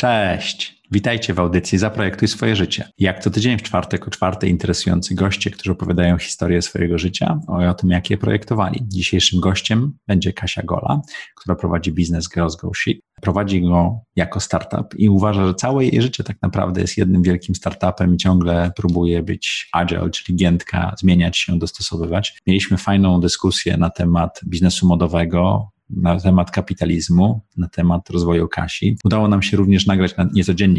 Cześć! 0.00 0.82
Witajcie 0.90 1.34
w 1.34 1.38
audycji 1.38 1.78
Zaprojektuj 1.78 2.28
swoje 2.28 2.56
życie. 2.56 2.88
Jak 2.98 3.20
co 3.20 3.30
tydzień 3.30 3.58
w 3.58 3.62
czwartek 3.62 4.08
o 4.08 4.10
czwartej 4.10 4.50
interesujący 4.50 5.14
goście, 5.14 5.50
którzy 5.50 5.72
opowiadają 5.72 6.18
historię 6.18 6.62
swojego 6.62 6.98
życia 6.98 7.40
i 7.62 7.66
o 7.66 7.74
tym, 7.74 7.90
jak 7.90 8.10
je 8.10 8.18
projektowali. 8.18 8.80
Dzisiejszym 8.82 9.40
gościem 9.40 9.92
będzie 10.06 10.32
Kasia 10.32 10.62
Gola, 10.62 11.00
która 11.36 11.56
prowadzi 11.56 11.92
biznes 11.92 12.28
Girls 12.28 12.56
Go 12.56 12.70
Chic. 12.84 13.00
Prowadzi 13.20 13.62
go 13.62 14.00
jako 14.16 14.40
startup 14.40 14.94
i 14.96 15.08
uważa, 15.08 15.46
że 15.46 15.54
całe 15.54 15.84
jej 15.84 16.02
życie 16.02 16.24
tak 16.24 16.36
naprawdę 16.42 16.80
jest 16.80 16.98
jednym 16.98 17.22
wielkim 17.22 17.54
startupem 17.54 18.14
i 18.14 18.16
ciągle 18.16 18.72
próbuje 18.76 19.22
być 19.22 19.68
agile, 19.72 20.10
czyli 20.10 20.36
giętka, 20.36 20.94
zmieniać 20.98 21.38
się, 21.38 21.58
dostosowywać. 21.58 22.38
Mieliśmy 22.46 22.76
fajną 22.76 23.20
dyskusję 23.20 23.76
na 23.76 23.90
temat 23.90 24.40
biznesu 24.46 24.86
modowego, 24.86 25.70
na 25.96 26.20
temat 26.20 26.50
kapitalizmu, 26.50 27.40
na 27.56 27.68
temat 27.68 28.10
rozwoju 28.10 28.48
Kasi. 28.48 28.96
Udało 29.04 29.28
nam 29.28 29.42
się 29.42 29.56
również 29.56 29.86
nagrać 29.86 30.16
na 30.16 30.28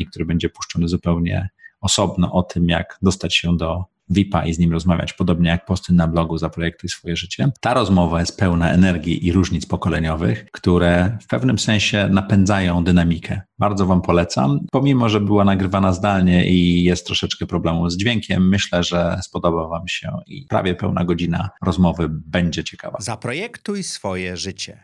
który 0.10 0.26
będzie 0.26 0.50
puszczony 0.50 0.88
zupełnie 0.88 1.50
osobno 1.82 2.32
o 2.32 2.44
tym, 2.44 2.70
jak 2.70 2.98
dostać 3.02 3.36
się 3.36 3.58
do 3.58 3.86
VIP-a 4.12 4.46
i 4.46 4.54
z 4.54 4.60
nim 4.60 4.72
rozmawiać, 4.72 5.14
podobnie 5.14 5.50
jak 5.50 5.66
posty 5.66 5.94
na 5.94 6.08
blogu 6.08 6.38
Zaprojektuj 6.38 6.90
swoje 6.90 7.16
życie. 7.16 7.52
Ta 7.62 7.74
rozmowa 7.74 8.20
jest 8.20 8.40
pełna 8.40 8.72
energii 8.72 9.28
i 9.28 9.32
różnic 9.32 9.66
pokoleniowych, 9.66 10.46
które 10.52 11.18
w 11.22 11.28
pewnym 11.28 11.60
sensie 11.60 12.10
napędzają 12.12 12.84
dynamikę. 12.84 13.42
Bardzo 13.60 13.86
Wam 13.86 14.02
polecam. 14.02 14.60
Pomimo, 14.72 15.10
że 15.10 15.20
była 15.20 15.44
nagrywana 15.44 15.94
zdalnie 15.94 16.50
i 16.50 16.84
jest 16.84 17.06
troszeczkę 17.06 17.46
problemu 17.46 17.90
z 17.90 17.98
dźwiękiem, 17.98 18.50
myślę, 18.50 18.84
że 18.84 19.20
spodoba 19.24 19.68
Wam 19.68 19.88
się 19.88 20.12
i 20.28 20.46
prawie 20.50 20.76
pełna 20.76 21.06
godzina 21.06 21.50
rozmowy 21.66 22.08
będzie 22.10 22.64
ciekawa. 22.64 22.98
Zaprojektuj 23.02 23.84
swoje 23.84 24.38
życie. 24.38 24.84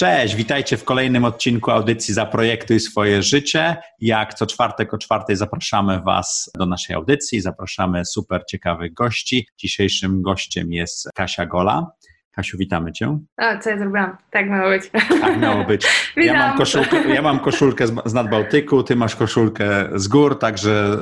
Cześć, 0.00 0.34
witajcie 0.34 0.76
w 0.76 0.84
kolejnym 0.84 1.24
odcinku 1.24 1.70
audycji 1.70 2.14
Zaprojektuj 2.14 2.80
swoje 2.80 3.22
życie. 3.22 3.76
Jak 4.00 4.34
co 4.34 4.46
czwartek 4.46 4.94
o 4.94 4.98
czwartej 4.98 5.36
zapraszamy 5.36 6.00
Was 6.00 6.50
do 6.58 6.66
naszej 6.66 6.96
audycji, 6.96 7.40
zapraszamy 7.40 8.04
super 8.04 8.42
ciekawych 8.50 8.94
gości. 8.94 9.48
Dzisiejszym 9.58 10.22
gościem 10.22 10.72
jest 10.72 11.08
Kasia 11.14 11.46
Gola. 11.46 11.86
Kasiu, 12.32 12.58
witamy 12.58 12.92
Cię. 12.92 13.18
A, 13.36 13.58
co 13.58 13.70
ja 13.70 13.78
zrobiłam? 13.78 14.16
Tak 14.30 14.50
miało 14.50 14.70
być. 14.70 14.90
Tak 15.20 15.40
miało 15.40 15.64
być. 15.64 15.86
Ja 16.16 16.34
mam, 16.34 16.58
koszulkę, 16.58 17.14
ja 17.14 17.22
mam 17.22 17.40
koszulkę 17.40 17.86
z 18.04 18.14
Nadbałtyku, 18.14 18.82
Ty 18.82 18.96
masz 18.96 19.16
koszulkę 19.16 19.88
z 19.94 20.08
gór, 20.08 20.38
także 20.38 20.98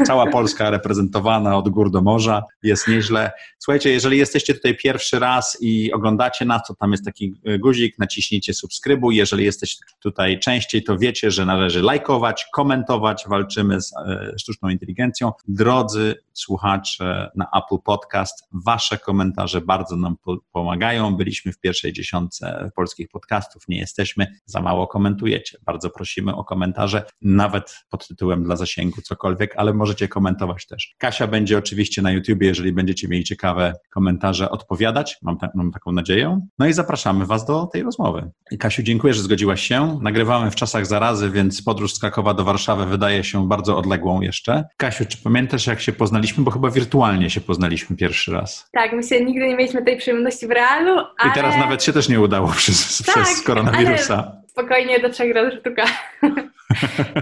e, 0.00 0.04
cała 0.04 0.26
Polska 0.26 0.70
reprezentowana 0.78 1.56
od 1.56 1.68
gór 1.68 1.90
do 1.90 2.02
morza. 2.02 2.42
Jest 2.62 2.88
nieźle. 2.88 3.30
Słuchajcie, 3.58 3.90
jeżeli 3.90 4.18
jesteście 4.18 4.54
tutaj 4.54 4.76
pierwszy 4.76 5.18
raz 5.18 5.58
i 5.60 5.92
oglądacie 5.92 6.44
nas, 6.44 6.62
to 6.68 6.74
tam 6.74 6.90
jest 6.90 7.04
taki 7.04 7.40
guzik, 7.58 7.98
naciśnijcie 7.98 8.54
subskrybuj. 8.54 9.16
Jeżeli 9.16 9.44
jesteście 9.44 9.84
tutaj 10.02 10.38
częściej, 10.38 10.82
to 10.84 10.98
wiecie, 10.98 11.30
że 11.30 11.46
należy 11.46 11.82
lajkować, 11.82 12.46
komentować. 12.52 13.24
Walczymy 13.28 13.80
z 13.80 13.92
e, 13.96 14.32
sztuczną 14.38 14.68
inteligencją. 14.68 15.32
Drodzy 15.48 16.14
słuchacze 16.38 17.30
na 17.36 17.46
Apple 17.56 17.82
Podcast, 17.84 18.48
Wasze 18.52 18.98
komentarze 18.98 19.60
bardzo 19.60 19.96
nam 19.96 20.16
pomagają. 20.52 21.16
Byliśmy 21.16 21.52
w 21.52 21.60
pierwszej 21.60 21.92
dziesiątce 21.92 22.70
polskich 22.76 23.08
podcastów, 23.08 23.62
nie 23.68 23.78
jesteśmy, 23.78 24.26
za 24.44 24.60
mało 24.60 24.86
komentujecie. 24.86 25.58
Bardzo 25.62 25.90
prosimy 25.90 26.34
o 26.34 26.44
komentarze, 26.44 27.04
nawet 27.22 27.76
pod 27.90 28.08
tytułem 28.08 28.44
dla 28.44 28.56
zasięgu, 28.56 29.02
cokolwiek, 29.02 29.54
ale 29.56 29.74
możecie 29.74 30.08
komentować 30.08 30.66
też. 30.66 30.94
Kasia 30.98 31.26
będzie 31.26 31.58
oczywiście 31.58 32.02
na 32.02 32.10
YouTubie, 32.10 32.46
jeżeli 32.46 32.72
będziecie 32.72 33.08
mieli 33.08 33.24
ciekawe 33.24 33.72
komentarze, 33.90 34.50
odpowiadać. 34.50 35.18
Mam, 35.22 35.38
ta, 35.38 35.48
mam 35.54 35.72
taką 35.72 35.92
nadzieję. 35.92 36.40
No 36.58 36.66
i 36.66 36.72
zapraszamy 36.72 37.26
Was 37.26 37.44
do 37.44 37.66
tej 37.66 37.82
rozmowy. 37.82 38.30
Kasiu, 38.58 38.82
dziękuję, 38.82 39.14
że 39.14 39.22
zgodziłaś 39.22 39.62
się. 39.62 39.98
Nagrywamy 40.02 40.50
w 40.50 40.54
czasach 40.56 40.86
zarazy, 40.86 41.30
więc 41.30 41.62
podróż 41.62 41.94
z 41.94 41.98
Krakowa 41.98 42.34
do 42.34 42.44
Warszawy 42.44 42.86
wydaje 42.86 43.24
się 43.24 43.48
bardzo 43.48 43.78
odległą 43.78 44.20
jeszcze. 44.20 44.64
Kasiu, 44.76 45.04
czy 45.06 45.18
pamiętasz, 45.18 45.66
jak 45.66 45.80
się 45.80 45.92
poznaliśmy? 45.92 46.27
Bo 46.36 46.50
chyba 46.50 46.70
wirtualnie 46.70 47.30
się 47.30 47.40
poznaliśmy 47.40 47.96
pierwszy 47.96 48.32
raz. 48.32 48.68
Tak, 48.72 48.92
my 48.92 49.02
się 49.02 49.24
nigdy 49.24 49.46
nie 49.46 49.56
mieliśmy 49.56 49.84
tej 49.84 49.96
przyjemności 49.96 50.46
w 50.46 50.50
realu. 50.50 50.98
Ale... 51.18 51.30
I 51.30 51.34
teraz 51.34 51.56
nawet 51.56 51.84
się 51.84 51.92
też 51.92 52.08
nie 52.08 52.20
udało 52.20 52.48
przez, 52.48 53.02
tak, 53.06 53.24
przez 53.24 53.42
koronawirusa. 53.42 54.32
Spokojnie 54.58 55.00
do 55.00 55.08
trzech 55.08 55.34
razy 55.34 55.56
sztuka. 55.56 55.84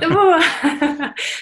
To 0.01 0.09
było, 0.09 0.39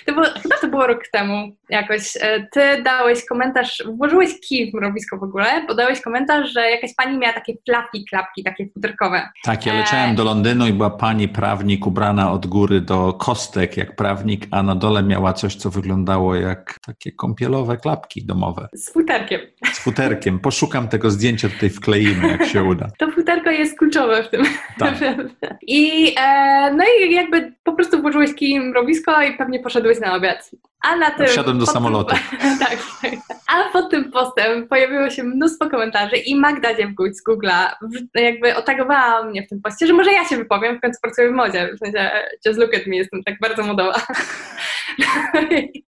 to 0.07 0.13
było, 0.13 0.27
chyba 0.43 0.57
to 0.61 0.69
było 0.69 0.87
rok 0.87 1.09
temu 1.13 1.57
jakoś. 1.69 2.17
E, 2.21 2.47
ty 2.53 2.83
dałeś 2.83 3.27
komentarz, 3.27 3.83
włożyłeś 3.87 4.41
kij 4.41 4.71
w 4.71 4.75
mrowisko 4.75 5.19
w 5.19 5.23
ogóle, 5.23 5.65
bo 5.69 5.75
dałeś 5.75 6.01
komentarz, 6.01 6.53
że 6.53 6.71
jakaś 6.71 6.95
pani 6.95 7.19
miała 7.19 7.33
takie 7.33 7.53
fluffy 7.53 8.05
klapki, 8.09 8.45
takie 8.45 8.69
futerkowe. 8.75 9.29
Tak, 9.45 9.67
ja 9.67 9.75
leciałem 9.75 10.11
e... 10.11 10.15
do 10.15 10.25
Londynu 10.25 10.67
i 10.67 10.73
była 10.73 10.91
pani 10.91 11.29
prawnik 11.29 11.87
ubrana 11.87 12.33
od 12.33 12.47
góry 12.47 12.81
do 12.81 13.13
kostek 13.13 13.77
jak 13.77 13.97
prawnik, 13.97 14.47
a 14.51 14.63
na 14.63 14.75
dole 14.75 15.03
miała 15.03 15.33
coś, 15.33 15.57
co 15.57 15.71
wyglądało 15.71 16.35
jak 16.35 16.79
takie 16.87 17.13
kąpielowe 17.13 17.77
klapki 17.77 18.27
domowe. 18.27 18.69
Z 18.73 18.93
futerkiem. 18.93 19.41
Z 19.73 19.79
futerkiem. 19.79 20.39
Poszukam 20.39 20.89
tego 20.89 21.11
zdjęcia, 21.11 21.49
tutaj 21.49 21.71
wkleimy, 21.71 22.29
jak 22.29 22.47
się 22.47 22.65
uda. 22.65 22.89
To 22.99 23.11
futerko 23.11 23.51
jest 23.51 23.79
kluczowe 23.79 24.23
w 24.23 24.29
tym. 24.29 24.45
Tak. 24.79 24.95
I, 25.67 25.84
e, 26.17 26.75
no 26.75 26.85
i 26.85 27.15
jakby 27.15 27.55
po 27.65 27.73
prostu 27.73 28.03
włożyłeś 28.03 28.35
kij 28.35 28.61
mrowisko 28.61 29.23
i 29.23 29.37
pewnie 29.37 29.61
poszedłeś 29.61 30.01
na 30.01 30.15
obiad. 30.15 30.51
A 30.85 30.97
na 30.97 31.11
tym... 31.11 31.27
Wsiadłem 31.27 31.59
do 31.59 31.67
samolotu. 31.67 32.15
tak, 32.61 32.79
tak. 33.03 33.13
A 33.49 33.73
pod 33.73 33.91
tym 33.91 34.13
postem 34.13 34.69
pojawiło 34.69 35.11
się 35.11 35.23
mnóstwo 35.23 35.71
komentarzy 35.71 36.17
i 36.17 36.37
Magda 36.37 36.75
Dziewguć 36.75 37.17
z 37.17 37.25
Google'a 37.29 37.71
jakby 38.15 38.57
otagowała 38.57 39.25
mnie 39.25 39.43
w 39.43 39.49
tym 39.49 39.61
poście, 39.63 39.87
że 39.87 39.93
może 39.93 40.13
ja 40.13 40.29
się 40.29 40.37
wypowiem, 40.37 40.79
w 40.79 40.81
końcu 40.81 41.01
pracuję 41.03 41.29
w 41.29 41.33
modzie. 41.33 41.71
W 41.75 41.79
sensie, 41.79 42.11
just 42.47 42.61
look 42.61 42.75
at 42.75 42.87
me, 42.87 42.97
jestem 42.97 43.23
tak 43.25 43.35
bardzo 43.41 43.63
modowa. 43.63 43.95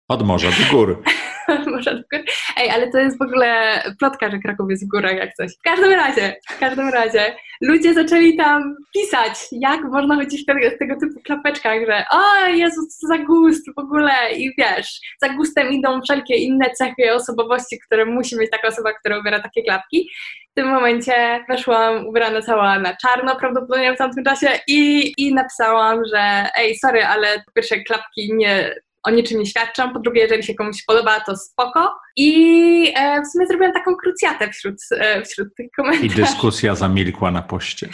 Od 0.07 0.25
morza 0.25 0.49
do 0.49 0.77
gór. 0.77 1.03
Od 1.59 1.67
morza 1.67 1.91
do 1.91 2.01
gór. 2.11 2.21
Ej, 2.57 2.69
ale 2.69 2.91
to 2.91 2.97
jest 2.97 3.17
w 3.17 3.21
ogóle 3.21 3.81
plotka, 3.99 4.31
że 4.31 4.39
Kraków 4.39 4.69
jest 4.69 4.85
w 4.85 4.89
górach 4.89 5.15
jak 5.15 5.33
coś. 5.33 5.51
W 5.51 5.61
każdym 5.61 5.91
razie, 5.91 6.35
w 6.49 6.59
każdym 6.59 6.89
razie, 6.89 7.35
ludzie 7.61 7.93
zaczęli 7.93 8.37
tam 8.37 8.75
pisać, 8.93 9.33
jak 9.51 9.81
można 9.81 10.15
chodzić 10.15 10.43
w 10.43 10.45
tego, 10.45 10.59
tego 10.79 10.99
typu 10.99 11.19
klapeczkach, 11.25 11.79
że 11.85 12.05
o 12.11 12.47
Jezus, 12.47 12.97
co 12.97 13.07
za 13.07 13.17
gust 13.17 13.65
w 13.75 13.79
ogóle 13.79 14.11
i 14.37 14.51
wiesz, 14.57 14.99
za 15.21 15.29
gustem 15.29 15.71
idą 15.71 16.01
wszelkie 16.01 16.35
inne 16.35 16.69
cechy 16.69 17.13
osobowości, 17.13 17.79
które 17.85 18.05
musi 18.05 18.37
mieć 18.37 18.51
taka 18.51 18.67
osoba, 18.67 18.93
która 18.93 19.19
ubiera 19.19 19.39
takie 19.39 19.63
klapki. 19.63 20.09
W 20.51 20.53
tym 20.53 20.67
momencie 20.67 21.45
weszłam 21.49 22.07
ubrana 22.07 22.41
cała 22.41 22.79
na 22.79 22.95
czarno 22.95 23.35
prawdopodobnie 23.35 23.93
w 23.93 23.97
tamtym 23.97 24.23
czasie 24.23 24.49
i, 24.67 25.13
i 25.17 25.33
napisałam, 25.33 26.01
że 26.13 26.49
ej, 26.57 26.77
sorry, 26.77 27.05
ale 27.05 27.43
po 27.45 27.51
pierwsze 27.51 27.79
klapki 27.79 28.33
nie 28.33 28.75
o 29.03 29.09
niczym 29.11 29.39
nie 29.39 29.45
świadczą. 29.45 29.93
Po 29.93 29.99
drugie, 29.99 30.21
jeżeli 30.21 30.43
się 30.43 30.55
komuś 30.55 30.83
podoba, 30.87 31.19
to 31.19 31.37
spoko. 31.37 31.95
I 32.21 32.93
e, 32.95 33.21
w 33.21 33.27
sumie 33.27 33.47
zrobiłam 33.47 33.73
taką 33.73 33.95
krucjatę 33.95 34.49
wśród, 34.49 34.75
e, 34.91 35.21
wśród 35.21 35.55
tych 35.55 35.71
komentarzy. 35.75 36.05
I 36.05 36.09
dyskusja 36.09 36.75
zamilkła 36.75 37.31
na 37.31 37.41
poście. 37.41 37.89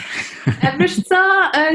E, 0.62 0.78
wiesz 0.78 0.96
co, 0.96 1.16
e, 1.54 1.70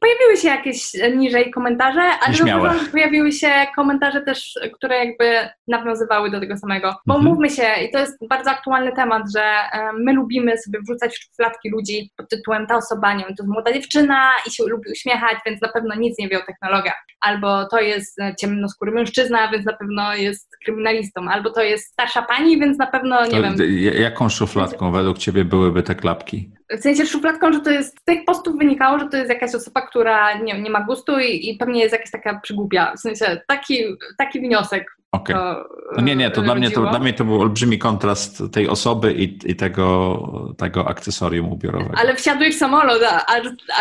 pojawiły 0.00 0.36
się 0.36 0.48
jakieś 0.48 0.92
niżej 1.16 1.50
komentarze, 1.50 2.00
ale 2.00 2.34
zauważyłam, 2.34 2.78
że 2.78 2.90
pojawiły 2.90 3.32
się 3.32 3.48
komentarze 3.76 4.20
też, 4.20 4.54
które 4.74 5.04
jakby 5.04 5.48
nawiązywały 5.68 6.30
do 6.30 6.40
tego 6.40 6.56
samego. 6.56 6.94
Bo 7.06 7.14
mhm. 7.14 7.30
mówmy 7.30 7.50
się, 7.50 7.68
i 7.88 7.92
to 7.92 7.98
jest 7.98 8.28
bardzo 8.28 8.50
aktualny 8.50 8.92
temat, 8.92 9.22
że 9.36 9.42
e, 9.42 9.92
my 9.92 10.12
lubimy 10.12 10.58
sobie 10.58 10.78
wrzucać 10.80 11.12
w 11.12 11.22
szufladki 11.22 11.70
ludzi 11.70 12.10
pod 12.16 12.28
tytułem 12.28 12.66
ta 12.66 12.76
osoba, 12.76 13.12
nie 13.12 13.24
wiem, 13.24 13.36
to 13.36 13.42
jest 13.42 13.52
młoda 13.52 13.72
dziewczyna 13.72 14.30
i 14.46 14.50
się 14.50 14.64
lubi 14.64 14.92
uśmiechać, 14.92 15.36
więc 15.46 15.60
na 15.60 15.68
pewno 15.68 15.94
nic 15.94 16.18
nie 16.18 16.28
wie 16.28 16.38
o 16.38 16.46
technologiach. 16.46 17.04
Albo 17.20 17.68
to 17.68 17.80
jest 17.80 18.18
ciemnoskóry 18.40 18.92
mężczyzna, 18.92 19.50
więc 19.50 19.66
na 19.66 19.72
pewno 19.72 20.14
jest 20.14 20.48
kryminalistą. 20.64 21.28
Albo 21.28 21.50
to 21.50 21.62
jest 21.62 21.91
starsza 21.92 22.22
pani, 22.22 22.60
więc 22.60 22.78
na 22.78 22.86
pewno 22.86 23.24
nie 23.24 23.30
to 23.30 23.42
wiem. 23.42 23.56
Jaką 24.00 24.28
szufladką 24.28 24.92
według 24.92 25.18
Ciebie 25.18 25.44
byłyby 25.44 25.82
te 25.82 25.94
klapki? 25.94 26.50
W 26.70 26.80
sensie 26.80 27.06
szufladką, 27.06 27.52
że 27.52 27.60
to 27.60 27.70
jest, 27.70 28.00
z 28.00 28.04
tych 28.04 28.24
postów 28.24 28.58
wynikało, 28.58 28.98
że 28.98 29.08
to 29.08 29.16
jest 29.16 29.28
jakaś 29.28 29.54
osoba, 29.54 29.86
która 29.86 30.38
nie, 30.38 30.60
nie 30.60 30.70
ma 30.70 30.84
gustu 30.84 31.20
i, 31.20 31.50
i 31.50 31.56
pewnie 31.58 31.80
jest 31.80 31.92
jakaś 31.92 32.10
taka 32.10 32.40
przygłupia. 32.40 32.92
W 32.96 33.00
sensie 33.00 33.40
taki, 33.48 33.84
taki 34.18 34.40
wniosek 34.40 34.96
Okej. 35.12 35.36
Okay. 35.36 35.64
No 35.96 36.02
nie, 36.02 36.16
nie, 36.16 36.30
to 36.30 36.42
dla, 36.42 36.54
mnie 36.54 36.70
to 36.70 36.80
dla 36.80 36.98
mnie 36.98 37.12
to 37.12 37.24
był 37.24 37.40
olbrzymi 37.40 37.78
kontrast 37.78 38.42
tej 38.52 38.68
osoby 38.68 39.12
i, 39.12 39.50
i 39.50 39.56
tego, 39.56 40.54
tego 40.58 40.88
akcesorium 40.88 41.52
ubiorowego. 41.52 41.94
Ale 41.98 42.14
wsiadłeś 42.14 42.54
w 42.56 42.58
samolot, 42.58 43.02
a, 43.02 43.26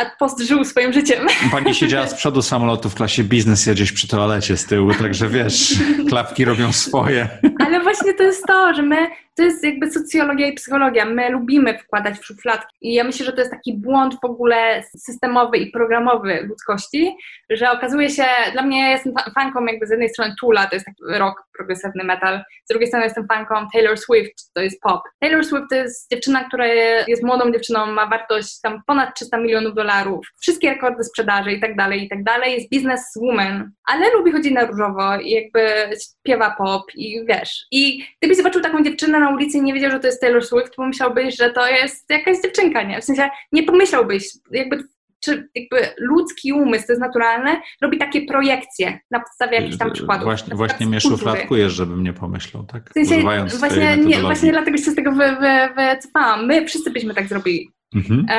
a 0.01 0.05
post 0.19 0.39
żył 0.39 0.65
swoim 0.65 0.93
życiem. 0.93 1.27
Pani 1.51 1.75
siedziała 1.75 2.07
z 2.07 2.15
przodu 2.21 2.41
samolotu 2.41 2.89
w 2.89 2.95
klasie 2.95 3.23
biznes, 3.23 3.65
ja 3.65 3.73
gdzieś 3.73 3.91
przy 3.91 4.07
toalecie 4.07 4.57
z 4.57 4.65
tyłu, 4.65 4.93
także 4.93 5.27
wiesz, 5.27 5.73
klapki 6.09 6.45
robią 6.45 6.71
swoje. 6.71 7.27
Ale 7.65 7.79
właśnie 7.79 8.13
to 8.13 8.23
jest 8.23 8.45
to, 8.47 8.73
że 8.73 8.83
my 8.83 9.07
to 9.35 9.43
jest 9.43 9.63
jakby 9.63 9.91
socjologia 9.91 10.47
i 10.47 10.53
psychologia. 10.53 11.05
My 11.05 11.29
lubimy 11.29 11.77
wkładać 11.77 12.19
w 12.19 12.25
szufladki 12.25 12.75
i 12.81 12.93
ja 12.93 13.03
myślę, 13.03 13.25
że 13.25 13.33
to 13.33 13.39
jest 13.39 13.51
taki 13.51 13.77
błąd 13.77 14.15
w 14.21 14.25
ogóle 14.25 14.83
systemowy 14.97 15.57
i 15.57 15.71
programowy 15.71 16.45
ludzkości, 16.49 17.15
że 17.49 17.71
okazuje 17.71 18.09
się, 18.09 18.25
dla 18.53 18.61
mnie 18.61 18.89
jestem 18.89 19.13
fanką 19.35 19.65
jakby 19.65 19.87
z 19.87 19.89
jednej 19.89 20.09
strony 20.09 20.35
Tula, 20.39 20.67
to 20.67 20.75
jest 20.75 20.85
taki 20.85 21.03
rock, 21.21 21.43
progresywny 21.57 22.03
metal, 22.03 22.43
z 22.65 22.67
drugiej 22.69 22.87
strony 22.87 23.05
jestem 23.05 23.27
fanką 23.27 23.67
Taylor 23.73 23.97
Swift, 23.97 24.53
to 24.53 24.61
jest 24.61 24.81
pop. 24.81 25.01
Taylor 25.19 25.45
Swift 25.45 25.65
to 25.69 25.75
jest 25.75 26.11
dziewczyna, 26.11 26.43
która 26.43 26.67
jest 27.07 27.23
młodą 27.23 27.51
dziewczyną, 27.51 27.85
ma 27.85 28.05
wartość 28.05 28.61
tam 28.61 28.81
ponad 28.87 29.15
300 29.15 29.37
milionów 29.37 29.73
dolarów, 29.73 30.27
wszystkie 30.41 30.69
rekordy 30.69 31.03
sprzedaży 31.03 31.51
i 31.51 31.61
tak 31.61 31.75
dalej, 31.75 32.03
i 32.03 32.09
tak 32.09 32.23
dalej, 32.23 32.53
jest 32.53 32.69
businesswoman, 32.71 33.71
ale 33.85 34.11
lubi 34.13 34.31
chodzić 34.31 34.53
na 34.53 34.65
różowo 34.65 35.17
i 35.17 35.31
jakby 35.31 35.89
śpiewa 36.03 36.55
pop 36.57 36.83
i 36.95 37.25
wiesz. 37.25 37.65
I 37.71 38.05
gdybyś 38.21 38.37
zobaczył 38.37 38.61
taką 38.61 38.83
dziewczynę 38.83 39.19
na 39.19 39.29
ulicy 39.29 39.57
i 39.57 39.61
nie 39.61 39.73
wiedział, 39.73 39.91
że 39.91 39.99
to 39.99 40.07
jest 40.07 40.21
Taylor 40.21 40.45
Swift, 40.45 40.75
pomyślałbyś, 40.75 41.37
że 41.37 41.51
to 41.51 41.67
jest 41.67 42.09
jakaś 42.09 42.41
dziewczynka, 42.41 42.83
nie? 42.83 43.01
W 43.01 43.03
sensie 43.03 43.29
nie 43.51 43.63
pomyślałbyś, 43.63 44.29
jakby 44.51 44.83
czy 45.23 45.49
jakby 45.55 45.87
ludzki 45.97 46.53
umysł, 46.53 46.87
to 46.87 46.93
jest 46.93 47.01
naturalne, 47.01 47.61
robi 47.81 47.97
takie 47.97 48.25
projekcje 48.25 48.99
na 49.11 49.19
podstawie 49.19 49.57
jakichś 49.57 49.77
tam 49.77 49.91
przykładów. 49.91 50.23
Właśnie, 50.23 50.55
właśnie 50.55 50.85
mnie 50.85 51.01
szufladkujesz, 51.01 51.73
żebym 51.73 52.03
nie 52.03 52.13
pomyślał, 52.13 52.63
tak? 52.63 52.89
W 52.89 52.93
sensie, 52.93 53.21
właśnie, 53.59 53.97
nie, 53.97 54.19
właśnie 54.19 54.51
dlatego 54.51 54.77
się 54.77 54.91
z 54.91 54.95
tego 54.95 55.11
wy, 55.11 55.35
wy, 55.35 55.73
wycofałam. 55.75 56.45
My 56.45 56.65
wszyscy 56.65 56.91
byśmy 56.91 57.13
tak 57.13 57.27
zrobili. 57.27 57.69
Mhm. 57.95 58.25
E, 58.29 58.33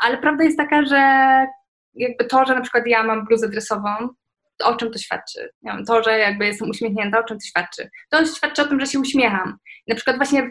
ale 0.00 0.18
prawda 0.18 0.44
jest 0.44 0.58
taka, 0.58 0.84
że 0.84 1.00
jakby 1.94 2.24
to, 2.24 2.44
że 2.44 2.54
na 2.54 2.60
przykład 2.60 2.86
ja 2.86 3.02
mam 3.02 3.26
bluzę 3.26 3.48
dresową, 3.48 3.90
o 4.64 4.76
czym 4.76 4.92
to 4.92 4.98
świadczy? 4.98 5.50
Wiem, 5.62 5.84
to, 5.84 6.02
że 6.02 6.18
jakby 6.18 6.46
jestem 6.46 6.70
uśmiechnięta, 6.70 7.18
o 7.18 7.24
czym 7.24 7.38
to 7.38 7.46
świadczy? 7.46 7.90
To 8.10 8.26
świadczy 8.26 8.62
o 8.62 8.64
tym, 8.64 8.80
że 8.80 8.86
się 8.86 8.98
uśmiecham. 8.98 9.58
Na 9.88 9.94
przykład 9.94 10.16
właśnie, 10.16 10.50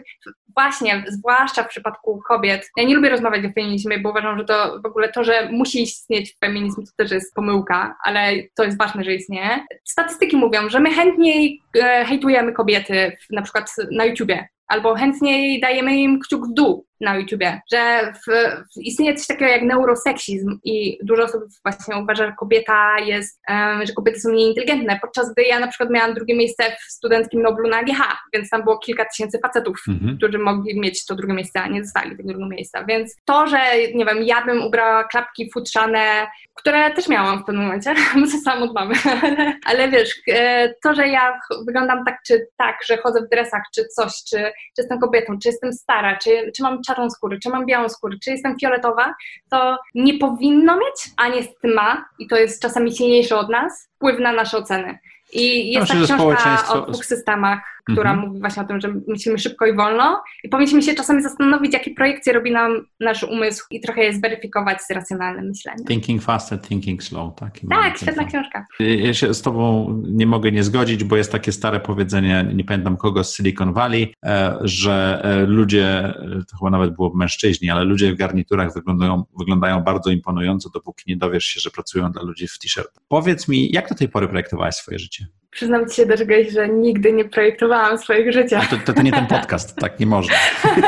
właśnie, 0.56 1.04
zwłaszcza 1.08 1.62
w 1.62 1.68
przypadku 1.68 2.20
kobiet, 2.28 2.70
ja 2.76 2.84
nie 2.84 2.94
lubię 2.94 3.08
rozmawiać 3.08 3.44
o 3.44 3.52
feminizmie, 3.52 3.98
bo 3.98 4.10
uważam, 4.10 4.38
że 4.38 4.44
to 4.44 4.80
w 4.84 4.86
ogóle 4.86 5.12
to, 5.12 5.24
że 5.24 5.48
musi 5.52 5.82
istnieć 5.82 6.36
feminizm, 6.44 6.84
to 6.84 6.92
też 6.96 7.10
jest 7.10 7.34
pomyłka, 7.34 7.96
ale 8.04 8.32
to 8.54 8.64
jest 8.64 8.78
ważne, 8.78 9.04
że 9.04 9.14
istnieje. 9.14 9.66
Statystyki 9.84 10.36
mówią, 10.36 10.68
że 10.68 10.80
my 10.80 10.90
chętniej 10.90 11.62
e, 11.82 12.04
hejtujemy 12.04 12.52
kobiety 12.52 13.16
na 13.30 13.42
przykład 13.42 13.74
na 13.92 14.04
YouTubie, 14.04 14.48
albo 14.68 14.94
chętniej 14.94 15.60
dajemy 15.60 15.96
im 15.96 16.20
kciuk 16.20 16.46
w 16.46 16.54
dół 16.54 16.88
na 17.00 17.16
YouTubie, 17.16 17.60
że 17.72 18.12
w, 18.12 18.32
w 18.76 18.80
istnieje 18.80 19.14
coś 19.14 19.26
takiego 19.26 19.50
jak 19.50 19.62
neuroseksizm 19.62 20.58
i 20.64 20.98
dużo 21.02 21.22
osób 21.22 21.42
właśnie 21.64 21.96
uważa, 21.96 22.26
że 22.26 22.32
kobieta 22.38 22.98
jest, 22.98 23.40
um, 23.48 23.86
że 23.86 23.92
kobiety 23.92 24.20
są 24.20 24.30
nieinteligentne, 24.30 24.98
podczas 25.02 25.32
gdy 25.32 25.42
ja 25.42 25.58
na 25.58 25.68
przykład 25.68 25.90
miałam 25.90 26.14
drugie 26.14 26.36
miejsce 26.36 26.64
w 26.64 26.92
studenckim 26.92 27.42
Noblu 27.42 27.68
na 27.68 27.82
GH, 27.82 28.00
więc 28.34 28.50
tam 28.50 28.62
było 28.62 28.78
kilka 28.78 29.04
tysięcy 29.04 29.38
facetów, 29.38 29.82
mhm. 29.88 30.16
którzy 30.16 30.38
mogli 30.38 30.80
mieć 30.80 31.06
to 31.06 31.14
drugie 31.14 31.34
miejsce, 31.34 31.60
a 31.60 31.68
nie 31.68 31.82
dostali 31.82 32.10
tego 32.10 32.22
drugiego 32.22 32.48
miejsca, 32.48 32.84
więc 32.84 33.16
to, 33.24 33.46
że 33.46 33.58
nie 33.94 34.04
wiem, 34.04 34.22
ja 34.22 34.44
bym 34.46 34.62
ubrała 34.62 35.04
klapki 35.04 35.50
futrzane, 35.52 36.26
które 36.54 36.90
też 36.90 37.08
miałam 37.08 37.42
w 37.42 37.44
pewnym 37.44 37.64
momencie, 37.64 37.94
bo 38.14 38.26
to 38.26 38.38
samo 38.44 38.64
od 38.64 38.74
mamy, 38.74 38.94
ale 39.68 39.88
wiesz, 39.88 40.14
e, 40.28 40.74
to, 40.82 40.94
że 40.94 41.08
ja 41.08 41.40
wyglądam 41.66 42.04
tak 42.04 42.18
czy 42.26 42.46
tak, 42.56 42.76
że 42.86 42.96
chodzę 42.96 43.20
w 43.20 43.28
dresach, 43.28 43.62
czy 43.74 43.84
coś, 43.84 44.12
czy, 44.30 44.52
czy 44.76 44.82
jestem 44.82 45.00
kobietą, 45.00 45.38
czy 45.42 45.48
jestem 45.48 45.72
stara, 45.72 46.16
czy, 46.16 46.52
czy 46.56 46.62
mam 46.62 46.82
czarną 46.82 47.10
skórę, 47.10 47.38
czy 47.42 47.50
mam 47.50 47.66
białą 47.66 47.88
skórę, 47.88 48.16
czy 48.24 48.30
jestem 48.30 48.58
fioletowa, 48.58 49.14
to 49.50 49.78
nie 49.94 50.18
powinno 50.18 50.76
mieć, 50.76 51.10
a 51.16 51.28
niestety 51.28 51.74
ma, 51.74 52.04
i 52.18 52.26
to 52.26 52.36
jest 52.36 52.62
czasami 52.62 52.96
silniejsze 52.96 53.36
od 53.36 53.48
nas, 53.48 53.88
wpływ 53.96 54.20
na 54.20 54.32
nasze 54.32 54.58
oceny. 54.58 54.98
I 55.32 55.72
jest 55.72 55.88
ta 55.88 56.04
książka 56.04 56.68
o 56.68 56.80
dwóch 56.80 57.04
systemach, 57.04 57.60
która 57.92 58.10
mhm. 58.10 58.28
mówi 58.28 58.40
właśnie 58.40 58.62
o 58.62 58.66
tym, 58.66 58.80
że 58.80 58.94
myślimy 59.08 59.38
szybko 59.38 59.66
i 59.66 59.76
wolno 59.76 60.22
i 60.44 60.48
powinniśmy 60.48 60.82
się 60.82 60.94
czasami 60.94 61.22
zastanowić, 61.22 61.72
jakie 61.72 61.90
projekcje 61.90 62.32
robi 62.32 62.52
nam 62.52 62.86
nasz 63.00 63.22
umysł 63.22 63.66
i 63.70 63.80
trochę 63.80 64.04
je 64.04 64.12
zweryfikować 64.12 64.82
z 64.82 64.90
racjonalnym 64.90 65.48
myśleniem. 65.48 65.84
Thinking 65.86 66.22
faster, 66.22 66.60
thinking 66.60 67.02
slow. 67.02 67.34
Tak, 67.34 67.58
tak 67.70 67.98
świetna 67.98 68.24
książka. 68.24 68.66
Ja 68.80 69.14
się 69.14 69.34
z 69.34 69.42
Tobą 69.42 69.88
nie 70.06 70.26
mogę 70.26 70.52
nie 70.52 70.62
zgodzić, 70.62 71.04
bo 71.04 71.16
jest 71.16 71.32
takie 71.32 71.52
stare 71.52 71.80
powiedzenie, 71.80 72.50
nie 72.54 72.64
pamiętam 72.64 72.96
kogo 72.96 73.24
z 73.24 73.36
Silicon 73.36 73.72
Valley, 73.72 74.14
e, 74.24 74.58
że 74.60 75.20
e, 75.24 75.46
ludzie, 75.46 75.86
e, 75.88 76.14
to 76.50 76.56
chyba 76.56 76.70
nawet 76.70 76.94
było 76.94 77.14
mężczyźni, 77.14 77.70
ale 77.70 77.84
ludzie 77.84 78.12
w 78.12 78.16
garniturach 78.16 78.74
wyglądają, 78.74 79.24
wyglądają 79.38 79.80
bardzo 79.80 80.10
imponująco, 80.10 80.70
dopóki 80.70 81.04
nie 81.06 81.16
dowiesz 81.16 81.44
się, 81.44 81.60
że 81.60 81.70
pracują 81.70 82.12
dla 82.12 82.22
ludzi 82.22 82.48
w 82.48 82.58
t-shirtach. 82.58 83.02
Powiedz 83.08 83.48
mi, 83.48 83.72
jak 83.72 83.88
do 83.88 83.94
tej 83.94 84.08
pory 84.08 84.28
projektowałaś 84.28 84.74
swoje 84.74 84.98
życie? 84.98 85.26
Przyznam 85.50 85.88
ci 85.88 85.96
się 85.96 86.06
do 86.06 86.16
czegoś, 86.16 86.50
że 86.50 86.68
nigdy 86.68 87.12
nie 87.12 87.24
projektowałam 87.24 87.98
swojego 87.98 88.32
życia. 88.32 88.60
To, 88.70 88.76
to, 88.86 88.92
to 88.92 89.02
nie 89.02 89.12
ten 89.12 89.26
podcast, 89.26 89.76
tak 89.76 90.00
nie 90.00 90.06
można. 90.06 90.36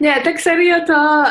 Nie, 0.00 0.20
tak 0.20 0.40
serio 0.40 0.86
to, 0.86 1.24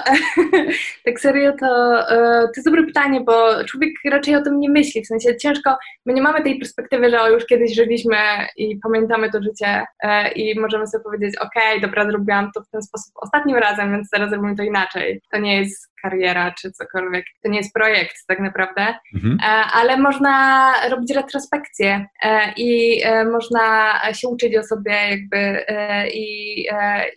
tak 1.06 1.20
serio 1.20 1.54
to, 1.60 2.00
e, 2.10 2.42
to 2.42 2.52
jest 2.56 2.66
dobre 2.66 2.84
pytanie, 2.84 3.22
bo 3.22 3.66
człowiek 3.66 3.94
raczej 4.06 4.36
o 4.36 4.42
tym 4.42 4.60
nie 4.60 4.70
myśli, 4.70 5.02
w 5.02 5.08
sensie 5.08 5.38
ciężko, 5.38 5.78
my 6.06 6.14
nie 6.14 6.22
mamy 6.22 6.44
tej 6.44 6.60
perspektywy, 6.60 7.10
że 7.10 7.32
już 7.32 7.46
kiedyś 7.46 7.76
żyliśmy 7.76 8.18
i 8.58 8.78
pamiętamy 8.84 9.32
to 9.32 9.44
życie 9.44 9.86
e, 10.04 10.32
i 10.32 10.60
możemy 10.60 10.88
sobie 10.88 11.04
powiedzieć, 11.04 11.38
okej, 11.38 11.70
okay, 11.78 11.82
dobra, 11.82 12.06
zrobiłam 12.10 12.52
to 12.56 12.62
w 12.62 12.70
ten 12.70 12.82
sposób 12.82 13.14
ostatnim 13.22 13.58
razem, 13.58 13.92
więc 13.92 14.10
teraz 14.10 14.30
zrobimy 14.30 14.56
to 14.56 14.64
inaczej. 14.64 15.22
To 15.32 15.40
nie 15.40 15.60
jest 15.60 15.90
kariera 16.02 16.52
czy 16.52 16.72
cokolwiek, 16.72 17.26
to 17.44 17.50
nie 17.50 17.58
jest 17.58 17.74
projekt 17.74 18.16
tak 18.28 18.40
naprawdę, 18.40 18.96
mhm. 19.16 19.38
E, 19.42 19.46
ale 19.74 19.98
można 19.98 20.74
robić 20.90 21.12
retrospekcję 21.16 22.06
i 22.58 23.02
można 23.32 23.94
się 24.14 24.28
uczyć 24.28 24.58
o 24.58 24.64
sobie 24.64 24.94
jakby 25.10 25.66
i, 26.14 26.62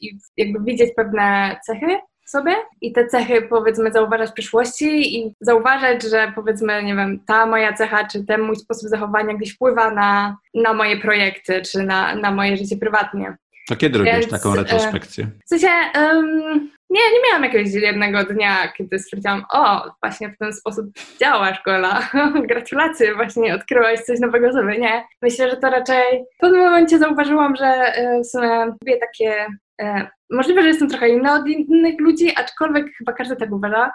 i 0.00 0.18
jakby 0.36 0.60
widzieć 0.64 0.90
pewne 0.96 1.56
cechy 1.66 1.98
sobie 2.32 2.52
i 2.80 2.92
te 2.92 3.06
cechy 3.06 3.42
powiedzmy 3.42 3.92
zauważać 3.92 4.30
w 4.30 4.32
przyszłości 4.32 5.18
i 5.18 5.34
zauważać, 5.40 6.02
że 6.02 6.32
powiedzmy, 6.34 6.82
nie 6.82 6.94
wiem, 6.94 7.20
ta 7.26 7.46
moja 7.46 7.72
cecha 7.72 8.06
czy 8.06 8.24
ten 8.24 8.40
mój 8.40 8.56
sposób 8.56 8.88
zachowania 8.88 9.34
gdzieś 9.34 9.54
wpływa 9.54 9.90
na, 9.90 10.36
na 10.54 10.74
moje 10.74 10.96
projekty 10.96 11.62
czy 11.62 11.82
na, 11.82 12.14
na 12.14 12.30
moje 12.30 12.56
życie 12.56 12.76
prywatnie. 12.76 13.36
To 13.68 13.76
kiedy 13.76 13.98
robisz 13.98 14.28
taką 14.28 14.52
e, 14.52 14.56
retrospekcję? 14.56 15.30
W 15.46 15.48
sensie, 15.48 15.68
um, 15.94 16.70
nie, 16.92 17.00
nie 17.12 17.28
miałam 17.28 17.44
jakiegoś 17.44 17.72
jednego 17.72 18.24
dnia, 18.24 18.72
kiedy 18.76 18.98
stwierdziłam, 18.98 19.44
o, 19.52 19.90
właśnie 20.02 20.28
w 20.28 20.38
ten 20.38 20.52
sposób 20.52 20.86
działa 21.20 21.54
szkoła, 21.54 22.08
gratulacje, 22.48 23.14
właśnie 23.14 23.54
odkryłaś 23.54 24.00
coś 24.00 24.20
nowego 24.20 24.52
sobie. 24.52 24.78
Nie, 24.78 25.04
myślę, 25.22 25.50
że 25.50 25.56
to 25.56 25.70
raczej 25.70 26.24
w 26.36 26.40
pewnym 26.40 26.60
momencie 26.60 26.98
zauważyłam, 26.98 27.56
że 27.56 27.66
e, 27.66 28.20
w 28.20 28.26
sumie 28.26 28.64
lubię 28.64 28.98
takie 28.98 29.46
E, 29.82 30.08
możliwe, 30.30 30.62
że 30.62 30.68
jestem 30.68 30.88
trochę 30.88 31.08
inna 31.08 31.34
od 31.34 31.48
innych 31.48 32.00
ludzi, 32.00 32.32
aczkolwiek 32.36 32.86
chyba 32.98 33.12
każdy 33.12 33.36
tak 33.36 33.52
uważa. 33.52 33.92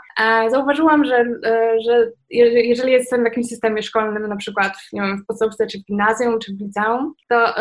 Zauważyłam, 0.50 1.06
że, 1.06 1.26
e, 1.46 1.82
że 1.86 2.12
jeżeli 2.30 2.92
jestem 2.92 3.22
w 3.22 3.26
jakimś 3.26 3.48
systemie 3.48 3.84
szkolnym, 3.84 4.28
na 4.28 4.36
przykład 4.36 4.74
nie 4.94 5.02
wiem, 5.02 5.18
w 5.18 5.26
podstawówce, 5.26 5.68
czy 5.68 5.80
w 5.80 5.84
gimnazjum, 5.84 6.40
czy 6.40 6.54
w 6.56 6.62
liceum, 6.62 7.14
to, 7.30 7.56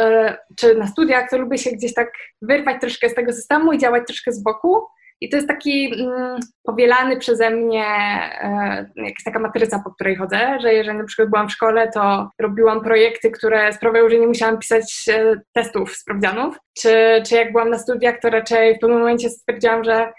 czy 0.57 0.75
na 0.75 0.87
studiach, 0.87 1.31
to 1.31 1.39
lubię 1.39 1.59
się 1.59 1.71
gdzieś 1.71 1.95
tak 1.95 2.13
wyrwać 2.43 2.81
troszkę 2.81 3.09
z 3.09 3.15
tego 3.15 3.33
systemu 3.33 3.73
i 3.73 3.79
działać 3.79 4.03
troszkę 4.07 4.33
z 4.33 4.43
boku 4.43 4.87
i 5.21 5.29
to 5.29 5.37
jest 5.37 5.49
taki 5.49 6.03
mm, 6.03 6.41
powielany 6.63 7.17
przeze 7.17 7.51
mnie 7.51 7.87
e, 7.87 8.87
jakaś 8.97 9.25
taka 9.25 9.39
matryca, 9.39 9.83
po 9.85 9.91
której 9.91 10.17
chodzę, 10.17 10.59
że 10.61 10.75
jeżeli 10.75 10.99
na 10.99 11.05
przykład 11.05 11.31
byłam 11.31 11.49
w 11.49 11.53
szkole, 11.53 11.91
to 11.95 12.31
robiłam 12.39 12.81
projekty, 12.81 13.31
które 13.31 13.73
sprawiały, 13.73 14.11
że 14.11 14.19
nie 14.19 14.27
musiałam 14.27 14.59
pisać 14.59 15.05
e, 15.11 15.35
testów, 15.55 15.97
sprawdzianów, 15.97 16.59
czy, 16.79 17.23
czy 17.27 17.35
jak 17.35 17.53
byłam 17.53 17.71
na 17.71 17.79
studiach, 17.79 18.21
to 18.21 18.31
raczej 18.31 18.77
w 18.77 18.79
pewnym 18.79 18.99
momencie 18.99 19.31
stwierdziłam, 19.31 19.85
że 19.85 20.13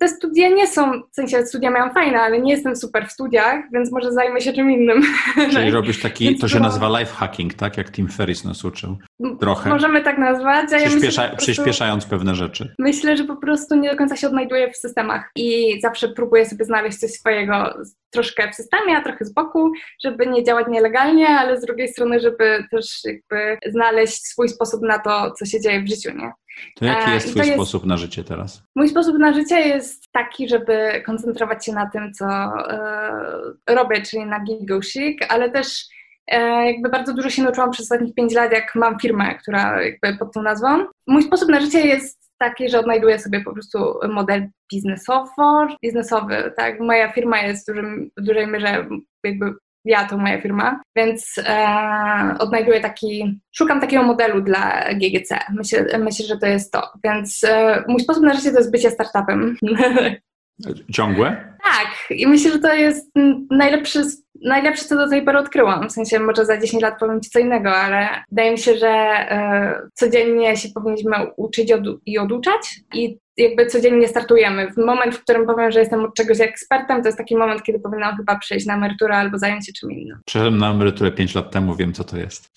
te 0.00 0.08
studia 0.08 0.48
nie 0.48 0.66
są, 0.66 1.02
w 1.12 1.14
sensie 1.14 1.46
studia 1.46 1.70
miałam 1.70 1.94
fajne, 1.94 2.20
ale 2.20 2.40
nie 2.40 2.52
jestem 2.52 2.76
super 2.76 3.08
w 3.08 3.12
studiach, 3.12 3.64
więc 3.72 3.92
może 3.92 4.12
zajmę 4.12 4.40
się 4.40 4.52
czym 4.52 4.70
innym. 4.70 5.02
Czyli 5.52 5.70
robisz 5.70 6.00
taki, 6.00 6.38
to 6.38 6.48
się 6.48 6.60
nazywa 6.60 6.98
life 7.00 7.14
hacking, 7.14 7.54
tak? 7.54 7.76
Jak 7.76 7.92
Tim 7.92 8.08
Ferris 8.08 8.44
nas 8.44 8.64
uczył. 8.64 8.96
Trochę. 9.40 9.70
Możemy 9.70 10.02
tak 10.02 10.18
nazwać. 10.18 10.72
Ja 10.72 10.78
Przyspiesza, 10.78 11.22
myślę, 11.22 11.36
przyspieszając 11.36 12.06
pewne 12.06 12.34
rzeczy. 12.34 12.74
Myślę, 12.78 13.16
że 13.16 13.24
po 13.24 13.36
prostu 13.36 13.74
nie 13.74 13.90
do 13.90 13.96
końca 13.96 14.16
się 14.16 14.26
odnajduję 14.26 14.70
w 14.72 14.76
systemach 14.76 15.30
i 15.36 15.80
zawsze 15.80 16.08
próbuję 16.08 16.46
sobie 16.46 16.64
znaleźć 16.64 16.98
coś 16.98 17.10
swojego 17.10 17.74
troszkę 18.10 18.50
w 18.52 18.54
systemie, 18.54 18.96
a 18.96 19.02
trochę 19.02 19.24
z 19.24 19.32
boku, 19.32 19.72
żeby 20.04 20.26
nie 20.26 20.44
działać 20.44 20.66
nielegalnie, 20.68 21.28
ale 21.28 21.60
z 21.60 21.64
drugiej 21.64 21.88
strony, 21.88 22.20
żeby 22.20 22.64
też 22.70 23.00
jakby 23.04 23.58
znaleźć 23.70 24.26
swój 24.26 24.48
sposób 24.48 24.82
na 24.82 24.98
to, 24.98 25.30
co 25.30 25.46
się 25.46 25.60
dzieje 25.60 25.82
w 25.82 25.88
życiu, 25.88 26.10
nie? 26.16 26.32
To 26.76 26.84
jaki 26.84 27.10
jest 27.10 27.30
Twój 27.30 27.44
sposób 27.44 27.86
na 27.86 27.96
życie 27.96 28.24
teraz? 28.24 28.62
Mój 28.76 28.88
sposób 28.88 29.18
na 29.18 29.32
życie 29.32 29.60
jest 29.60 30.12
taki, 30.12 30.48
żeby 30.48 31.02
koncentrować 31.06 31.66
się 31.66 31.72
na 31.72 31.90
tym, 31.90 32.12
co 32.12 32.26
e, 32.26 33.74
robię, 33.74 34.02
czyli 34.02 34.26
na 34.26 34.40
gigosik, 34.40 35.26
ale 35.28 35.50
też 35.50 35.84
e, 36.26 36.66
jakby 36.66 36.88
bardzo 36.88 37.14
dużo 37.14 37.30
się 37.30 37.42
nauczyłam 37.42 37.70
przez 37.70 37.86
ostatnich 37.86 38.14
5 38.14 38.34
lat, 38.34 38.52
jak 38.52 38.74
mam 38.74 38.98
firmę, 38.98 39.34
która 39.34 39.82
jakby 39.82 40.18
pod 40.18 40.32
tą 40.32 40.42
nazwą. 40.42 40.86
Mój 41.06 41.22
sposób 41.22 41.48
na 41.48 41.60
życie 41.60 41.80
jest 41.80 42.20
taki, 42.38 42.68
że 42.68 42.78
odnajduję 42.80 43.18
sobie 43.18 43.40
po 43.40 43.52
prostu 43.52 43.94
model 44.08 44.48
biznesowo, 44.72 45.66
biznesowy, 45.82 46.52
tak? 46.56 46.80
Moja 46.80 47.12
firma 47.12 47.42
jest 47.42 47.64
w, 47.64 47.74
dużym, 47.74 48.10
w 48.16 48.22
dużej 48.22 48.46
mierze 48.46 48.86
jakby 49.24 49.54
ja 49.84 50.04
to 50.04 50.18
moja 50.18 50.40
firma, 50.40 50.80
więc 50.96 51.34
e, 51.38 52.34
odnajduję 52.38 52.80
taki, 52.80 53.40
szukam 53.52 53.80
takiego 53.80 54.02
modelu 54.02 54.40
dla 54.40 54.94
GGC. 54.94 55.38
Myślę, 55.50 55.98
myślę 55.98 56.26
że 56.26 56.36
to 56.36 56.46
jest 56.46 56.72
to. 56.72 56.82
Więc 57.04 57.44
e, 57.44 57.84
mój 57.88 58.00
sposób 58.00 58.22
na 58.22 58.34
życie 58.34 58.50
to 58.50 58.58
jest 58.58 58.72
bycie 58.72 58.90
startupem. 58.90 59.56
Ciągłe? 60.92 61.54
Tak, 61.64 62.10
i 62.10 62.26
myślę, 62.26 62.52
że 62.52 62.58
to 62.58 62.74
jest 62.74 63.10
najlepszy, 63.50 64.02
najlepsze, 64.44 64.84
co 64.84 64.96
do 64.96 65.08
tej 65.08 65.24
pory 65.24 65.38
odkryłam. 65.38 65.88
W 65.88 65.92
sensie, 65.92 66.18
może 66.18 66.44
za 66.44 66.60
10 66.60 66.82
lat 66.82 66.98
powiem 67.00 67.20
Ci 67.20 67.30
co 67.30 67.38
innego, 67.38 67.76
ale 67.76 68.08
wydaje 68.30 68.50
mi 68.50 68.58
się, 68.58 68.76
że 68.76 68.88
e, 68.88 69.88
codziennie 69.94 70.56
się 70.56 70.68
powinniśmy 70.74 71.16
uczyć 71.36 71.72
od, 71.72 71.82
i 72.06 72.18
oduczać 72.18 72.80
i 72.94 73.18
jakby 73.36 73.66
codziennie 73.66 74.08
startujemy. 74.08 74.72
W 74.72 74.76
moment, 74.76 75.14
w 75.14 75.22
którym 75.22 75.46
powiem, 75.46 75.70
że 75.70 75.80
jestem 75.80 76.04
od 76.04 76.14
czegoś 76.14 76.40
ekspertem, 76.40 77.02
to 77.02 77.08
jest 77.08 77.18
taki 77.18 77.36
moment, 77.36 77.62
kiedy 77.62 77.80
powinnam 77.80 78.16
chyba 78.16 78.38
przejść 78.38 78.66
na 78.66 78.74
emeryturę 78.74 79.16
albo 79.16 79.38
zająć 79.38 79.66
się 79.66 79.72
czym 79.72 79.92
innym. 79.92 80.18
Przeszedłem 80.26 80.58
na 80.58 80.70
emeryturę 80.70 81.10
5 81.10 81.34
lat 81.34 81.50
temu, 81.50 81.74
wiem 81.74 81.92
co 81.92 82.04
to 82.04 82.16
jest. 82.16 82.50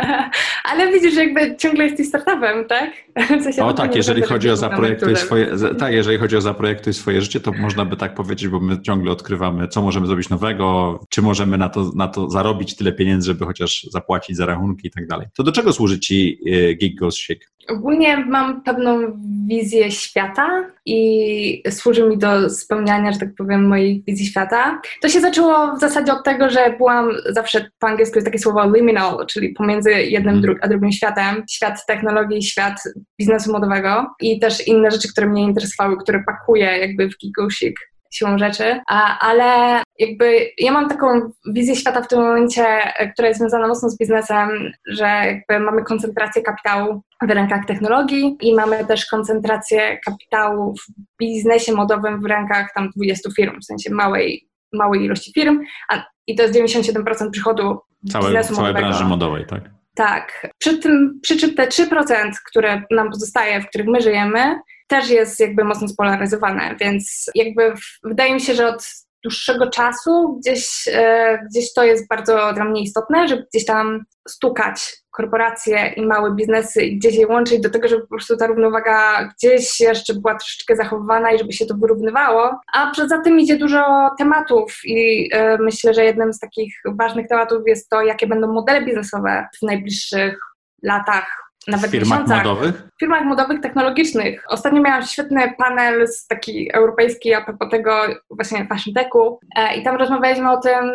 Ale 0.70 0.92
widzisz, 0.92 1.14
że 1.14 1.24
jakby 1.24 1.56
ciągle 1.56 1.84
jesteś 1.84 2.08
startupem, 2.08 2.64
tak? 2.64 2.90
W 3.40 3.42
sensie 3.42 3.64
o 3.64 3.72
tak, 3.72 3.96
jeżeli 3.96 4.22
chodzi 4.22 4.50
o 4.50 4.56
zaprojektuj 4.56 5.16
swoje, 5.16 5.46
tak, 5.78 5.92
jeżeli 5.92 6.18
chodzi 6.18 6.36
o 6.36 6.40
zaprojektuj 6.40 6.92
swoje 6.92 7.20
życie, 7.20 7.40
to 7.40 7.52
można 7.52 7.84
by 7.84 7.96
tak 7.96 8.14
powiedzieć, 8.14 8.48
bo 8.48 8.60
my 8.60 8.82
ciągle 8.82 9.12
odkrywamy, 9.12 9.68
co 9.68 9.82
możemy 9.82 10.06
zrobić 10.06 10.28
nowego, 10.28 11.00
czy 11.12 11.22
możemy 11.22 11.58
na 11.58 11.68
to, 11.68 11.92
na 11.94 12.08
to 12.08 12.30
zarobić 12.30 12.76
tyle 12.76 12.92
pieniędzy, 12.92 13.26
żeby 13.26 13.44
chociaż 13.44 13.86
zapłacić 13.90 14.36
za 14.36 14.46
rachunki 14.46 14.88
i 14.88 14.90
tak 14.90 15.06
dalej. 15.06 15.26
To 15.36 15.42
do 15.42 15.52
czego 15.52 15.72
służy 15.72 16.00
Ci 16.00 16.38
e, 16.46 16.74
Gig 16.74 16.98
Goes 16.98 17.16
Shake? 17.16 17.46
Ogólnie 17.68 18.16
mam 18.16 18.62
pewną 18.62 19.20
wizję 19.48 19.90
świata 19.90 20.70
i 20.86 21.62
służy 21.70 22.08
mi 22.08 22.18
do 22.18 22.50
spełniania, 22.50 23.12
że 23.12 23.18
tak 23.18 23.34
powiem, 23.34 23.66
mojej 23.66 24.02
wizji 24.06 24.26
świata. 24.26 24.80
To 25.02 25.08
się 25.08 25.20
zaczęło 25.20 25.76
w 25.76 25.80
zasadzie 25.80 26.12
od 26.12 26.24
tego, 26.24 26.50
że 26.50 26.74
byłam 26.78 27.10
zawsze 27.30 27.70
po 27.78 27.86
angielsku 27.86 28.16
jest 28.16 28.26
takie 28.26 28.38
słowo 28.38 28.72
liminal, 28.74 29.26
czyli 29.26 29.48
pomiędzy 29.48 29.90
jednym 29.90 30.38
mm. 30.38 30.56
a 30.62 30.68
drugim 30.68 30.92
światem. 30.92 31.44
Świat 31.50 31.86
technologii, 31.86 32.42
świat 32.42 32.82
biznesu 33.20 33.52
modowego 33.52 34.06
i 34.20 34.40
też 34.40 34.66
inne 34.66 34.90
rzeczy, 34.90 35.08
które 35.08 35.26
mnie 35.26 35.42
interesowały, 35.42 35.96
które 35.96 36.22
pakuję 36.26 36.66
jakby 36.66 37.08
w 37.08 37.18
Gigosik 37.18 37.91
siłą 38.12 38.38
rzeczy, 38.38 38.80
ale 39.20 39.82
jakby 39.98 40.50
ja 40.58 40.72
mam 40.72 40.88
taką 40.88 41.06
wizję 41.46 41.76
świata 41.76 42.02
w 42.02 42.08
tym 42.08 42.20
momencie, 42.20 42.64
która 43.12 43.28
jest 43.28 43.40
związana 43.40 43.68
mocno 43.68 43.88
z 43.88 43.98
biznesem, 43.98 44.72
że 44.86 45.04
jakby 45.04 45.64
mamy 45.64 45.84
koncentrację 45.84 46.42
kapitału 46.42 47.02
w 47.22 47.30
rękach 47.30 47.64
technologii 47.66 48.36
i 48.40 48.54
mamy 48.54 48.86
też 48.86 49.06
koncentrację 49.06 49.98
kapitału 50.06 50.74
w 50.74 50.86
biznesie 51.20 51.72
modowym 51.72 52.20
w 52.22 52.26
rękach 52.26 52.72
tam 52.74 52.90
20 52.96 53.30
firm, 53.36 53.60
w 53.60 53.64
sensie 53.64 53.94
małej, 53.94 54.48
małej 54.72 55.04
ilości 55.04 55.32
firm, 55.34 55.60
a, 55.88 56.04
i 56.26 56.36
to 56.36 56.42
jest 56.42 56.54
97% 56.54 57.30
przychodu 57.30 57.78
Całe, 58.12 58.24
biznesu 58.24 58.54
całej 58.54 58.68
modowego. 58.68 58.88
branży 58.88 59.04
modowej, 59.04 59.46
tak? 59.46 59.62
Tak. 59.94 60.48
Przy, 60.58 60.78
tym, 60.78 61.18
przy 61.22 61.36
czym 61.36 61.54
te 61.54 61.66
3%, 61.66 62.30
które 62.50 62.82
nam 62.90 63.10
pozostaje, 63.10 63.60
w 63.60 63.68
których 63.68 63.86
my 63.86 64.00
żyjemy, 64.00 64.60
też 64.92 65.10
jest 65.10 65.40
jakby 65.40 65.64
mocno 65.64 65.88
spolaryzowane, 65.88 66.76
więc 66.80 67.30
jakby 67.34 67.74
wydaje 68.04 68.34
mi 68.34 68.40
się, 68.40 68.54
że 68.54 68.68
od 68.68 68.84
dłuższego 69.22 69.70
czasu 69.70 70.38
gdzieś, 70.40 70.88
e, 70.92 71.38
gdzieś 71.50 71.72
to 71.72 71.84
jest 71.84 72.08
bardzo 72.08 72.52
dla 72.52 72.64
mnie 72.64 72.82
istotne, 72.82 73.28
żeby 73.28 73.46
gdzieś 73.52 73.64
tam 73.64 74.04
stukać 74.28 74.96
korporacje 75.10 75.92
i 75.96 76.06
małe 76.06 76.34
biznesy 76.34 76.82
i 76.82 76.98
gdzieś 76.98 77.14
je 77.14 77.26
łączyć 77.26 77.60
do 77.60 77.70
tego, 77.70 77.88
żeby 77.88 78.02
po 78.02 78.08
prostu 78.08 78.36
ta 78.36 78.46
równowaga 78.46 79.28
gdzieś 79.36 79.80
jeszcze 79.80 80.14
była 80.14 80.34
troszeczkę 80.34 80.76
zachowywana 80.76 81.32
i 81.32 81.38
żeby 81.38 81.52
się 81.52 81.66
to 81.66 81.74
wyrównywało. 81.74 82.60
A 82.72 82.92
poza 82.96 83.18
tym 83.18 83.40
idzie 83.40 83.56
dużo 83.56 84.10
tematów 84.18 84.80
i 84.84 85.28
e, 85.32 85.58
myślę, 85.58 85.94
że 85.94 86.04
jednym 86.04 86.32
z 86.32 86.38
takich 86.38 86.74
ważnych 86.98 87.28
tematów 87.28 87.62
jest 87.66 87.88
to, 87.88 88.02
jakie 88.02 88.26
będą 88.26 88.52
modele 88.52 88.84
biznesowe 88.84 89.46
w 89.58 89.66
najbliższych 89.66 90.38
latach, 90.82 91.51
nawet 91.68 91.90
w 91.90 91.90
firmach 91.90 92.20
miesiącach. 92.20 92.44
modowych? 92.44 92.88
W 92.96 93.00
firmach 93.00 93.24
modowych, 93.24 93.60
technologicznych. 93.60 94.44
Ostatnio 94.48 94.82
miałam 94.82 95.02
świetny 95.02 95.54
panel 95.58 96.08
z 96.08 96.26
taki 96.26 96.72
europejski 96.74 97.34
a 97.34 97.44
propos 97.44 97.70
tego 97.70 98.06
właśnie 98.30 98.66
Fashion 98.66 98.94
Techu 98.94 99.40
e, 99.56 99.76
i 99.76 99.82
tam 99.82 99.96
rozmawialiśmy 99.96 100.50
o 100.50 100.56
tym, 100.56 100.90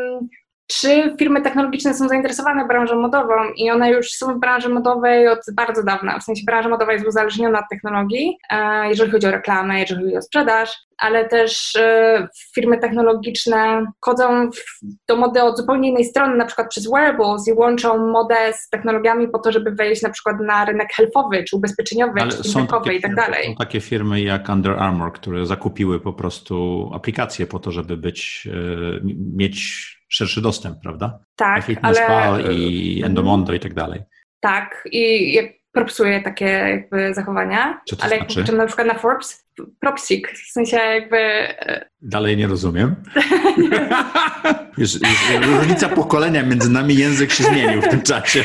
czy 0.67 1.15
firmy 1.19 1.41
technologiczne 1.41 1.93
są 1.93 2.07
zainteresowane 2.07 2.67
branżą 2.67 3.01
modową 3.01 3.33
i 3.55 3.71
one 3.71 3.91
już 3.91 4.11
są 4.11 4.33
w 4.33 4.39
branży 4.39 4.69
modowej 4.69 5.27
od 5.27 5.39
bardzo 5.53 5.83
dawna. 5.83 6.19
W 6.19 6.23
sensie 6.23 6.43
branża 6.45 6.69
modowa 6.69 6.93
jest 6.93 7.07
uzależniona 7.07 7.59
od 7.59 7.65
technologii, 7.69 8.37
e, 8.49 8.89
jeżeli 8.89 9.11
chodzi 9.11 9.27
o 9.27 9.31
reklamę, 9.31 9.79
jeżeli 9.79 10.03
chodzi 10.03 10.17
o 10.17 10.21
sprzedaż, 10.21 10.77
ale 10.97 11.29
też 11.29 11.75
e, 11.75 12.27
firmy 12.55 12.77
technologiczne 12.77 13.85
chodzą 14.01 14.49
do 15.07 15.15
mody 15.15 15.43
od 15.43 15.57
zupełnie 15.57 15.89
innej 15.89 16.05
strony, 16.05 16.37
na 16.37 16.45
przykład 16.45 16.69
przez 16.69 16.89
wearables 16.91 17.47
i 17.47 17.53
łączą 17.53 18.11
modę 18.11 18.35
z 18.53 18.69
technologiami 18.69 19.27
po 19.27 19.39
to, 19.39 19.51
żeby 19.51 19.71
wejść 19.71 20.01
na 20.01 20.09
przykład 20.09 20.35
na 20.39 20.65
rynek 20.65 20.93
healthowy, 20.93 21.43
czy 21.43 21.55
ubezpieczeniowy, 21.55 22.21
ale 22.21 22.31
czy 22.31 22.43
fintech 22.43 22.93
i 22.93 23.01
tak 23.01 23.15
dalej. 23.15 23.45
Są 23.45 23.55
takie 23.55 23.81
firmy 23.81 24.21
jak 24.21 24.49
Under 24.49 24.79
Armour, 24.79 25.13
które 25.13 25.45
zakupiły 25.45 25.99
po 25.99 26.13
prostu 26.13 26.89
aplikacje 26.93 27.47
po 27.47 27.59
to, 27.59 27.71
żeby 27.71 27.97
być, 27.97 28.47
e, 28.51 28.99
mieć 29.35 29.96
szerszy 30.09 30.41
dostęp, 30.41 30.81
prawda? 30.81 31.19
Tak, 31.35 31.65
ale... 31.81 32.53
i 32.53 33.03
Endomondo 33.03 33.53
i 33.53 33.59
tak 33.59 33.73
dalej. 33.73 34.01
Tak, 34.39 34.87
i 34.91 35.39
propsuje 35.71 36.21
takie 36.21 36.45
jakby 36.45 37.13
zachowania, 37.13 37.81
Co 37.89 37.95
to 37.95 38.03
ale 38.03 38.17
znaczy? 38.17 38.39
jak 38.39 38.51
na 38.51 38.65
przykład 38.65 38.87
na 38.87 38.93
Forbes, 38.93 39.46
propsik, 39.79 40.31
w 40.31 40.51
sensie 40.51 40.77
jakby... 40.77 41.17
E, 41.17 41.89
dalej 42.01 42.37
nie 42.37 42.47
rozumiem. 42.47 42.95
Wiesz, 44.77 44.99
różnica 45.41 45.89
pokolenia 45.89 46.43
między 46.43 46.71
nami, 46.71 46.95
język 46.95 47.31
się 47.31 47.43
zmienił 47.43 47.81
w 47.81 47.87
tym 47.87 48.01
czasie. 48.01 48.43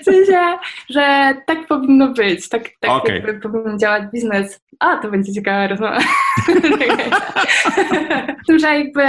w 0.00 0.04
sensie, 0.04 0.58
że 0.90 1.34
tak 1.46 1.66
powinno 1.66 2.08
być, 2.08 2.48
tak, 2.48 2.62
tak 2.80 2.90
okay. 2.90 3.14
jakby 3.14 3.40
powinien 3.40 3.78
działać 3.78 4.02
biznes. 4.12 4.60
A, 4.78 4.96
to 4.96 5.10
będzie 5.10 5.32
ciekawa 5.32 5.66
rozmowa. 5.66 5.98
tym, 8.46 8.58
że 8.58 8.78
jakby 8.78 9.02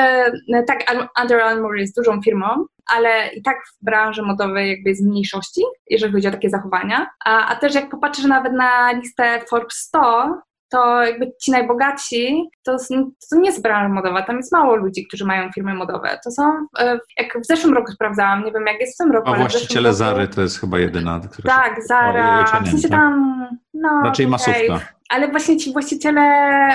tak, 0.68 1.10
Under 1.22 1.42
Armour 1.42 1.78
jest 1.78 1.96
dużą 1.96 2.22
firmą, 2.22 2.66
ale 2.96 3.34
i 3.34 3.42
tak 3.42 3.58
w 3.68 3.86
branży 3.86 4.22
modowej 4.22 4.70
jakby 4.70 4.90
jest 4.90 5.06
mniejszości, 5.06 5.62
jeżeli 5.90 6.14
chodzi 6.14 6.28
o 6.28 6.32
takie 6.32 6.50
zachowania. 6.50 7.08
A, 7.26 7.48
a 7.48 7.56
też 7.56 7.76
jak 7.76 7.90
popatrzysz 7.90 8.26
nawet 8.26 8.54
na 8.54 8.92
listę 8.92 9.42
Forbes 9.50 9.78
100, 9.78 10.42
to 10.70 11.04
jakby 11.04 11.32
ci 11.42 11.52
najbogatsi, 11.52 12.44
to, 12.64 12.78
to 13.30 13.36
nie 13.40 13.50
jest 13.50 13.62
branża 13.62 13.90
modowa, 13.90 14.22
tam 14.22 14.38
jest 14.38 14.52
mało 14.52 14.76
ludzi, 14.76 15.08
którzy 15.08 15.26
mają 15.26 15.52
firmy 15.52 15.74
modowe. 15.74 16.20
To 16.24 16.32
są, 16.32 16.44
e, 16.80 17.00
jak 17.18 17.42
w 17.42 17.46
zeszłym 17.46 17.74
roku 17.74 17.92
sprawdzałam, 17.92 18.46
nie 18.46 18.52
wiem 18.52 18.66
jak 18.68 18.80
jest 18.80 18.94
w 18.94 18.98
tym 18.98 19.12
roku. 19.12 19.30
A 19.30 19.36
właściciele 19.36 19.90
roku... 19.90 19.98
Zary 19.98 20.28
to 20.28 20.42
jest 20.42 20.60
chyba 20.60 20.80
jedyna, 20.80 21.22
która 21.32 21.56
Tak, 21.56 21.84
Zara, 21.88 22.46
w 22.64 22.70
sensie 22.70 22.90
tak? 22.90 23.00
tam, 23.00 23.48
no 23.74 24.02
Raczej 24.04 24.26
okay. 24.26 24.32
masówka. 24.32 24.88
Ale 25.10 25.28
właśnie 25.28 25.58
ci 25.58 25.74
właściciele 25.74 26.22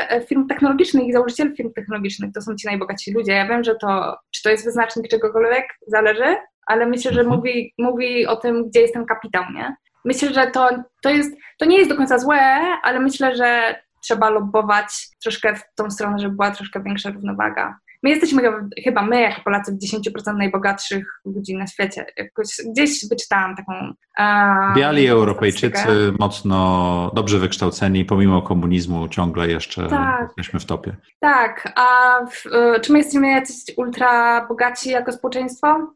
e, 0.08 0.26
firm 0.26 0.46
technologicznych 0.46 1.04
i 1.04 1.12
założyciele 1.12 1.56
firm 1.56 1.72
technologicznych 1.72 2.32
to 2.32 2.42
są 2.42 2.56
ci 2.56 2.66
najbogatsi 2.66 3.12
ludzie. 3.12 3.32
Ja 3.32 3.48
wiem, 3.48 3.64
że 3.64 3.74
to, 3.74 4.16
czy 4.30 4.42
to 4.42 4.50
jest 4.50 4.64
wyznacznik 4.64 5.08
czegokolwiek, 5.08 5.64
zależy, 5.86 6.36
ale 6.66 6.86
myślę, 6.86 7.12
że 7.12 7.20
mhm. 7.20 7.36
mówi, 7.36 7.74
mówi 7.78 8.26
o 8.26 8.36
tym, 8.36 8.68
gdzie 8.68 8.80
jest 8.80 8.94
ten 8.94 9.06
kapitał, 9.06 9.44
nie? 9.54 9.76
Myślę, 10.04 10.34
że 10.34 10.46
to, 10.46 10.68
to, 11.02 11.10
jest, 11.10 11.36
to 11.58 11.64
nie 11.64 11.78
jest 11.78 11.90
do 11.90 11.96
końca 11.96 12.18
złe, 12.18 12.40
ale 12.82 13.00
myślę, 13.00 13.36
że 13.36 13.74
trzeba 14.02 14.30
lobbować 14.30 15.08
troszkę 15.22 15.54
w 15.56 15.62
tą 15.74 15.90
stronę, 15.90 16.18
żeby 16.18 16.36
była 16.36 16.50
troszkę 16.50 16.82
większa 16.82 17.10
równowaga. 17.10 17.78
My 18.02 18.10
jesteśmy 18.10 18.42
chyba 18.84 19.02
my, 19.02 19.20
jako 19.20 19.42
Polacy, 19.42 19.78
10% 20.26 20.36
najbogatszych 20.36 21.20
ludzi 21.24 21.56
na 21.56 21.66
świecie. 21.66 22.06
Jakoś, 22.16 22.46
gdzieś 22.72 23.08
wyczytałam 23.08 23.56
taką. 23.56 23.72
Um, 24.18 24.74
Biali 24.76 25.08
Europejczycy, 25.08 26.12
mocno 26.18 27.10
dobrze 27.14 27.38
wykształceni, 27.38 28.04
pomimo 28.04 28.42
komunizmu, 28.42 29.08
ciągle 29.08 29.48
jeszcze 29.48 29.86
tak, 29.86 30.22
jesteśmy 30.26 30.60
w 30.60 30.64
topie. 30.64 30.96
Tak, 31.20 31.72
a 31.76 32.18
w, 32.30 32.46
e, 32.54 32.80
czy 32.80 32.92
my 32.92 32.98
jesteśmy 32.98 33.30
jacyś 33.30 33.56
ultra 33.76 34.46
bogaci 34.46 34.90
jako 34.90 35.12
społeczeństwo? 35.12 35.92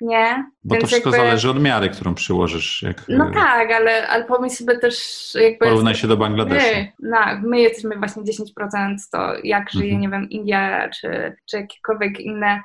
Nie. 0.00 0.46
Bo 0.64 0.74
Więc 0.74 0.82
to 0.82 0.86
wszystko 0.86 1.10
jakby... 1.10 1.26
zależy 1.26 1.50
od 1.50 1.62
miary, 1.62 1.90
którą 1.90 2.14
przyłożysz. 2.14 2.82
Jak... 2.82 3.02
No 3.08 3.30
tak, 3.34 3.72
ale, 3.72 4.08
ale 4.08 4.24
pomyśl 4.24 4.56
sobie 4.56 4.78
też 4.78 4.96
jakby... 5.34 5.66
Porównaj 5.66 5.94
się 5.94 6.08
do 6.08 6.16
Bangladeszu. 6.16 6.66
My, 6.76 6.92
no, 7.02 7.18
my 7.42 7.60
jesteśmy 7.60 7.96
właśnie 7.96 8.22
10%, 8.22 8.94
to 9.12 9.32
jak 9.44 9.70
żyje, 9.70 9.94
mhm. 9.94 10.00
nie 10.00 10.08
wiem, 10.08 10.30
India 10.30 10.88
czy, 10.88 11.36
czy 11.50 11.56
jakiekolwiek 11.56 12.20
inne 12.20 12.62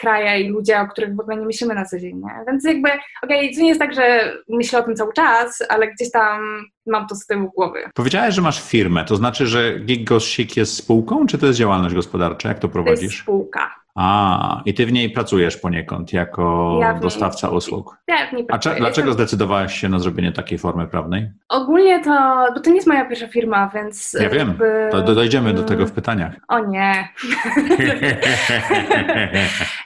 kraje 0.00 0.40
i 0.40 0.48
ludzie, 0.48 0.80
o 0.80 0.88
których 0.88 1.16
w 1.16 1.20
ogóle 1.20 1.36
nie 1.36 1.46
myślimy 1.46 1.74
na 1.74 1.84
co 1.84 1.98
dzień, 1.98 2.16
nie? 2.16 2.44
Więc 2.46 2.64
jakby, 2.64 2.88
okej, 3.22 3.38
okay, 3.38 3.54
to 3.54 3.60
nie 3.60 3.68
jest 3.68 3.80
tak, 3.80 3.94
że 3.94 4.36
myślę 4.48 4.78
o 4.78 4.82
tym 4.82 4.96
cały 4.96 5.12
czas, 5.12 5.62
ale 5.68 5.88
gdzieś 5.88 6.10
tam 6.10 6.64
mam 6.86 7.06
to 7.06 7.14
z 7.14 7.26
tyłu 7.26 7.50
głowy. 7.56 7.78
Powiedziałeś, 7.94 8.34
że 8.34 8.42
masz 8.42 8.62
firmę, 8.62 9.04
to 9.04 9.16
znaczy, 9.16 9.46
że 9.46 9.78
Gig 9.78 10.08
Goes 10.08 10.26
Chic 10.26 10.56
jest 10.56 10.76
spółką, 10.76 11.26
czy 11.26 11.38
to 11.38 11.46
jest 11.46 11.58
działalność 11.58 11.94
gospodarcza? 11.94 12.48
Jak 12.48 12.58
to 12.58 12.68
prowadzisz? 12.68 12.98
To 12.98 13.04
jest 13.04 13.18
spółka. 13.18 13.81
A, 13.94 14.62
i 14.64 14.74
ty 14.74 14.86
w 14.86 14.92
niej 14.92 15.10
pracujesz 15.10 15.56
poniekąd 15.56 16.12
jako 16.12 16.78
ja 16.80 16.94
dostawca 16.94 17.48
usług. 17.48 17.98
Niej 18.32 18.46
A 18.48 18.58
dlaczego 18.58 19.12
zdecydowałaś 19.12 19.80
się 19.80 19.88
na 19.88 19.98
zrobienie 19.98 20.32
takiej 20.32 20.58
formy 20.58 20.86
prawnej? 20.86 21.30
Ogólnie 21.48 22.04
to, 22.04 22.46
bo 22.54 22.60
to 22.60 22.70
nie 22.70 22.76
jest 22.76 22.88
moja 22.88 23.04
pierwsza 23.04 23.28
firma, 23.28 23.70
więc... 23.74 24.16
Ja 24.20 24.28
wiem, 24.28 24.48
jakby... 24.48 24.88
to 24.90 25.14
dojdziemy 25.14 25.54
do 25.54 25.62
tego 25.62 25.86
w 25.86 25.92
pytaniach. 25.92 26.34
O 26.48 26.58
nie. 26.58 27.08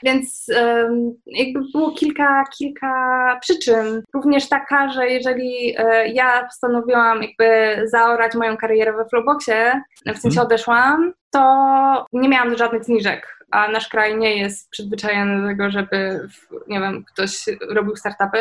więc 0.05 0.45
um, 0.61 1.13
jakby 1.25 1.59
było 1.73 1.91
kilka, 1.91 2.43
kilka 2.57 3.37
przyczyn. 3.41 4.03
Również 4.13 4.49
taka, 4.49 4.89
że 4.89 5.07
jeżeli 5.07 5.75
e, 5.77 6.07
ja 6.07 6.43
postanowiłam 6.43 7.21
jakby 7.21 7.77
zaorać 7.87 8.35
moją 8.35 8.57
karierę 8.57 8.93
we 8.93 9.05
Flowboxie, 9.05 9.81
w 10.05 10.17
sensie 10.17 10.27
mhm. 10.27 10.47
odeszłam, 10.47 11.13
to 11.31 12.05
nie 12.13 12.29
miałam 12.29 12.57
żadnych 12.57 12.83
zniżek 12.83 13.36
a 13.51 13.67
nasz 13.67 13.87
kraj 13.87 14.17
nie 14.17 14.37
jest 14.37 14.69
przyzwyczajony 14.69 15.41
do 15.41 15.47
tego, 15.47 15.69
żeby, 15.69 16.27
nie 16.67 16.79
wiem, 16.79 17.03
ktoś 17.13 17.45
robił 17.69 17.95
startupy, 17.95 18.37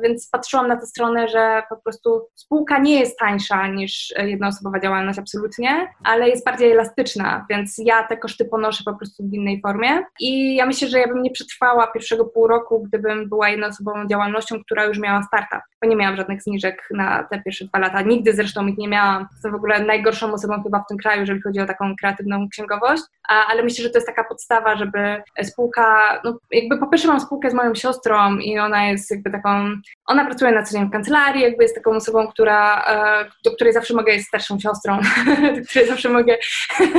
więc 0.00 0.28
patrzyłam 0.30 0.68
na 0.68 0.76
tę 0.76 0.86
stronę, 0.86 1.28
że 1.28 1.62
po 1.68 1.76
prostu 1.76 2.28
spółka 2.34 2.78
nie 2.78 3.00
jest 3.00 3.18
tańsza 3.18 3.66
niż 3.66 4.14
jednoosobowa 4.16 4.80
działalność 4.80 5.18
absolutnie, 5.18 5.88
ale 6.04 6.28
jest 6.28 6.44
bardziej 6.44 6.72
elastyczna, 6.72 7.46
więc 7.50 7.74
ja 7.78 8.06
te 8.06 8.16
koszty 8.16 8.44
ponoszę 8.44 8.84
po 8.84 8.94
prostu 8.94 9.22
w 9.28 9.32
innej 9.32 9.60
formie. 9.60 10.02
I 10.20 10.56
ja 10.56 10.66
myślę, 10.66 10.88
że 10.88 10.98
ja 10.98 11.08
bym 11.08 11.22
nie 11.22 11.30
przetrwała 11.30 11.86
pierwszego 11.86 12.24
pół 12.24 12.46
roku, 12.46 12.82
gdybym 12.82 13.28
była 13.28 13.48
jednoosobową 13.48 14.06
działalnością, 14.06 14.64
która 14.64 14.84
już 14.84 14.98
miała 14.98 15.22
startup, 15.22 15.60
bo 15.82 15.88
nie 15.88 15.96
miałam 15.96 16.16
żadnych 16.16 16.42
zniżek 16.42 16.88
na 16.90 17.22
te 17.30 17.42
pierwsze 17.42 17.64
dwa 17.64 17.78
lata, 17.78 18.02
nigdy 18.02 18.32
zresztą 18.32 18.66
ich 18.66 18.78
nie 18.78 18.88
miałam. 18.88 19.26
Jestem 19.32 19.52
w 19.52 19.54
ogóle 19.54 19.84
najgorszą 19.84 20.32
osobą 20.32 20.62
chyba 20.62 20.78
w 20.78 20.86
tym 20.88 20.98
kraju, 20.98 21.20
jeżeli 21.20 21.42
chodzi 21.42 21.60
o 21.60 21.66
taką 21.66 21.96
kreatywną 21.96 22.48
księgowość, 22.48 23.02
ale 23.48 23.62
myślę, 23.62 23.84
że 23.84 23.90
to 23.90 23.98
jest 23.98 24.06
taka 24.06 24.24
podstawa 24.24 24.41
podstawa, 24.42 24.76
żeby 24.76 25.22
spółka, 25.42 26.20
no 26.24 26.38
jakby 26.50 26.78
po 26.78 26.86
pierwsze 26.86 27.08
mam 27.08 27.20
spółkę 27.20 27.50
z 27.50 27.54
moją 27.54 27.74
siostrą 27.74 28.36
i 28.36 28.58
ona 28.58 28.84
jest 28.84 29.10
jakby 29.10 29.30
taką, 29.30 29.50
ona 30.06 30.24
pracuje 30.24 30.52
na 30.52 30.62
co 30.62 30.72
dzień 30.72 30.88
w 30.88 30.90
kancelarii, 30.90 31.42
jakby 31.42 31.64
jest 31.64 31.74
taką 31.74 31.90
osobą, 31.90 32.28
która, 32.28 32.84
e, 32.84 33.30
do 33.44 33.50
której 33.50 33.72
zawsze 33.72 33.94
mogę, 33.94 34.12
jest 34.12 34.28
starszą 34.28 34.58
siostrą, 34.58 34.98
do 35.56 35.64
której 35.68 35.88
zawsze 35.88 36.08
mogę 36.08 36.36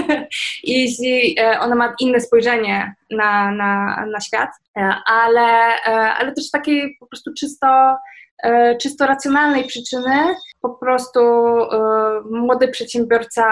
i 0.63 1.35
e, 1.39 1.59
ona 1.59 1.75
ma 1.75 1.95
inne 1.99 2.19
spojrzenie 2.19 2.95
na, 3.11 3.51
na, 3.51 4.05
na 4.11 4.19
świat, 4.19 4.49
e, 4.77 4.93
ale, 5.05 5.81
ale 6.17 6.31
też 6.31 6.51
takiej 6.51 6.97
po 6.99 7.07
prostu 7.07 7.33
czysto 7.39 7.97
E, 8.43 8.77
czysto 8.77 9.05
racjonalnej 9.05 9.63
przyczyny 9.63 10.35
po 10.63 10.69
prostu 10.69 11.19
e, 11.19 12.21
młody 12.31 12.67
przedsiębiorca, 12.67 13.45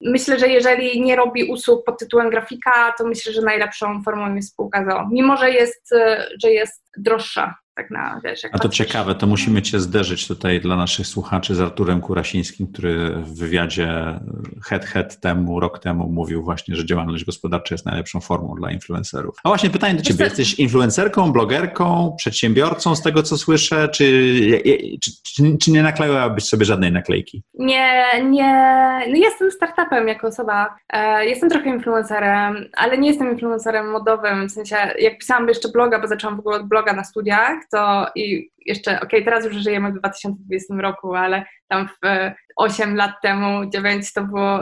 myślę, 0.00 0.38
że 0.38 0.48
jeżeli 0.48 1.02
nie 1.02 1.16
robi 1.16 1.44
usług 1.44 1.84
pod 1.84 1.98
tytułem 1.98 2.30
grafika, 2.30 2.94
to 2.98 3.06
myślę, 3.06 3.32
że 3.32 3.42
najlepszą 3.42 4.02
formą 4.02 4.34
jest 4.34 4.52
spółka 4.52 5.06
mimo 5.10 5.36
że 5.36 5.50
jest, 5.50 5.92
e, 5.92 6.26
że 6.42 6.50
jest 6.50 6.84
droższa 6.96 7.54
tak 7.76 7.90
na, 7.90 8.20
wiesz, 8.24 8.40
A 8.52 8.58
to 8.58 8.68
ciekawe, 8.68 9.14
to 9.14 9.26
musimy 9.26 9.62
Cię 9.62 9.80
zderzyć 9.80 10.28
tutaj 10.28 10.60
dla 10.60 10.76
naszych 10.76 11.06
słuchaczy. 11.06 11.54
Z 11.54 11.60
Arturem 11.60 12.00
Kurasińskim, 12.00 12.66
który 12.72 13.10
w 13.10 13.38
wywiadzie 13.38 14.20
head 14.64 14.84
head 14.84 15.20
temu, 15.20 15.60
rok 15.60 15.78
temu 15.78 16.08
mówił 16.08 16.42
właśnie, 16.42 16.76
że 16.76 16.86
działalność 16.86 17.24
gospodarcza 17.24 17.74
jest 17.74 17.86
najlepszą 17.86 18.20
formą 18.20 18.54
dla 18.54 18.70
influencerów. 18.70 19.36
A 19.44 19.48
właśnie 19.48 19.70
pytanie 19.70 19.94
do 19.94 20.02
Ciebie, 20.02 20.24
jesteś 20.24 20.54
influencerką, 20.54 21.32
blogerką, 21.32 22.14
przedsiębiorcą 22.18 22.96
z 22.96 23.02
tego, 23.02 23.22
co 23.22 23.38
słyszę, 23.38 23.88
czy, 23.88 24.04
czy, 25.02 25.10
czy, 25.22 25.56
czy 25.58 25.70
nie 25.70 25.82
nakleiłabyś 25.82 26.44
sobie 26.44 26.64
żadnej 26.64 26.92
naklejki? 26.92 27.42
Nie, 27.54 28.04
nie, 28.24 28.52
no 29.08 29.16
jestem 29.16 29.50
startupem 29.50 30.08
jako 30.08 30.26
osoba, 30.26 30.76
e, 30.92 31.26
jestem 31.26 31.50
trochę 31.50 31.70
influencerem, 31.70 32.68
ale 32.76 32.98
nie 32.98 33.08
jestem 33.08 33.30
influencerem 33.30 33.90
modowym, 33.90 34.48
w 34.48 34.52
sensie 34.52 34.76
jak 34.98 35.18
pisałam 35.18 35.48
jeszcze 35.48 35.68
bloga, 35.68 35.98
bo 35.98 36.06
zaczęłam 36.06 36.36
w 36.36 36.40
ogóle 36.40 36.56
od 36.56 36.68
bloga 36.68 36.92
na 36.92 37.04
studiach, 37.04 37.65
to 37.72 38.06
i 38.14 38.50
jeszcze, 38.66 38.96
okej, 38.96 39.06
okay, 39.06 39.22
teraz 39.22 39.44
już 39.44 39.54
żyjemy 39.54 39.92
w 39.92 39.98
2020 39.98 40.74
roku, 40.74 41.14
ale 41.14 41.44
tam 41.68 41.88
w 41.88 42.30
8 42.56 42.96
lat 42.96 43.12
temu, 43.22 43.70
9 43.70 44.12
to 44.12 44.24
było, 44.24 44.54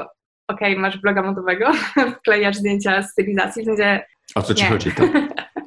okej, 0.48 0.72
okay, 0.72 0.76
masz 0.76 0.98
bloga 0.98 1.22
modowego, 1.22 1.72
wklejasz 2.18 2.56
zdjęcia 2.56 3.02
stylizacji, 3.02 3.62
w 3.62 3.66
sensie... 3.66 4.00
O 4.34 4.42
co 4.42 4.54
ci 4.54 4.62
nie. 4.62 4.70
chodzi? 4.70 4.90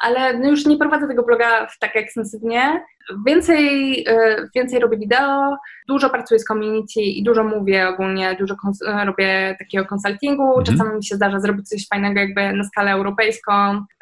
ale 0.00 0.38
no 0.38 0.50
już 0.50 0.66
nie 0.66 0.76
prowadzę 0.76 1.08
tego 1.08 1.22
bloga 1.22 1.66
tak 1.80 1.96
ekstensywnie. 1.96 2.84
Więcej, 3.26 4.04
e, 4.08 4.36
więcej 4.54 4.80
robię 4.80 4.98
wideo, 4.98 5.56
dużo 5.88 6.10
pracuję 6.10 6.40
z 6.40 6.44
community 6.44 7.00
i 7.00 7.22
dużo 7.22 7.44
mówię 7.44 7.88
ogólnie, 7.88 8.36
dużo 8.38 8.54
e, 8.86 9.04
robię 9.04 9.56
takiego 9.58 9.84
konsultingu. 9.84 10.58
Mhm. 10.58 10.64
Czasami 10.64 10.96
mi 10.96 11.04
się 11.04 11.16
zdarza 11.16 11.40
zrobić 11.40 11.68
coś 11.68 11.88
fajnego 11.88 12.20
jakby 12.20 12.52
na 12.52 12.64
skalę 12.64 12.92
europejską, 12.92 13.52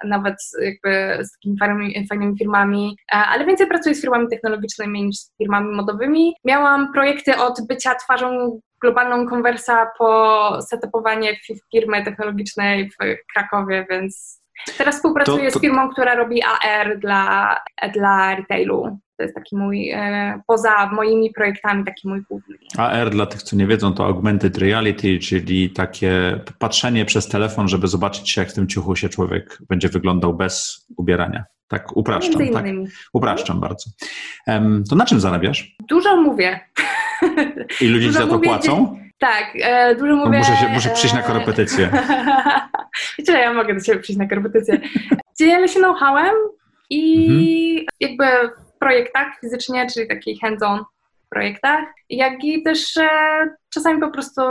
nawet 0.05 0.37
jakby 0.61 1.25
z 1.25 1.33
takimi 1.33 1.59
fajnymi, 2.09 2.39
firmami, 2.39 2.97
e, 3.13 3.17
ale 3.17 3.47
więcej 3.47 3.67
pracuję 3.67 3.95
z 3.95 4.01
firmami 4.01 4.29
technologicznymi 4.29 5.05
niż 5.05 5.17
z 5.17 5.37
firmami 5.39 5.77
modowymi. 5.77 6.35
Miałam 6.45 6.93
projekty 6.93 7.37
od 7.37 7.61
bycia 7.69 7.95
twarzą 7.95 8.61
globalną 8.81 9.27
konwersa 9.27 9.91
po 9.99 10.63
setupowanie 10.63 11.37
firmy 11.73 12.05
technologicznej 12.05 12.91
w 12.91 13.33
Krakowie, 13.35 13.87
więc 13.91 14.39
Teraz 14.79 14.97
współpracuję 14.97 15.47
to, 15.47 15.53
to... 15.53 15.59
z 15.59 15.63
firmą, 15.63 15.89
która 15.89 16.15
robi 16.15 16.43
AR 16.43 16.99
dla, 16.99 17.57
dla 17.95 18.35
retailu. 18.35 18.99
To 19.17 19.23
jest 19.23 19.35
taki 19.35 19.57
mój, 19.57 19.91
e, 19.91 20.41
poza 20.47 20.91
moimi 20.93 21.31
projektami, 21.31 21.85
taki 21.85 22.09
mój 22.09 22.23
główny. 22.23 22.57
AR 22.77 23.11
dla 23.11 23.27
tych, 23.27 23.43
co 23.43 23.57
nie 23.57 23.67
wiedzą, 23.67 23.93
to 23.93 24.07
augmented 24.07 24.59
reality, 24.59 25.19
czyli 25.19 25.71
takie 25.71 26.41
patrzenie 26.59 27.05
przez 27.05 27.29
telefon, 27.29 27.69
żeby 27.69 27.89
zobaczyć 27.89 28.37
jak 28.37 28.49
w 28.49 28.55
tym 28.55 28.69
ciuchu 28.69 28.97
się 28.97 29.09
człowiek 29.09 29.59
będzie 29.69 29.89
wyglądał 29.89 30.35
bez 30.35 30.87
ubierania. 30.97 31.45
Tak 31.69 31.97
upraszczam, 31.97 32.49
tak? 32.53 32.65
Upraszczam 33.13 33.61
bardzo. 33.61 33.91
Um, 34.47 34.85
to 34.91 34.97
na 34.97 35.07
czym 35.07 35.21
zarabiasz? 35.21 35.77
Dużo 35.89 36.17
mówię. 36.17 36.61
I 37.81 37.89
ludzie 37.89 38.13
za 38.13 38.27
to 38.27 38.39
płacą? 38.39 38.99
Tak, 39.19 39.53
e, 39.55 39.95
dużo 39.95 40.17
mówię. 40.17 40.39
Muszę, 40.39 40.57
się, 40.57 40.69
muszę 40.69 40.91
przyjść 40.91 41.15
na 41.15 41.23
korepetycję. 41.23 41.91
Wiecie, 43.19 43.33
ja 43.33 43.53
mogę 43.53 43.75
do 43.75 43.81
Ciebie 43.81 44.01
przyjść 44.01 44.19
na 44.19 44.29
korepetycję. 44.29 44.81
Dzielę 45.39 45.69
się 45.69 45.81
know-howem 45.81 46.35
i 46.91 47.71
mhm. 47.71 47.87
jakby 48.01 48.25
w 48.75 48.79
projektach 48.79 49.27
fizycznie, 49.41 49.87
czyli 49.95 50.09
takich 50.09 50.41
hands-on 50.41 50.85
projektach, 51.31 51.85
jak 52.11 52.45
i 52.45 52.63
też 52.63 52.97
e, 52.97 53.09
czasami 53.75 54.01
po 54.01 54.11
prostu 54.11 54.43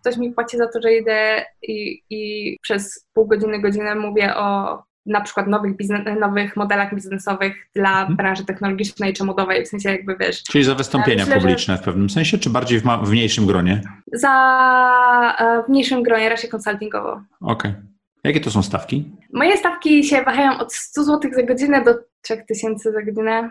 ktoś 0.00 0.16
mi 0.16 0.32
płaci 0.32 0.56
za 0.56 0.68
to, 0.68 0.80
że 0.82 0.94
idę 0.94 1.44
i, 1.62 2.02
i 2.10 2.56
przez 2.62 3.08
pół 3.14 3.26
godziny, 3.26 3.60
godzinę 3.60 3.94
mówię 3.94 4.36
o 4.36 4.78
na 5.06 5.20
przykład 5.20 5.46
nowych, 5.46 5.76
biznes, 5.76 6.00
nowych 6.20 6.56
modelach 6.56 6.94
biznesowych 6.94 7.54
dla 7.74 7.90
hmm. 7.90 8.16
branży 8.16 8.44
technologicznej 8.44 9.12
czy 9.12 9.24
modowej, 9.24 9.64
w 9.64 9.68
sensie 9.68 9.90
jakby 9.90 10.16
wiesz. 10.16 10.42
Czyli 10.42 10.64
za 10.64 10.74
wystąpienia 10.74 11.24
myślę, 11.24 11.40
publiczne 11.40 11.78
w 11.78 11.82
pewnym 11.82 12.10
sensie, 12.10 12.38
czy 12.38 12.50
bardziej 12.50 12.80
w, 12.80 12.84
w 13.02 13.10
mniejszym 13.10 13.46
gronie? 13.46 13.80
Za 14.12 15.36
e, 15.38 15.62
w 15.62 15.68
mniejszym 15.68 16.02
gronie, 16.02 16.28
raczej 16.28 16.50
konsultingowo. 16.50 17.20
Okej. 17.40 17.70
Okay. 17.70 17.91
Jakie 18.24 18.40
to 18.40 18.50
są 18.50 18.62
stawki? 18.62 19.10
Moje 19.32 19.56
stawki 19.56 20.04
się 20.04 20.22
wahają 20.22 20.58
od 20.58 20.74
100 20.74 21.04
zł 21.04 21.30
za 21.34 21.42
godzinę 21.42 21.84
do 21.84 21.94
3000 22.22 22.92
za 22.92 23.02
godzinę, 23.02 23.50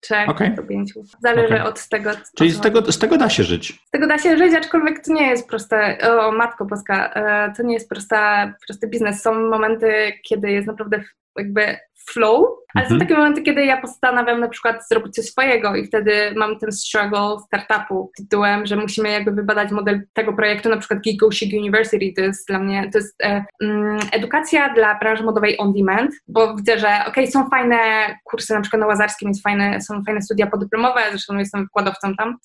3 0.00 0.14
okay. 0.28 0.54
do 0.54 0.62
5. 0.62 0.94
Zależy 1.22 1.54
okay. 1.54 1.64
od 1.64 1.88
tego. 1.88 2.10
Czyli 2.36 2.50
z 2.50 2.60
tego, 2.60 2.92
z 2.92 2.98
tego 2.98 3.16
da 3.16 3.30
się 3.30 3.44
żyć? 3.44 3.72
Z 3.86 3.90
tego 3.90 4.06
da 4.06 4.18
się 4.18 4.36
żyć, 4.38 4.54
aczkolwiek 4.54 5.04
to 5.04 5.12
nie 5.12 5.26
jest 5.26 5.48
proste. 5.48 5.98
O, 6.00 6.32
matko 6.32 6.64
boska, 6.64 7.12
e, 7.14 7.52
to 7.56 7.62
nie 7.62 7.74
jest 7.74 7.88
prosta, 7.88 8.52
prosty 8.66 8.88
biznes. 8.88 9.22
Są 9.22 9.48
momenty, 9.48 10.12
kiedy 10.22 10.50
jest 10.50 10.66
naprawdę 10.66 11.04
jakby 11.38 11.76
flow, 12.12 12.58
ale 12.74 12.84
mhm. 12.84 13.00
są 13.00 13.06
takie 13.06 13.18
momenty, 13.18 13.42
kiedy 13.42 13.64
ja 13.64 13.80
postanawiam 13.80 14.40
na 14.40 14.48
przykład 14.48 14.88
zrobić 14.88 15.14
coś 15.14 15.24
swojego 15.24 15.76
i 15.76 15.86
wtedy 15.86 16.12
mam 16.36 16.58
ten 16.58 16.72
struggle 16.72 17.36
startupu 17.46 18.10
tytułem, 18.16 18.66
że 18.66 18.76
musimy 18.76 19.10
jakby 19.10 19.32
wybadać 19.32 19.70
model 19.70 20.02
tego 20.12 20.32
projektu, 20.32 20.68
na 20.68 20.76
przykład 20.76 21.00
Chic 21.04 21.52
University, 21.54 22.12
to 22.16 22.22
jest 22.22 22.48
dla 22.48 22.58
mnie, 22.58 22.90
to 22.92 22.98
jest 22.98 23.22
e, 23.22 23.44
mm, 23.62 23.98
edukacja 24.12 24.74
dla 24.74 24.98
branży 24.98 25.24
modowej 25.24 25.58
on 25.58 25.72
demand, 25.72 26.10
bo 26.28 26.56
widzę, 26.56 26.78
że 26.78 26.88
ok, 27.06 27.16
są 27.32 27.48
fajne 27.50 27.78
kursy, 28.24 28.54
na 28.54 28.60
przykład 28.60 28.80
na 28.80 28.86
Łazarskim 28.86 29.28
jest 29.28 29.42
fajne, 29.42 29.80
są 29.80 30.02
fajne 30.04 30.22
studia 30.22 30.46
podyplomowe, 30.46 31.00
zresztą 31.10 31.38
jestem 31.38 31.62
wykładowcą 31.62 32.14
tam, 32.14 32.36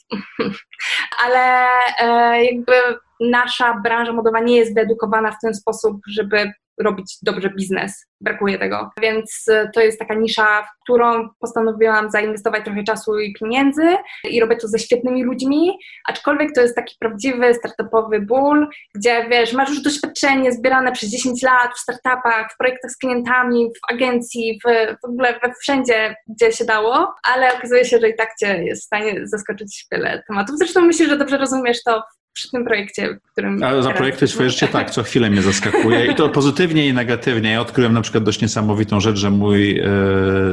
ale 1.25 1.67
e, 1.99 2.43
jakby 2.45 2.73
nasza 3.19 3.73
branża 3.83 4.13
modowa 4.13 4.39
nie 4.39 4.57
jest 4.57 4.75
wyedukowana 4.75 5.31
w 5.31 5.39
ten 5.41 5.53
sposób, 5.53 5.97
żeby 6.07 6.51
robić 6.81 7.17
dobrze 7.21 7.49
biznes. 7.49 8.05
Brakuje 8.21 8.59
tego. 8.59 8.91
Więc 9.01 9.45
e, 9.51 9.69
to 9.73 9.81
jest 9.81 9.99
taka 9.99 10.13
nisza, 10.13 10.63
w 10.63 10.83
którą 10.83 11.29
postanowiłam 11.39 12.11
zainwestować 12.11 12.65
trochę 12.65 12.83
czasu 12.83 13.19
i 13.19 13.33
pieniędzy 13.33 13.95
i 14.29 14.39
robię 14.39 14.55
to 14.55 14.67
ze 14.67 14.79
świetnymi 14.79 15.23
ludźmi, 15.23 15.77
aczkolwiek 16.09 16.49
to 16.55 16.61
jest 16.61 16.75
taki 16.75 16.95
prawdziwy 16.99 17.53
startupowy 17.53 18.21
ból, 18.21 18.67
gdzie 18.95 19.27
wiesz, 19.29 19.53
masz 19.53 19.69
już 19.69 19.81
doświadczenie 19.81 20.51
zbierane 20.51 20.91
przez 20.91 21.09
10 21.09 21.43
lat 21.43 21.71
w 21.75 21.79
startupach, 21.79 22.53
w 22.53 22.57
projektach 22.57 22.91
z 22.91 22.97
klientami, 22.97 23.69
w 23.69 23.93
agencji, 23.93 24.59
w, 24.65 24.95
w 25.01 25.05
ogóle 25.05 25.39
we 25.43 25.53
wszędzie, 25.61 26.15
gdzie 26.27 26.51
się 26.51 26.65
dało, 26.65 27.13
ale 27.33 27.57
okazuje 27.57 27.85
się, 27.85 27.99
że 27.99 28.09
i 28.09 28.15
tak 28.15 28.29
cię 28.39 28.63
jest 28.63 28.83
w 28.83 28.85
stanie 28.85 29.27
zaskoczyć 29.27 29.85
wiele 29.91 30.23
tematów. 30.27 30.57
Zresztą 30.57 30.81
myślę, 30.81 31.05
że 31.05 31.17
dobrze 31.17 31.37
rozumiesz 31.37 31.83
to 31.83 32.03
przy 32.33 32.51
tym 32.51 32.65
projekcie, 32.65 33.19
w 33.25 33.31
którym. 33.31 33.63
Ale 33.63 33.83
zaprojektuj 33.83 34.27
swoje 34.27 34.49
życie 34.49 34.67
tak, 34.67 34.91
co 34.91 35.03
chwilę 35.03 35.29
mnie 35.29 35.41
zaskakuje. 35.41 36.05
I 36.11 36.15
to 36.15 36.29
pozytywnie 36.29 36.87
i 36.87 36.93
negatywnie. 36.93 37.51
Ja 37.51 37.61
odkryłem 37.61 37.93
na 37.93 38.01
przykład 38.01 38.23
dość 38.23 38.41
niesamowitą 38.41 38.99
rzecz, 38.99 39.17
że 39.17 39.31
mój 39.31 39.79
e, 39.79 39.85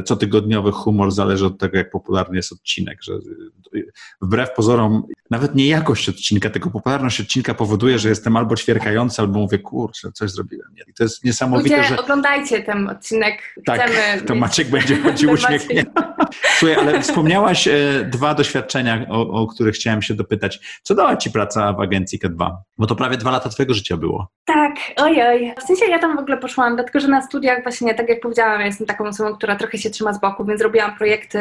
cotygodniowy 0.05 0.71
humor 0.71 1.11
zależy 1.11 1.45
od 1.45 1.59
tego, 1.59 1.77
jak 1.77 1.89
popularny 1.89 2.35
jest 2.35 2.51
odcinek. 2.51 3.03
Że 3.03 3.13
e, 3.13 3.79
wbrew 4.21 4.53
pozorom, 4.53 5.03
nawet 5.29 5.55
nie 5.55 5.67
jakość 5.67 6.09
odcinka, 6.09 6.49
tylko 6.49 6.69
popularność 6.69 7.21
odcinka 7.21 7.53
powoduje, 7.53 7.99
że 7.99 8.09
jestem 8.09 8.37
albo 8.37 8.55
ćwierkający, 8.55 9.21
albo 9.21 9.39
mówię, 9.39 9.59
kurczę, 9.59 10.11
coś 10.11 10.31
zrobiłem. 10.31 10.67
I 10.87 10.93
to 10.93 11.03
jest 11.03 11.23
niesamowite, 11.23 11.77
Ludzie, 11.77 11.89
że... 11.89 11.99
oglądajcie 11.99 12.63
ten 12.63 12.89
odcinek. 12.89 13.55
Tak, 13.65 13.81
Chcemy 13.81 14.21
to 14.21 14.35
Maciek 14.35 14.69
będzie 14.69 14.97
chodził 14.97 15.31
uśmiechnięty. 15.31 15.91
Słuchaj, 16.57 16.75
ale 16.75 17.01
wspomniałaś 17.01 17.67
e, 17.67 17.73
dwa 18.09 18.33
doświadczenia, 18.33 19.05
o, 19.09 19.29
o 19.29 19.47
których 19.47 19.75
chciałem 19.75 20.01
się 20.01 20.13
dopytać. 20.13 20.79
Co 20.83 20.95
dała 20.95 21.17
Ci 21.17 21.31
praca 21.31 21.70
w 21.73 21.79
agencji 21.79 22.19
K2? 22.19 22.51
Bo 22.77 22.87
to 22.87 22.95
prawie 22.95 23.17
dwa 23.17 23.31
lata 23.31 23.49
Twojego 23.49 23.73
życia 23.73 23.97
było. 23.97 24.27
Tak, 24.45 24.75
ojoj. 24.97 25.53
W 25.59 25.63
sensie 25.63 25.85
ja 25.85 25.99
tam 25.99 26.15
w 26.15 26.19
ogóle 26.19 26.37
poszłam, 26.37 26.75
dlatego 26.75 26.99
że 26.99 27.07
na 27.07 27.21
studiach 27.21 27.63
właśnie, 27.63 27.95
tak 27.95 28.09
jak 28.09 28.21
powiedziałam, 28.21 28.59
ja 28.59 28.65
jestem 28.65 28.87
taką 28.87 29.05
osobą, 29.05 29.35
która 29.35 29.55
trochę 29.55 29.77
się 29.77 29.89
trzyma 29.89 30.13
z 30.13 30.21
boku, 30.21 30.45
więc 30.45 30.61
robiłam 30.61 30.95
projekty, 30.95 31.39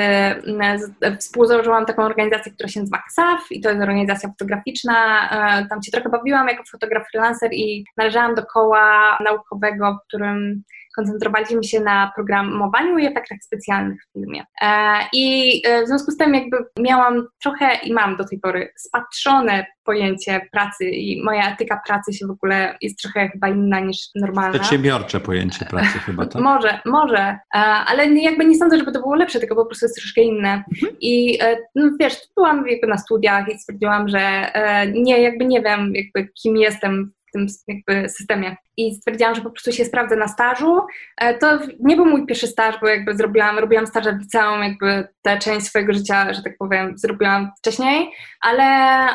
współzałożyłam 1.19 1.87
taką 1.87 2.03
organizację, 2.03 2.53
która 2.53 2.69
się 2.69 2.81
nazywa 2.81 2.99
KSAF 2.99 3.41
i 3.51 3.61
to 3.61 3.69
jest 3.69 3.83
organizacja 3.83 4.29
fotograficzna. 4.29 5.29
E, 5.31 5.67
tam 5.67 5.83
się 5.83 5.93
trochę 5.93 6.09
bawiłam 6.09 6.49
jako 6.49 6.65
fotograf 6.71 7.03
freelancer 7.11 7.51
i 7.53 7.85
należałam 7.97 8.35
do 8.35 8.43
koła 8.47 9.19
naukowego, 9.25 9.99
w 10.03 10.07
którym 10.09 10.63
koncentrowaliśmy 10.97 11.65
się 11.65 11.81
na 11.81 12.13
programowaniu 12.15 12.99
i 12.99 13.07
efektach 13.07 13.39
specjalnych 13.43 13.99
w 14.09 14.13
filmie. 14.13 14.45
E, 14.63 14.95
I 15.13 15.63
e, 15.67 15.85
w 15.85 15.87
związku 15.87 16.11
z 16.11 16.17
tym 16.17 16.35
jakby 16.35 16.57
miałam 16.79 17.27
trochę 17.43 17.75
i 17.85 17.93
mam 17.93 18.17
do 18.17 18.25
tej 18.25 18.41
pory 18.41 18.73
spatrzone 18.77 19.67
pojęcie 19.85 20.41
pracy 20.53 20.85
i 20.85 21.23
moja 21.25 21.53
etyka 21.53 21.81
pracy 21.87 22.13
się 22.13 22.27
w 22.27 22.31
ogóle 22.31 22.77
jest 22.81 23.03
trochę 23.03 23.29
chyba 23.29 23.49
inna 23.49 23.81
niż 23.81 23.99
normalna. 24.15 24.59
Przedsiębiorcze 24.59 25.21
pojęcie 25.21 25.65
pracy 25.65 25.99
chyba, 26.07 26.27
tak? 26.27 26.43
Może, 26.43 26.81
może, 26.85 27.39
e, 27.55 27.59
ale 27.59 28.07
jakby 28.07 28.45
nie 28.45 28.59
sądzę, 28.59 28.79
żeby 28.79 28.93
to 28.93 29.01
było 29.01 29.15
lepsze, 29.15 29.41
tylko 29.41 29.57
po 29.57 29.67
prostu 29.67 29.87
jest 29.87 29.97
troszkę 29.97 30.21
inne. 30.21 30.65
Mhm. 30.75 30.97
I 31.01 31.39
no, 31.75 31.91
wiesz, 32.01 32.17
byłam 32.37 32.69
jakby 32.69 32.87
na 32.87 32.99
studiach 32.99 33.49
i 33.49 33.59
stwierdziłam, 33.59 34.09
że 34.09 34.53
nie, 34.93 35.23
jakby 35.23 35.45
nie 35.45 35.63
wiem 35.63 35.93
jakby 35.95 36.33
kim 36.43 36.57
jestem 36.57 37.13
w 37.31 37.33
tym 37.33 37.47
jakby 37.69 38.09
systemie. 38.09 38.57
I 38.77 38.95
stwierdziłam, 38.95 39.35
że 39.35 39.43
po 39.43 39.51
prostu 39.51 39.73
się 39.73 39.85
sprawdzę 39.85 40.17
na 40.17 40.29
stażu. 40.29 40.81
E, 41.17 41.39
to 41.39 41.59
nie 41.81 41.97
był 41.97 42.07
mój 42.07 42.27
pierwszy 42.27 42.47
staż, 42.47 42.81
bo 42.81 42.89
jakby 42.89 43.17
zrobiłam, 43.17 43.59
robiłam 43.59 43.87
staże 43.87 44.13
w 44.13 44.21
liceum, 44.21 44.63
jakby 44.63 45.09
tę 45.23 45.39
część 45.39 45.67
swojego 45.67 45.93
życia, 45.93 46.35
że 46.35 46.43
tak 46.43 46.53
powiem, 46.59 46.99
zrobiłam 46.99 47.51
wcześniej, 47.59 48.11
ale, 48.41 48.65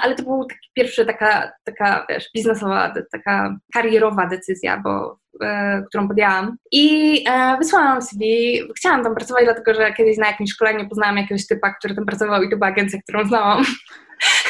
ale 0.01 0.15
to 0.15 0.23
był 0.23 0.45
taki 0.45 0.69
pierwszy 0.73 1.05
taka, 1.05 1.51
taka 1.63 2.05
wiesz, 2.09 2.29
biznesowa, 2.35 2.93
taka 3.11 3.57
karierowa 3.73 4.27
decyzja, 4.27 4.81
bo 4.83 5.19
e, 5.43 5.83
którą 5.87 6.07
podjęłam. 6.07 6.57
I 6.71 7.23
e, 7.29 7.57
wysłałam 7.57 8.01
CV. 8.01 8.25
Chciałam 8.77 9.03
tam 9.03 9.15
pracować, 9.15 9.43
dlatego 9.43 9.73
że 9.73 9.93
kiedyś 9.93 10.17
na 10.17 10.27
jakimś 10.27 10.51
szkoleniu 10.51 10.89
poznałam 10.89 11.17
jakiegoś 11.17 11.47
typa, 11.47 11.73
który 11.73 11.95
tam 11.95 12.05
pracował 12.05 12.43
i 12.43 12.49
to 12.49 12.57
była 12.57 12.67
agencja, 12.67 12.99
którą 13.01 13.25
znałam. 13.25 13.63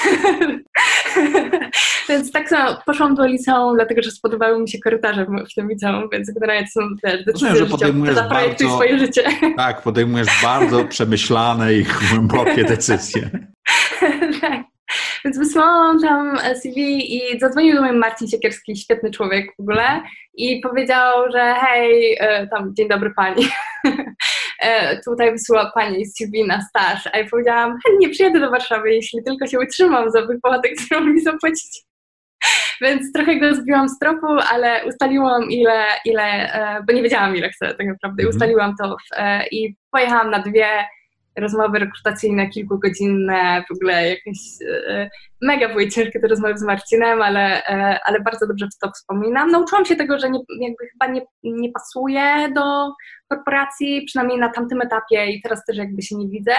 więc 2.10 2.32
tak 2.32 2.50
samo 2.50 2.78
poszłam 2.86 3.16
do 3.16 3.26
liceum, 3.26 3.76
dlatego 3.76 4.02
że 4.02 4.12
spodobały 4.12 4.62
mi 4.62 4.70
się 4.70 4.80
korytarze 4.80 5.26
w, 5.26 5.54
tym 5.56 5.70
liceum, 5.70 6.10
więc 6.12 6.32
generalnie 6.32 6.64
to 6.64 6.82
są 6.82 6.88
też 7.02 7.26
decyzje 7.26 7.50
Rozumiem, 7.50 7.56
że 7.56 7.66
podejmujesz 7.66 8.16
bardzo, 8.16 8.70
swoje 8.70 9.00
życie. 9.00 9.24
Tak, 9.58 9.82
podejmujesz 9.82 10.28
bardzo 10.44 10.86
przemyślane 10.86 11.74
i 11.74 11.86
głębokie 12.10 12.64
decyzje. 12.64 13.30
tak. 14.42 14.64
Więc 15.26 15.38
wysłałam 15.38 16.02
tam 16.02 16.38
CV 16.62 16.78
i 17.16 17.40
zadzwonił 17.40 17.76
do 17.76 17.82
mnie 17.82 17.94
Marcin 17.94 18.28
Siekierski, 18.28 18.76
świetny 18.76 19.12
człowiek 19.12 19.56
w 19.58 19.62
ogóle 19.62 20.02
i 20.34 20.60
powiedział, 20.60 21.32
że 21.32 21.56
hej, 21.62 22.18
e, 22.20 22.48
tam 22.48 22.76
dzień 22.76 22.90
dobry 22.90 23.14
pani, 23.16 23.48
tutaj 25.06 25.32
wysyła 25.32 25.72
pani 25.76 26.06
CV 26.06 26.48
na 26.48 26.62
staż, 26.62 27.08
a 27.14 27.18
ja 27.18 27.30
powiedziałam, 27.30 27.78
nie 28.00 28.10
przyjadę 28.10 28.40
do 28.40 28.52
Warszawy, 28.52 28.94
jeśli 28.94 29.24
tylko 29.24 29.48
się 29.48 29.60
utrzymam 29.60 30.12
za 30.12 30.22
wypłatę, 30.22 30.70
którą 30.70 31.02
mi 31.02 31.22
zapłacić. 31.22 31.82
Więc 32.82 33.14
trochę 33.14 33.40
go 33.40 33.56
zbiłam 33.56 33.90
z 33.90 34.00
tropu, 34.00 34.28
ale 34.28 34.86
ustaliłam 34.86 35.52
ile, 35.52 35.84
ile 36.06 36.24
e, 36.24 36.84
bo 36.84 36.94
nie 36.94 37.04
wiedziałam 37.04 37.36
ile 37.36 37.50
chcę 37.50 37.68
tak 37.68 37.88
naprawdę, 37.88 38.24
mhm. 38.24 38.30
ustaliłam 38.30 38.76
to 38.82 38.98
w, 38.98 39.18
i 39.52 39.76
pojechałam 39.92 40.32
na 40.32 40.40
dwie 40.40 40.68
rozmowy 41.36 41.80
rekrutacyjne 41.80 42.50
kilkugodzinne, 42.50 43.64
w 43.70 43.76
ogóle 43.76 44.10
jakieś 44.10 44.38
e, 44.88 45.10
mega 45.42 45.70
były 45.70 45.90
ciężkie 45.90 46.20
te 46.20 46.28
rozmowy 46.28 46.58
z 46.58 46.64
Marcinem, 46.64 47.22
ale, 47.22 47.64
e, 47.66 48.00
ale 48.06 48.20
bardzo 48.22 48.48
dobrze 48.48 48.68
to 48.82 48.92
wspominam. 48.92 49.52
Nauczyłam 49.52 49.86
się 49.86 49.96
tego, 49.96 50.20
że 50.20 50.30
nie, 50.30 50.40
jakby 50.60 50.88
chyba 50.92 51.14
nie, 51.14 51.22
nie 51.44 51.72
pasuje 51.72 52.52
do 52.56 52.92
korporacji, 53.30 54.04
przynajmniej 54.08 54.40
na 54.40 54.50
tamtym 54.50 54.82
etapie 54.82 55.26
i 55.26 55.42
teraz 55.42 55.66
też 55.66 55.78
jakby 55.78 56.02
się 56.02 56.16
nie 56.16 56.28
widzę. 56.28 56.56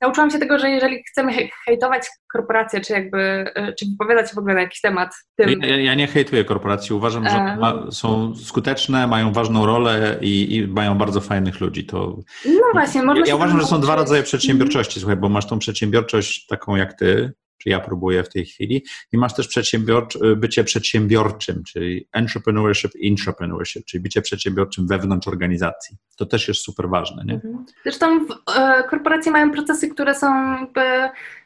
Nauczyłam 0.00 0.30
się 0.30 0.38
tego, 0.38 0.58
że 0.58 0.70
jeżeli 0.70 1.04
chcemy 1.10 1.32
hejtować 1.66 2.02
korporacje, 2.32 2.80
czy 2.80 2.92
jakby, 2.92 3.18
e, 3.54 3.72
czy 3.72 3.86
wypowiadać 3.90 4.34
w 4.34 4.38
ogóle 4.38 4.54
na 4.54 4.60
jakiś 4.60 4.80
temat. 4.80 5.14
Tym... 5.36 5.62
Ja, 5.62 5.76
ja, 5.76 5.94
nie 5.94 6.06
hejtuję 6.06 6.44
korporacji, 6.44 6.94
uważam, 6.94 7.28
że 7.28 7.56
ma, 7.56 7.90
są 7.90 8.34
skuteczne, 8.34 9.06
mają 9.06 9.32
ważną 9.32 9.66
rolę 9.66 10.18
i, 10.20 10.56
i, 10.56 10.66
mają 10.66 10.98
bardzo 10.98 11.20
fajnych 11.20 11.60
ludzi. 11.60 11.86
To... 11.86 12.18
No 12.46 12.66
właśnie, 12.72 13.02
można 13.02 13.20
Ja, 13.20 13.28
ja 13.28 13.36
uważam, 13.36 13.60
że 13.60 13.66
są 13.66 13.80
dwa 13.80 13.96
rodzaje 13.96 14.22
przedsiębiorczości, 14.22 15.00
słuchaj, 15.00 15.16
bo 15.16 15.28
masz 15.28 15.46
tą 15.46 15.58
przedsiębiorczość 15.58 16.46
taką 16.46 16.76
jak 16.76 16.94
ty, 16.94 17.32
czy 17.58 17.68
ja 17.68 17.80
próbuję 17.80 18.24
w 18.24 18.28
tej 18.28 18.44
chwili. 18.44 18.84
I 19.12 19.18
masz 19.18 19.34
też 19.34 19.48
przedsiębiorcz, 19.48 20.18
bycie 20.36 20.64
przedsiębiorczym, 20.64 21.62
czyli 21.64 22.08
entrepreneurship, 22.12 22.94
intrapreneurship, 22.94 23.84
czyli 23.84 24.02
bycie 24.02 24.22
przedsiębiorczym 24.22 24.86
wewnątrz 24.86 25.28
organizacji. 25.28 25.96
To 26.16 26.26
też 26.26 26.48
jest 26.48 26.60
super 26.60 26.88
ważne. 26.88 27.24
Nie? 27.24 27.34
Mhm. 27.34 27.64
Zresztą 27.82 28.26
e, 28.56 28.82
korporacje 28.90 29.32
mają 29.32 29.50
procesy, 29.50 29.88
które 29.88 30.14
są 30.14 30.56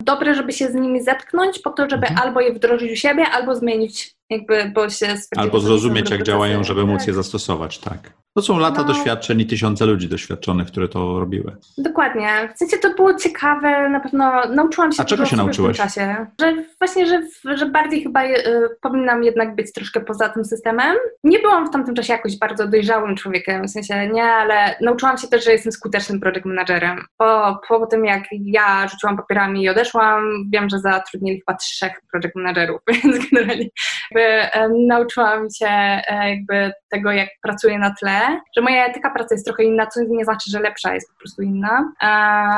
dobre, 0.00 0.34
żeby 0.34 0.52
się 0.52 0.68
z 0.68 0.74
nimi 0.74 1.02
zetknąć, 1.02 1.58
po 1.58 1.70
to, 1.70 1.90
żeby 1.90 2.06
mhm. 2.06 2.28
albo 2.28 2.40
je 2.40 2.52
wdrożyć 2.52 2.92
u 2.92 2.96
siebie, 2.96 3.24
albo 3.26 3.56
zmienić 3.56 4.14
jakby, 4.30 4.72
bo 4.74 4.90
się 4.90 5.16
Albo 5.36 5.60
zrozumieć, 5.60 6.10
jak 6.10 6.22
działają, 6.22 6.64
żeby 6.64 6.86
móc 6.86 7.00
je 7.00 7.06
tak. 7.06 7.14
zastosować, 7.14 7.78
tak. 7.78 8.19
To 8.34 8.42
są 8.42 8.58
lata 8.58 8.80
no. 8.80 8.84
doświadczeń 8.84 9.40
i 9.40 9.46
tysiące 9.46 9.86
ludzi 9.86 10.08
doświadczonych, 10.08 10.66
które 10.66 10.88
to 10.88 11.20
robiły. 11.20 11.56
Dokładnie. 11.78 12.48
W 12.54 12.58
sensie 12.58 12.78
to 12.78 12.94
było 12.94 13.14
ciekawe, 13.14 13.88
na 13.88 14.00
pewno 14.00 14.42
nauczyłam 14.50 14.92
się 14.92 15.02
A 15.02 15.04
czego 15.04 15.26
się 15.26 15.36
nauczyłeś? 15.36 15.76
w 15.76 15.80
tym 15.80 15.88
czasie. 15.88 16.26
Że 16.40 16.54
właśnie, 16.78 17.06
że, 17.06 17.22
że 17.56 17.66
bardziej 17.66 18.02
chyba 18.02 18.24
y, 18.24 18.36
powinnam 18.80 19.22
jednak 19.22 19.54
być 19.54 19.72
troszkę 19.72 20.00
poza 20.00 20.28
tym 20.28 20.44
systemem. 20.44 20.96
Nie 21.24 21.38
byłam 21.38 21.66
w 21.66 21.70
tamtym 21.70 21.94
czasie 21.94 22.12
jakoś 22.12 22.38
bardzo 22.38 22.66
dojrzałym 22.66 23.16
człowiekiem, 23.16 23.64
w 23.64 23.70
sensie 23.70 24.08
nie, 24.08 24.24
ale 24.24 24.76
nauczyłam 24.80 25.18
się 25.18 25.28
też, 25.28 25.44
że 25.44 25.52
jestem 25.52 25.72
skutecznym 25.72 26.20
project 26.20 26.46
managerem. 26.46 26.98
Po, 27.16 27.60
po 27.68 27.86
tym, 27.86 28.04
jak 28.04 28.24
ja 28.32 28.88
rzuciłam 28.88 29.16
papierami 29.16 29.62
i 29.62 29.68
odeszłam, 29.68 30.50
wiem, 30.52 30.68
że 30.70 30.78
zatrudnili 30.78 31.40
chyba 31.40 31.58
trzech 31.58 31.92
project 32.10 32.36
managerów, 32.36 32.80
więc 33.04 33.30
generalnie 33.30 33.68
jakby, 34.10 34.58
um, 34.60 34.86
nauczyłam 34.86 35.46
się 35.58 35.66
e, 35.68 36.30
jakby 36.30 36.72
tego, 36.90 37.12
jak 37.12 37.28
pracuję 37.42 37.78
na 37.78 37.94
tle 37.94 38.40
że 38.56 38.62
moja 38.62 38.86
etyka 38.86 39.10
pracy 39.10 39.34
jest 39.34 39.46
trochę 39.46 39.64
inna, 39.64 39.86
co 39.86 40.00
nie 40.08 40.24
znaczy, 40.24 40.50
że 40.50 40.60
lepsza 40.60 40.94
jest 40.94 41.12
po 41.12 41.18
prostu 41.18 41.42
inna. 41.42 41.92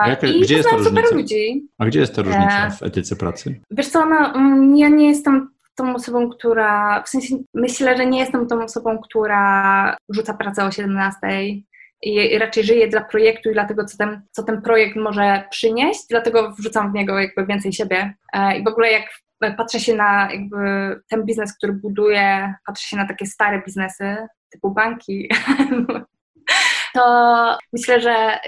Jaka, 0.07 0.27
I 0.27 0.41
gdzie 0.41 0.57
jest 0.57 0.71
ta 0.71 0.77
różnica? 0.77 1.15
Ludzi. 1.15 1.69
A 1.79 1.87
gdzie 1.87 2.01
jest 2.01 2.15
ta 2.17 2.23
różnica 2.23 2.71
w 2.71 2.83
etyce 2.83 3.17
pracy? 3.17 3.61
Wiesz 3.71 3.89
co, 3.89 4.07
no, 4.07 4.35
mm, 4.35 4.77
ja 4.77 4.89
nie 4.89 5.09
jestem 5.09 5.51
tą 5.75 5.95
osobą, 5.95 6.31
która, 6.31 7.03
w 7.03 7.09
sensie 7.09 7.37
myślę, 7.55 7.97
że 7.97 8.07
nie 8.07 8.19
jestem 8.19 8.47
tą 8.47 8.65
osobą, 8.65 8.99
która 8.99 9.97
rzuca 10.09 10.35
pracę 10.35 10.65
o 10.65 10.71
17 10.71 11.19
i 12.03 12.39
raczej 12.39 12.65
żyję 12.65 12.89
dla 12.89 13.05
projektu 13.05 13.51
i 13.51 13.53
dla 13.53 13.65
tego, 13.65 13.85
co 13.85 13.97
ten, 13.97 14.23
co 14.31 14.43
ten 14.43 14.63
projekt 14.63 14.97
może 14.97 15.45
przynieść, 15.51 16.01
dlatego 16.11 16.53
wrzucam 16.53 16.91
w 16.91 16.95
niego 16.95 17.19
jakby 17.19 17.47
więcej 17.47 17.73
siebie. 17.73 18.15
E, 18.33 18.59
I 18.59 18.65
w 18.65 18.67
ogóle 18.67 18.93
jak 18.93 19.05
patrzę 19.57 19.81
się 19.81 19.95
na 19.95 20.29
jakby 20.33 20.57
ten 21.09 21.25
biznes, 21.25 21.57
który 21.57 21.73
buduję, 21.73 22.55
patrzę 22.67 22.89
się 22.89 22.97
na 22.97 23.09
takie 23.09 23.27
stare 23.27 23.63
biznesy, 23.67 24.17
typu 24.51 24.71
banki, 24.71 25.29
to 26.95 27.59
myślę, 27.73 28.01
że 28.01 28.39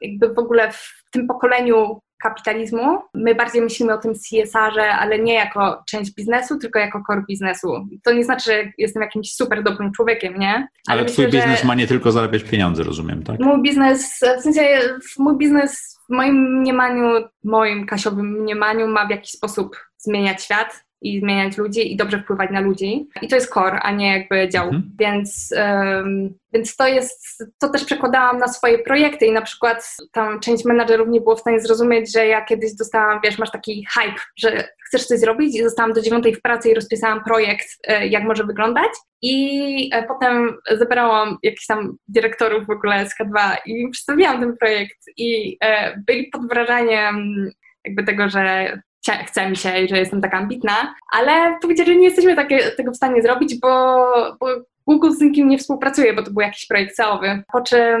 jakby 0.00 0.34
w 0.34 0.38
ogóle 0.38 0.72
w 0.72 1.02
tym 1.12 1.26
pokoleniu 1.26 2.00
kapitalizmu. 2.22 2.98
My 3.14 3.34
bardziej 3.34 3.62
myślimy 3.62 3.94
o 3.94 3.98
tym 3.98 4.12
CSR-ze, 4.14 4.90
ale 4.90 5.18
nie 5.18 5.34
jako 5.34 5.82
część 5.86 6.14
biznesu, 6.14 6.58
tylko 6.58 6.78
jako 6.78 7.02
core 7.06 7.22
biznesu. 7.28 7.88
To 8.04 8.12
nie 8.12 8.24
znaczy, 8.24 8.44
że 8.44 8.72
jestem 8.78 9.02
jakimś 9.02 9.34
super 9.34 9.62
dobrym 9.62 9.92
człowiekiem, 9.92 10.38
nie? 10.38 10.54
Ale, 10.54 10.68
ale 10.86 11.02
myślę, 11.02 11.12
twój 11.12 11.26
biznes 11.40 11.64
ma 11.64 11.74
nie 11.74 11.86
tylko 11.86 12.12
zarabiać 12.12 12.44
pieniądze, 12.44 12.82
rozumiem, 12.82 13.22
tak? 13.22 13.40
Mój 13.40 13.62
biznes, 13.62 14.20
w 14.38 14.42
sensie 14.42 14.80
mój 15.18 15.36
biznes 15.36 15.97
w 16.08 16.12
moim 16.12 16.60
mniemaniu, 16.60 17.28
moim 17.44 17.86
kasiowym 17.86 18.26
mniemaniu 18.26 18.88
ma 18.88 19.06
w 19.06 19.10
jakiś 19.10 19.30
sposób 19.30 19.76
zmieniać 19.98 20.44
świat 20.44 20.84
i 21.02 21.20
zmieniać 21.20 21.56
ludzi 21.56 21.92
i 21.92 21.96
dobrze 21.96 22.18
wpływać 22.18 22.50
na 22.50 22.60
ludzi. 22.60 23.08
I 23.22 23.28
to 23.28 23.34
jest 23.34 23.54
core, 23.54 23.80
a 23.80 23.90
nie 23.90 24.18
jakby 24.18 24.48
dział. 24.48 24.64
Mhm. 24.64 24.92
Więc, 24.98 25.54
um, 25.56 26.34
więc 26.52 26.76
to 26.76 26.88
jest, 26.88 27.44
to 27.58 27.68
też 27.68 27.84
przekładałam 27.84 28.38
na 28.38 28.48
swoje 28.48 28.78
projekty 28.78 29.26
i 29.26 29.32
na 29.32 29.42
przykład 29.42 29.96
tam 30.12 30.40
część 30.40 30.64
menadżerów 30.64 31.08
nie 31.08 31.20
było 31.20 31.36
w 31.36 31.40
stanie 31.40 31.60
zrozumieć, 31.60 32.12
że 32.12 32.26
ja 32.26 32.44
kiedyś 32.44 32.74
dostałam, 32.74 33.20
wiesz, 33.24 33.38
masz 33.38 33.50
taki 33.50 33.86
hype, 33.94 34.20
że 34.36 34.68
chcesz 34.86 35.06
coś 35.06 35.18
zrobić 35.18 35.56
i 35.56 35.62
zostałam 35.62 35.92
do 35.92 36.00
dziewiątej 36.00 36.34
w 36.34 36.42
pracy 36.42 36.70
i 36.70 36.74
rozpisałam 36.74 37.24
projekt, 37.24 37.68
e, 37.86 38.06
jak 38.06 38.24
może 38.24 38.44
wyglądać 38.44 38.90
i 39.22 39.90
e, 39.92 40.02
potem 40.02 40.56
zebrałam 40.70 41.38
jakichś 41.42 41.66
tam 41.66 41.96
dyrektorów 42.08 42.66
w 42.66 42.70
ogóle 42.70 43.06
z 43.08 43.14
K2 43.20 43.56
i 43.66 43.88
przedstawiłam 43.90 44.40
ten 44.40 44.56
projekt 44.56 44.98
i 45.16 45.56
e, 45.64 45.96
byli 46.06 46.26
pod 46.26 46.48
wrażeniem 46.48 47.46
jakby 47.84 48.04
tego, 48.04 48.28
że 48.28 48.72
chce 49.12 49.50
mi 49.50 49.56
się 49.56 49.78
i 49.78 49.88
że 49.88 49.98
jestem 49.98 50.20
taka 50.20 50.38
ambitna, 50.38 50.94
ale 51.12 51.58
powiedzieli, 51.62 51.92
że 51.92 51.96
nie 51.96 52.04
jesteśmy 52.04 52.36
takie, 52.36 52.58
tego 52.70 52.92
w 52.92 52.96
stanie 52.96 53.22
zrobić, 53.22 53.60
bo, 53.60 54.06
bo 54.40 54.46
Google 54.88 55.10
z 55.10 55.20
nikim 55.20 55.48
nie 55.48 55.58
współpracuje, 55.58 56.14
bo 56.14 56.22
to 56.22 56.30
był 56.30 56.40
jakiś 56.40 56.66
projekt 56.66 56.94
całowy. 56.94 57.42
Po 57.52 57.60
czym 57.60 58.00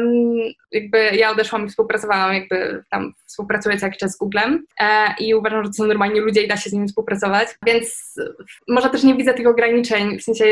jakby 0.72 0.98
ja 0.98 1.30
odeszłam 1.30 1.66
i 1.66 1.68
współpracowałam, 1.68 2.34
jakby 2.34 2.84
tam 2.90 3.12
współpracuję 3.26 3.78
co 3.78 3.86
jakiś 3.86 3.98
czas 3.98 4.12
z 4.12 4.18
Googlem 4.18 4.66
e, 4.80 5.14
i 5.20 5.34
uważam, 5.34 5.64
że 5.64 5.70
to 5.70 5.74
są 5.74 5.86
normalni 5.86 6.20
ludzie 6.20 6.42
i 6.42 6.48
da 6.48 6.56
się 6.56 6.70
z 6.70 6.72
nimi 6.72 6.88
współpracować, 6.88 7.48
więc 7.66 8.14
może 8.68 8.90
też 8.90 9.02
nie 9.02 9.14
widzę 9.14 9.34
tych 9.34 9.46
ograniczeń, 9.46 10.18
w 10.18 10.22
sensie, 10.22 10.44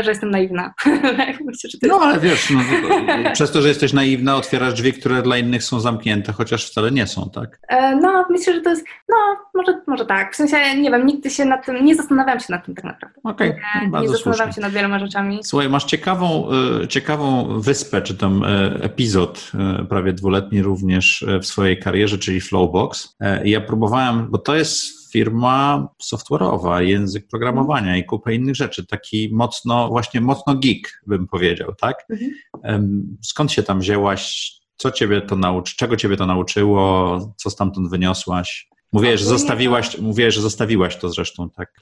że 0.00 0.10
jestem 0.10 0.30
naiwna. 0.30 0.74
Myślę, 1.46 1.70
jest... 1.72 1.82
No 1.82 2.00
ale 2.00 2.20
wiesz, 2.20 2.50
no, 2.50 2.60
przez 3.32 3.52
to, 3.52 3.62
że 3.62 3.68
jesteś 3.68 3.92
naiwna, 3.92 4.36
otwierasz 4.36 4.74
drzwi, 4.74 4.92
które 4.92 5.22
dla 5.22 5.38
innych 5.38 5.62
są 5.62 5.80
zamknięte, 5.80 6.32
chociaż 6.32 6.70
wcale 6.70 6.90
nie 6.90 7.06
są, 7.06 7.30
tak? 7.34 7.58
E, 7.68 7.96
no, 7.96 8.26
myślę, 8.30 8.54
że 8.54 8.60
to 8.60 8.70
jest, 8.70 8.84
no, 9.08 9.16
może, 9.54 9.80
może 9.86 10.06
tak. 10.06 10.32
W 10.32 10.36
sensie, 10.36 10.56
nie 10.76 10.90
wiem, 10.90 11.06
nigdy 11.06 11.30
się 11.30 11.44
nad 11.44 11.66
tym, 11.66 11.84
nie 11.84 11.94
zastanawiam 11.94 12.40
się 12.40 12.46
nad 12.50 12.66
tym 12.66 12.74
tak 12.74 12.84
naprawdę. 12.84 13.20
Okej, 13.24 13.50
okay, 13.50 13.90
nie, 13.90 14.00
nie 14.00 14.08
zastanawiam 14.08 14.52
się 14.52 14.60
nad 14.60 14.72
wieloma 14.72 14.98
rzeczami. 14.98 15.40
Słuchaj, 15.42 15.68
masz 15.70 15.84
ciekawą, 15.84 16.48
e, 16.82 16.88
ciekawą 16.88 17.60
wyspę, 17.60 18.02
czy 18.02 18.16
tam 18.16 18.44
epizod 18.80 19.52
prawie 19.88 20.12
dwuletni 20.12 20.62
również 20.62 21.24
w 21.42 21.46
swojej 21.46 21.78
karierze, 21.78 22.18
czyli 22.18 22.40
Flowbox. 22.40 23.16
E, 23.20 23.48
ja 23.48 23.60
próbowałem, 23.60 24.30
bo 24.30 24.38
to 24.38 24.54
jest 24.54 25.12
firma 25.12 25.88
software'owa, 26.02 26.80
język 26.80 27.28
programowania 27.28 27.96
i 27.96 28.04
kupę 28.04 28.34
innych 28.34 28.56
rzeczy, 28.56 28.86
taki 28.86 29.28
mocno, 29.32 29.88
właśnie 29.88 30.20
mocno 30.20 30.54
geek, 30.54 31.02
bym 31.06 31.26
powiedział, 31.26 31.74
tak? 31.74 32.06
Mhm. 32.10 33.16
Skąd 33.22 33.52
się 33.52 33.62
tam 33.62 33.80
wzięłaś? 33.80 34.52
Co 34.76 34.90
ciebie 34.90 35.20
to 35.20 35.36
nauczy, 35.36 35.76
czego 35.76 35.96
ciebie 35.96 36.16
to 36.16 36.26
nauczyło? 36.26 37.34
Co 37.36 37.50
stamtąd 37.50 37.90
wyniosłaś? 37.90 38.68
Mówiłeś, 38.92 39.20
że 39.20 39.26
zostawiłaś, 39.26 39.96
to... 39.96 40.02
mówiłeś, 40.02 40.34
że 40.34 40.40
zostawiłaś 40.40 40.96
to 40.96 41.08
zresztą 41.08 41.50
tak 41.50 41.72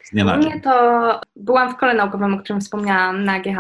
dzień. 0.40 0.60
to 0.60 1.20
byłam 1.36 1.72
w 1.72 1.76
kole 1.76 1.94
naukowym, 1.94 2.34
o 2.34 2.38
którym 2.38 2.60
wspomniałam, 2.60 3.24
na 3.24 3.40
GH. 3.40 3.58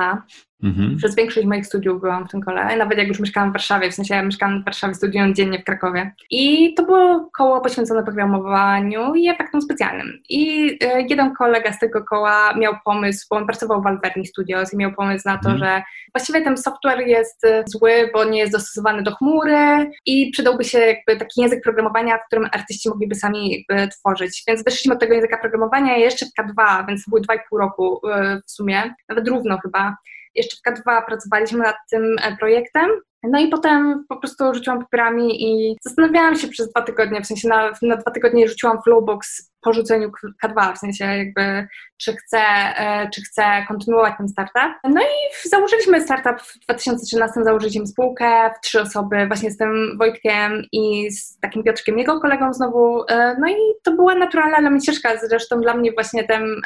Mhm. 0.62 0.96
Przez 0.96 1.16
większość 1.16 1.46
moich 1.46 1.66
studiów 1.66 2.00
byłam 2.00 2.28
w 2.28 2.30
tym 2.30 2.40
kole, 2.40 2.76
nawet 2.76 2.98
jak 2.98 3.08
już 3.08 3.20
mieszkałam 3.20 3.50
w 3.50 3.52
Warszawie, 3.52 3.90
w 3.90 3.94
sensie 3.94 4.14
ja 4.14 4.22
mieszkałam 4.22 4.62
w 4.62 4.64
Warszawie, 4.64 4.94
studiując 4.94 5.36
dziennie 5.36 5.58
w 5.58 5.64
Krakowie. 5.64 6.14
I 6.30 6.74
to 6.74 6.82
było 6.82 7.30
koło 7.36 7.60
poświęcone 7.60 8.04
programowaniu 8.04 9.14
i 9.14 9.28
efektom 9.28 9.62
specjalnym. 9.62 10.18
I 10.28 10.70
e, 10.82 11.02
jeden 11.02 11.34
kolega 11.34 11.72
z 11.72 11.78
tego 11.78 12.04
koła 12.04 12.54
miał 12.54 12.74
pomysł, 12.84 13.26
bo 13.30 13.36
on 13.36 13.46
pracował 13.46 13.82
w 13.82 13.86
Alverni 13.86 14.26
Studios 14.26 14.74
i 14.74 14.76
miał 14.76 14.92
pomysł 14.92 15.28
na 15.28 15.38
to, 15.38 15.50
mhm. 15.50 15.58
że 15.58 15.82
właściwie 16.14 16.42
ten 16.42 16.56
software 16.56 17.06
jest 17.06 17.44
e, 17.44 17.64
zły, 17.66 18.10
bo 18.14 18.24
nie 18.24 18.38
jest 18.38 18.52
dostosowany 18.52 19.02
do 19.02 19.14
chmury 19.16 19.90
i 20.06 20.30
przydałby 20.30 20.64
się 20.64 20.78
jakby 20.78 21.16
taki 21.16 21.40
język 21.40 21.62
programowania, 21.62 22.18
w 22.18 22.26
którym 22.26 22.48
artyści 22.52 22.88
mogliby 22.88 23.14
sami 23.14 23.50
jakby 23.50 23.88
tworzyć. 23.88 24.44
Więc 24.48 24.64
wyszliśmy 24.64 24.94
od 24.94 25.00
tego 25.00 25.14
języka 25.14 25.38
programowania 25.38 25.96
jeszcze 25.96 26.26
w 26.26 26.42
K2, 26.42 26.86
więc 26.88 27.04
były 27.08 27.20
dwa 27.20 27.34
i 27.34 27.38
pół 27.48 27.58
roku 27.58 28.00
e, 28.08 28.40
w 28.46 28.50
sumie, 28.50 28.94
nawet 29.08 29.28
równo 29.28 29.58
chyba 29.58 29.96
jeszcze 30.38 30.56
w 30.56 30.70
K2 30.70 31.06
pracowaliśmy 31.06 31.58
nad 31.58 31.76
tym 31.90 32.16
e, 32.22 32.36
projektem. 32.36 32.90
No 33.22 33.40
i 33.40 33.48
potem 33.48 34.04
po 34.08 34.16
prostu 34.16 34.54
rzuciłam 34.54 34.80
papierami 34.80 35.44
i 35.44 35.76
zastanawiałam 35.84 36.36
się 36.36 36.48
przez 36.48 36.70
dwa 36.70 36.82
tygodnie, 36.82 37.20
w 37.20 37.26
sensie 37.26 37.48
na, 37.48 37.72
na 37.82 37.96
dwa 37.96 38.10
tygodnie 38.10 38.48
rzuciłam 38.48 38.82
Flowbox 38.82 39.50
po 39.60 39.72
rzuceniu 39.72 40.10
K2, 40.44 40.74
w 40.74 40.78
sensie 40.78 41.04
jakby 41.04 41.68
czy 41.98 42.16
chcę, 42.16 42.40
e, 42.76 43.08
czy 43.14 43.22
chcę 43.22 43.42
kontynuować 43.68 44.14
ten 44.18 44.28
startup. 44.28 44.72
No 44.84 45.00
i 45.00 45.48
założyliśmy 45.48 46.00
startup 46.00 46.40
w 46.42 46.58
2013, 46.58 47.44
założyliśmy 47.44 47.86
spółkę 47.86 48.50
w 48.56 48.60
trzy 48.60 48.80
osoby, 48.80 49.26
właśnie 49.26 49.50
z 49.50 49.56
tym 49.56 49.98
Wojtkiem 49.98 50.62
i 50.72 51.10
z 51.10 51.38
takim 51.40 51.62
Piotrkiem, 51.62 51.98
jego 51.98 52.20
kolegą 52.20 52.52
znowu. 52.52 53.04
E, 53.08 53.36
no 53.40 53.48
i 53.48 53.56
to 53.84 53.92
była 53.92 54.14
naturalna 54.14 54.60
dla 54.60 54.70
mnie 54.70 54.80
ścieżka, 54.80 55.10
zresztą 55.28 55.60
dla 55.60 55.74
mnie 55.74 55.92
właśnie 55.92 56.24
ten 56.24 56.60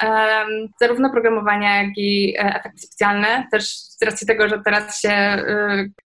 zarówno 0.81 1.11
programowanie, 1.11 1.67
jak 1.67 1.93
i 1.97 2.35
e, 2.39 2.41
efekty 2.41 2.79
specjalne, 2.79 3.47
też 3.51 3.69
z 3.77 4.05
racji 4.05 4.27
tego, 4.27 4.49
że 4.49 4.61
teraz 4.65 5.01
się 5.01 5.43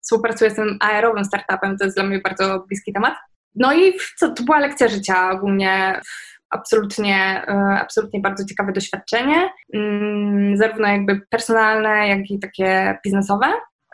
współpracuję 0.03 0.37
pracuję 0.37 0.51
z 0.51 0.55
tym 0.55 0.79
aerowym 0.81 1.25
startupem, 1.25 1.79
to 1.79 1.85
jest 1.85 1.96
dla 1.96 2.05
mnie 2.05 2.18
bardzo 2.18 2.64
bliski 2.68 2.92
temat. 2.92 3.14
No 3.55 3.75
i 3.75 3.94
co, 4.16 4.31
to 4.31 4.42
była 4.42 4.59
lekcja 4.59 4.88
życia 4.88 5.31
ogólnie 5.31 6.01
absolutnie, 6.50 7.44
e, 7.48 7.78
absolutnie 7.80 8.20
bardzo 8.20 8.44
ciekawe 8.44 8.72
doświadczenie, 8.72 9.50
mm, 9.74 10.56
zarówno 10.56 10.88
jakby 10.88 11.20
personalne, 11.30 12.09
jak 12.09 12.30
i 12.30 12.38
takie 12.38 12.98
biznesowe. 13.04 13.46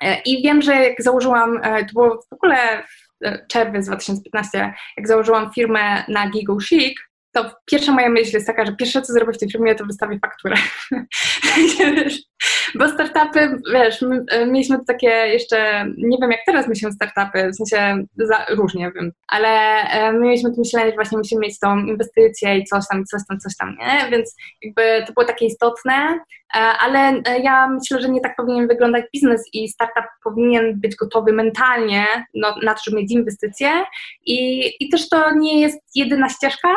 E, 0.02 0.20
I 0.26 0.42
wiem, 0.42 0.62
że 0.62 0.74
jak 0.74 1.02
założyłam, 1.02 1.60
e, 1.62 1.84
to 1.84 1.92
było 1.92 2.22
w 2.30 2.32
ogóle 2.32 2.56
w 2.86 3.46
czerwiec 3.48 3.86
2015, 3.86 4.74
jak 4.96 5.08
założyłam 5.08 5.52
firmę 5.52 6.04
na 6.08 6.30
Gigo 6.30 6.60
Chic, 6.60 7.00
to 7.32 7.50
pierwsza 7.66 7.92
moja 7.92 8.08
myśl 8.08 8.30
jest 8.34 8.46
taka, 8.46 8.66
że 8.66 8.76
pierwsze 8.76 9.02
co 9.02 9.12
zrobię 9.12 9.32
w 9.32 9.38
tej 9.38 9.50
firmie, 9.50 9.74
to 9.74 9.84
wystawię 9.84 10.18
fakturę. 10.18 10.56
Bo 12.74 12.88
startupy, 12.88 13.58
wiesz, 13.72 14.02
my, 14.02 14.24
e, 14.30 14.46
mieliśmy 14.46 14.78
takie 14.86 15.08
jeszcze, 15.08 15.86
nie 15.98 16.18
wiem 16.20 16.30
jak 16.30 16.40
teraz 16.46 16.68
myślą 16.68 16.92
startupy, 16.92 17.50
w 17.50 17.56
sensie 17.56 18.04
za, 18.16 18.46
różnie 18.50 18.92
wiem, 18.94 19.12
ale 19.28 19.48
e, 19.80 20.12
my 20.12 20.20
mieliśmy 20.20 20.50
to 20.50 20.56
myślenie, 20.58 20.90
że 20.90 20.94
właśnie 20.94 21.18
musimy 21.18 21.40
mieć 21.40 21.58
tą 21.58 21.78
inwestycję 21.78 22.58
i 22.58 22.64
coś 22.64 22.84
tam, 22.90 23.04
coś 23.04 23.20
tam, 23.28 23.38
coś 23.38 23.56
tam, 23.56 23.76
nie? 23.80 24.10
Więc 24.10 24.36
jakby 24.62 25.04
to 25.06 25.12
było 25.12 25.26
takie 25.26 25.46
istotne, 25.46 26.18
e, 26.54 26.58
ale 26.58 27.22
ja 27.42 27.68
myślę, 27.68 28.00
że 28.00 28.08
nie 28.08 28.20
tak 28.20 28.36
powinien 28.36 28.68
wyglądać 28.68 29.04
biznes 29.14 29.42
i 29.52 29.68
startup 29.68 30.04
powinien 30.24 30.80
być 30.80 30.96
gotowy 30.96 31.32
mentalnie 31.32 32.06
no, 32.34 32.54
na 32.62 32.74
to, 32.74 32.80
żeby 32.84 32.96
mieć 32.96 33.12
inwestycje. 33.12 33.70
I, 34.26 34.70
i 34.80 34.88
też 34.88 35.08
to 35.08 35.34
nie 35.34 35.60
jest 35.60 35.78
jedyna 35.94 36.28
ścieżka. 36.28 36.68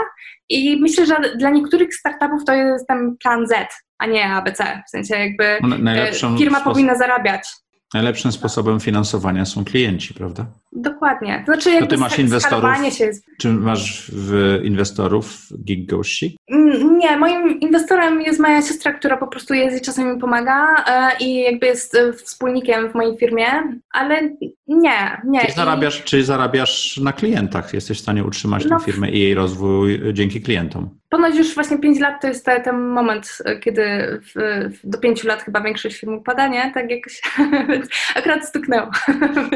I 0.50 0.82
myślę, 0.82 1.06
że 1.06 1.16
dla 1.36 1.50
niektórych 1.50 1.96
startupów 1.96 2.46
to 2.46 2.54
jest 2.54 2.88
ten 2.88 3.18
plan 3.24 3.48
Z, 3.48 3.85
a 3.98 4.06
nie 4.06 4.26
ABC. 4.26 4.82
W 4.88 4.90
sensie 4.90 5.16
jakby 5.16 5.46
e, 5.90 6.38
firma 6.38 6.62
powinna 6.62 6.96
zarabiać. 6.96 7.48
Najlepszym 7.94 8.32
sposobem 8.32 8.80
finansowania 8.80 9.46
są 9.46 9.66
klienci, 9.66 10.14
prawda? 10.14 10.46
Dokładnie. 10.72 11.44
To 11.46 11.54
znaczy, 11.54 11.70
jakby 11.70 11.88
to 11.88 11.96
ty 11.96 12.02
masz 12.02 12.20
inwestorów? 12.20 12.94
Się... 12.94 13.12
Czy 13.40 13.50
masz 13.50 14.12
w 14.14 14.60
inwestorów 14.64 15.38
gig 15.64 15.90
gości? 15.90 16.38
Mm, 16.52 16.98
nie, 16.98 17.18
moim 17.18 17.60
inwestorem 17.60 18.22
jest 18.22 18.40
moja 18.40 18.62
siostra, 18.62 18.94
która 18.94 19.18
po 19.18 19.28
prostu 19.28 19.54
jest 19.54 19.78
i 19.78 19.86
czasem 19.86 20.14
mi 20.14 20.20
pomaga 20.20 20.84
e, 20.88 21.18
i 21.20 21.42
jakby 21.42 21.66
jest 21.66 21.96
e, 21.96 22.14
wspólnikiem 22.14 22.90
w 22.90 22.96
mojej 22.96 23.18
firmie, 23.18 23.46
ale 23.92 24.22
nie, 24.68 25.22
nie. 25.26 25.46
Czy 25.46 25.52
zarabiasz, 25.52 26.00
I... 26.00 26.04
czy 26.04 26.24
zarabiasz 26.24 26.98
na 26.98 27.14
klientach? 27.14 27.74
Jesteś 27.74 27.98
w 27.98 28.02
stanie 28.02 28.24
utrzymać 28.24 28.66
no, 28.66 28.80
tę 28.80 28.86
firmę 28.86 29.12
i 29.12 29.20
jej 29.20 29.34
rozwój 29.34 30.02
dzięki 30.14 30.42
klientom? 30.42 30.90
Ponoć 31.16 31.36
już 31.36 31.56
właśnie 31.56 31.78
5 31.78 32.00
lat 32.00 32.22
to 32.22 32.28
jest 32.28 32.46
ten 32.46 32.88
moment, 32.88 33.38
kiedy 33.62 33.82
w, 34.22 34.34
w, 34.74 34.90
do 34.90 34.98
5 34.98 35.24
lat 35.24 35.44
chyba 35.44 35.62
większość 35.62 36.00
firm 36.00 36.14
upada, 36.14 36.48
nie? 36.48 36.72
Tak 36.74 36.92
jakoś, 36.92 37.22
akurat 38.16 38.48
stuknęło. 38.48 38.90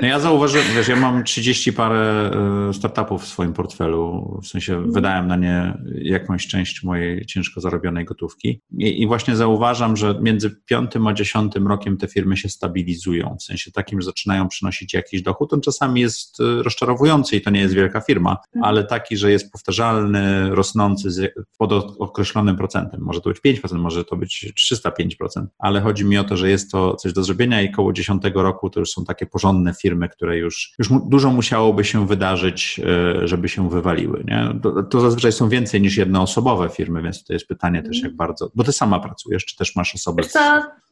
No 0.02 0.08
ja 0.08 0.20
zauważyłem, 0.20 0.68
wiesz, 0.76 0.88
ja 0.88 0.96
mam 0.96 1.24
30 1.24 1.74
parę 1.74 2.32
e, 2.70 2.74
startupów 2.74 3.24
w 3.24 3.28
swoim 3.28 3.54
portfelu, 3.54 4.40
w 4.44 4.48
sensie 4.48 4.76
mm. 4.76 4.92
wydałem 4.92 5.28
na 5.28 5.36
nie 5.36 5.78
jakąś 6.02 6.48
część 6.48 6.84
mojej 6.84 7.26
ciężko 7.26 7.62
zarobionej 7.62 8.06
gotówki 8.06 8.62
I, 8.78 9.02
i 9.02 9.08
właśnie 9.08 9.36
zauważam, 9.36 9.98
że 9.98 10.20
między 10.22 10.50
piątym 10.66 11.08
a 11.08 11.14
dziesiątym 11.14 11.68
rokiem 11.68 11.98
te 11.98 12.08
firmy 12.08 12.38
się 12.38 12.50
stabilizują, 12.50 13.36
w 13.40 13.44
sensie 13.44 13.72
takim, 13.72 14.02
że 14.02 14.06
zaczynają 14.06 14.48
przynosić 14.48 14.94
jakiś 14.94 15.22
dochód, 15.22 15.54
on 15.54 15.62
czasami 15.62 16.02
jest 16.02 16.40
e, 16.40 16.64
rozczarowujący 16.64 17.36
i 17.36 17.42
to 17.42 17.50
nie 17.50 17.60
jest 17.60 17.74
wielka 17.74 18.02
firma, 18.02 18.38
mm. 18.56 18.64
ale 18.64 18.84
taki, 18.84 19.18
że 19.18 19.32
jest 19.32 19.52
powtarzalny, 19.52 20.50
rosnący 20.50 21.12
pod 21.58 21.74
określonym 22.00 22.56
procentem. 22.58 23.02
Może 23.02 23.22
to 23.22 23.30
być 23.30 23.40
5%, 23.40 23.78
może 23.78 24.06
to 24.06 24.16
być 24.16 24.54
305%, 24.72 25.46
ale 25.60 25.82
chodzi 25.82 26.06
mi 26.06 26.18
o 26.18 26.24
to, 26.24 26.38
że 26.38 26.50
jest 26.50 26.72
to 26.72 26.96
coś 26.96 27.14
do 27.14 27.24
zrobienia 27.24 27.62
i 27.62 27.72
koło 27.72 27.94
10 27.94 28.24
roku 28.36 28.70
to 28.70 28.80
już 28.80 28.90
są 28.90 29.06
takie 29.06 29.26
porządne 29.26 29.74
firmy, 29.82 30.10
które 30.10 30.38
już, 30.38 30.74
już 30.80 30.90
dużo 31.10 31.32
musiałoby 31.32 31.84
się 31.84 32.08
wydarzyć, 32.08 32.82
e, 33.24 33.28
żeby 33.28 33.50
się 33.50 33.70
wywaliły. 33.70 34.24
Nie? 34.28 34.60
To, 34.64 34.84
to 34.84 35.02
zazwyczaj 35.02 35.32
są 35.32 35.50
więcej 35.50 35.82
niż 35.82 35.98
jednoosobowe 35.98 36.70
firmy, 36.70 37.02
więc 37.02 37.24
to 37.24 37.34
jest 37.34 37.48
pytanie 37.48 37.84
też 37.84 38.04
jak 38.04 38.16
bardzo, 38.16 38.52
bo 38.56 38.64
ty 38.64 38.72
sama 38.72 39.00
pracujesz, 39.00 39.46
czy 39.46 39.58
też 39.58 39.76
masz 39.76 39.96
osobę? 39.96 40.24
Co, 40.24 40.40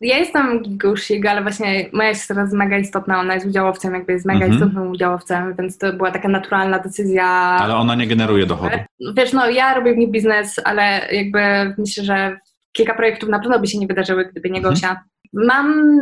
ja 0.02 0.18
jestem 0.18 0.64
gigusik, 0.64 1.26
ale 1.26 1.42
właśnie 1.42 1.90
moja 1.94 2.14
siostra 2.14 2.42
jest 2.42 2.54
mega 2.54 2.78
istotna, 2.78 3.20
ona 3.20 3.34
jest 3.34 3.48
udziałowcem, 3.48 3.94
jakby 3.94 4.14
jest 4.14 4.26
mega 4.26 4.46
mhm. 4.46 4.54
istotnym 4.54 4.92
udziałowcem, 4.92 5.56
więc 5.60 5.78
to 5.78 5.94
była 5.94 6.12
taka 6.12 6.28
naturalna 6.28 6.80
decyzja. 6.80 7.26
Ale 7.62 7.76
ona 7.76 7.96
nie 7.96 8.08
generuje 8.08 8.46
dochodu. 8.46 8.78
Wiesz, 9.18 9.34
no 9.34 9.50
ja 9.50 9.74
robię 9.74 9.94
w 9.94 9.98
niej 9.98 10.12
biznes, 10.12 10.47
ale 10.64 11.08
jakby 11.12 11.40
myślę, 11.78 12.04
że 12.04 12.40
kilka 12.72 12.94
projektów 12.94 13.30
na 13.30 13.40
pewno 13.40 13.60
by 13.60 13.68
się 13.68 13.78
nie 13.78 13.88
wydarzyły, 13.88 14.26
gdyby 14.26 14.50
nie 14.50 14.58
mhm. 14.58 14.74
Gosia. 14.74 15.02
Mam 15.34 16.00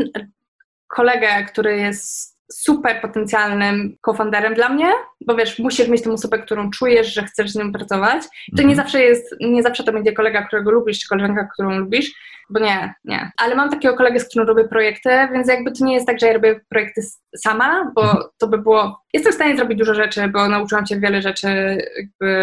kolegę, 0.87 1.43
który 1.47 1.77
jest 1.77 2.35
super 2.51 3.01
potencjalnym 3.01 3.97
co-founderem 4.05 4.53
dla 4.53 4.69
mnie, 4.69 4.91
bo 5.25 5.35
wiesz, 5.35 5.59
musisz 5.59 5.87
mieć 5.87 6.01
tę 6.01 6.11
osobę, 6.11 6.39
którą 6.39 6.69
czujesz, 6.69 7.13
że 7.13 7.23
chcesz 7.23 7.51
z 7.51 7.55
nią 7.55 7.71
pracować. 7.71 8.23
To 8.57 8.61
nie 8.61 8.69
mhm. 8.69 8.75
zawsze 8.75 9.01
jest, 9.01 9.35
nie 9.41 9.63
zawsze 9.63 9.83
to 9.83 9.93
będzie 9.93 10.13
kolega, 10.13 10.47
którego 10.47 10.71
lubisz, 10.71 10.99
czy 10.99 11.07
koleżanka, 11.07 11.47
którą 11.53 11.79
lubisz, 11.79 12.11
bo 12.49 12.59
nie, 12.59 12.93
nie. 13.05 13.31
Ale 13.37 13.55
mam 13.55 13.69
takiego 13.69 13.95
kolegę, 13.95 14.19
z 14.19 14.29
którym 14.29 14.47
robię 14.47 14.67
projekty, 14.67 15.09
więc 15.33 15.47
jakby 15.47 15.71
to 15.71 15.85
nie 15.85 15.93
jest 15.93 16.07
tak, 16.07 16.19
że 16.19 16.27
ja 16.27 16.33
robię 16.33 16.59
projekty 16.69 17.01
sama, 17.37 17.91
bo 17.95 18.01
mhm. 18.01 18.23
to 18.37 18.47
by 18.47 18.57
było... 18.57 19.04
Jestem 19.15 19.31
w 19.31 19.35
stanie 19.35 19.57
zrobić 19.57 19.77
dużo 19.77 19.93
rzeczy, 19.93 20.27
bo 20.27 20.47
nauczyłam 20.47 20.85
się 20.85 20.99
wiele 20.99 21.21
rzeczy 21.21 21.77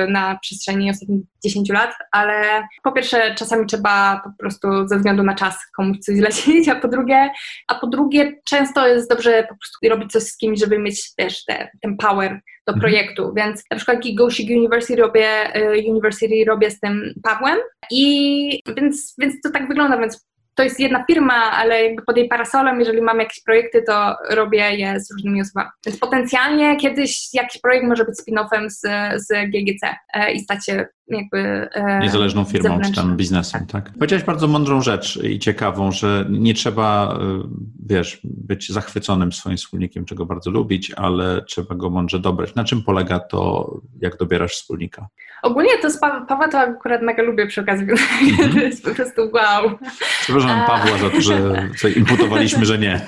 na 0.08 0.38
przestrzeni 0.42 0.90
ostatnich 0.90 1.24
10 1.44 1.70
lat, 1.70 1.94
ale 2.12 2.62
po 2.82 2.92
pierwsze 2.92 3.34
czasami 3.34 3.66
trzeba 3.66 4.20
po 4.24 4.30
prostu 4.38 4.88
ze 4.88 4.96
względu 4.96 5.22
na 5.22 5.34
czas 5.34 5.58
komuś 5.76 5.98
coś 5.98 6.16
zlecić, 6.16 6.68
a 6.68 6.74
po 6.74 6.88
drugie, 6.88 7.30
a 7.68 7.74
po 7.74 7.86
drugie 7.86 8.40
często 8.44 8.88
jest 8.88 9.10
dobrze 9.10 9.42
po 9.42 9.56
prostu 9.56 9.88
robić 9.88 10.12
coś 10.12 10.22
z 10.22 10.36
kimś, 10.36 10.60
żeby 10.60 10.78
mieć 10.78 11.14
też 11.14 11.44
te, 11.44 11.68
ten 11.82 11.96
power 11.96 12.40
do 12.66 12.72
mhm. 12.72 12.80
projektu, 12.80 13.32
więc 13.36 13.62
na 13.70 13.76
przykład 13.76 14.00
Gigosik 14.00 14.50
University 14.50 14.96
robię, 14.96 15.56
y, 15.56 15.90
University 15.90 16.44
robię 16.48 16.70
z 16.70 16.80
tym 16.80 17.14
Pawłem 17.22 17.58
i 17.90 18.60
więc, 18.76 19.14
więc 19.18 19.34
to 19.40 19.50
tak 19.50 19.68
wygląda, 19.68 19.98
więc 19.98 20.26
to 20.54 20.62
jest 20.62 20.80
jedna 20.80 21.04
firma, 21.04 21.34
ale 21.34 21.84
jakby 21.84 22.02
pod 22.02 22.16
jej 22.16 22.28
parasolem, 22.28 22.78
jeżeli 22.78 23.02
mam 23.02 23.18
jakieś 23.18 23.42
projekty, 23.42 23.82
to 23.82 24.16
robię 24.30 24.70
je 24.76 25.00
z 25.00 25.12
różnymi 25.12 25.40
osobami. 25.40 25.70
Więc 25.86 25.98
potencjalnie 25.98 26.76
kiedyś 26.76 27.34
jakiś 27.34 27.60
projekt 27.60 27.86
może 27.86 28.04
być 28.04 28.14
spin-offem 28.14 28.70
z, 28.70 28.80
z 29.16 29.50
GGC 29.50 29.96
e, 30.14 30.32
i 30.32 30.40
stać 30.40 30.66
się 30.66 30.86
jakby... 31.08 31.68
E, 31.74 32.00
Niezależną 32.00 32.44
firmą 32.44 32.80
czy 32.80 32.92
tam 32.92 33.16
biznesem, 33.16 33.66
tak. 33.66 33.84
tak? 33.84 33.94
Powiedziałeś 33.94 34.24
bardzo 34.24 34.48
mądrą 34.48 34.82
rzecz 34.82 35.16
i 35.24 35.38
ciekawą, 35.38 35.92
że 35.92 36.26
nie 36.30 36.54
trzeba, 36.54 37.18
e, 37.20 37.42
wiesz, 37.86 38.20
być 38.24 38.72
zachwyconym 38.72 39.32
swoim 39.32 39.56
wspólnikiem, 39.56 40.04
czego 40.04 40.26
bardzo 40.26 40.50
lubić, 40.50 40.92
ale 40.96 41.44
trzeba 41.44 41.74
go 41.74 41.90
mądrze 41.90 42.18
dobrać. 42.18 42.54
Na 42.54 42.64
czym 42.64 42.82
polega 42.82 43.18
to, 43.18 43.70
jak 44.00 44.16
dobierasz 44.16 44.52
wspólnika? 44.52 45.06
Ogólnie 45.42 45.78
to 45.82 45.90
z 45.90 45.98
pa 45.98 46.20
Pawła 46.20 46.48
to 46.48 46.58
akurat 46.58 47.02
mega 47.02 47.22
lubię 47.22 47.46
przy 47.46 47.60
okazji, 47.60 47.84
mm 47.84 47.96
-hmm. 47.96 48.54
to 48.54 48.60
jest 48.66 48.84
po 48.84 48.94
prostu 48.94 49.22
wow. 49.32 49.78
Przepraszam 50.20 50.66
Pawła 50.66 50.98
za 50.98 51.10
to, 51.10 51.20
że 51.20 51.90
imputowaliśmy, 52.00 52.66
że 52.66 52.78
nie. 52.78 53.00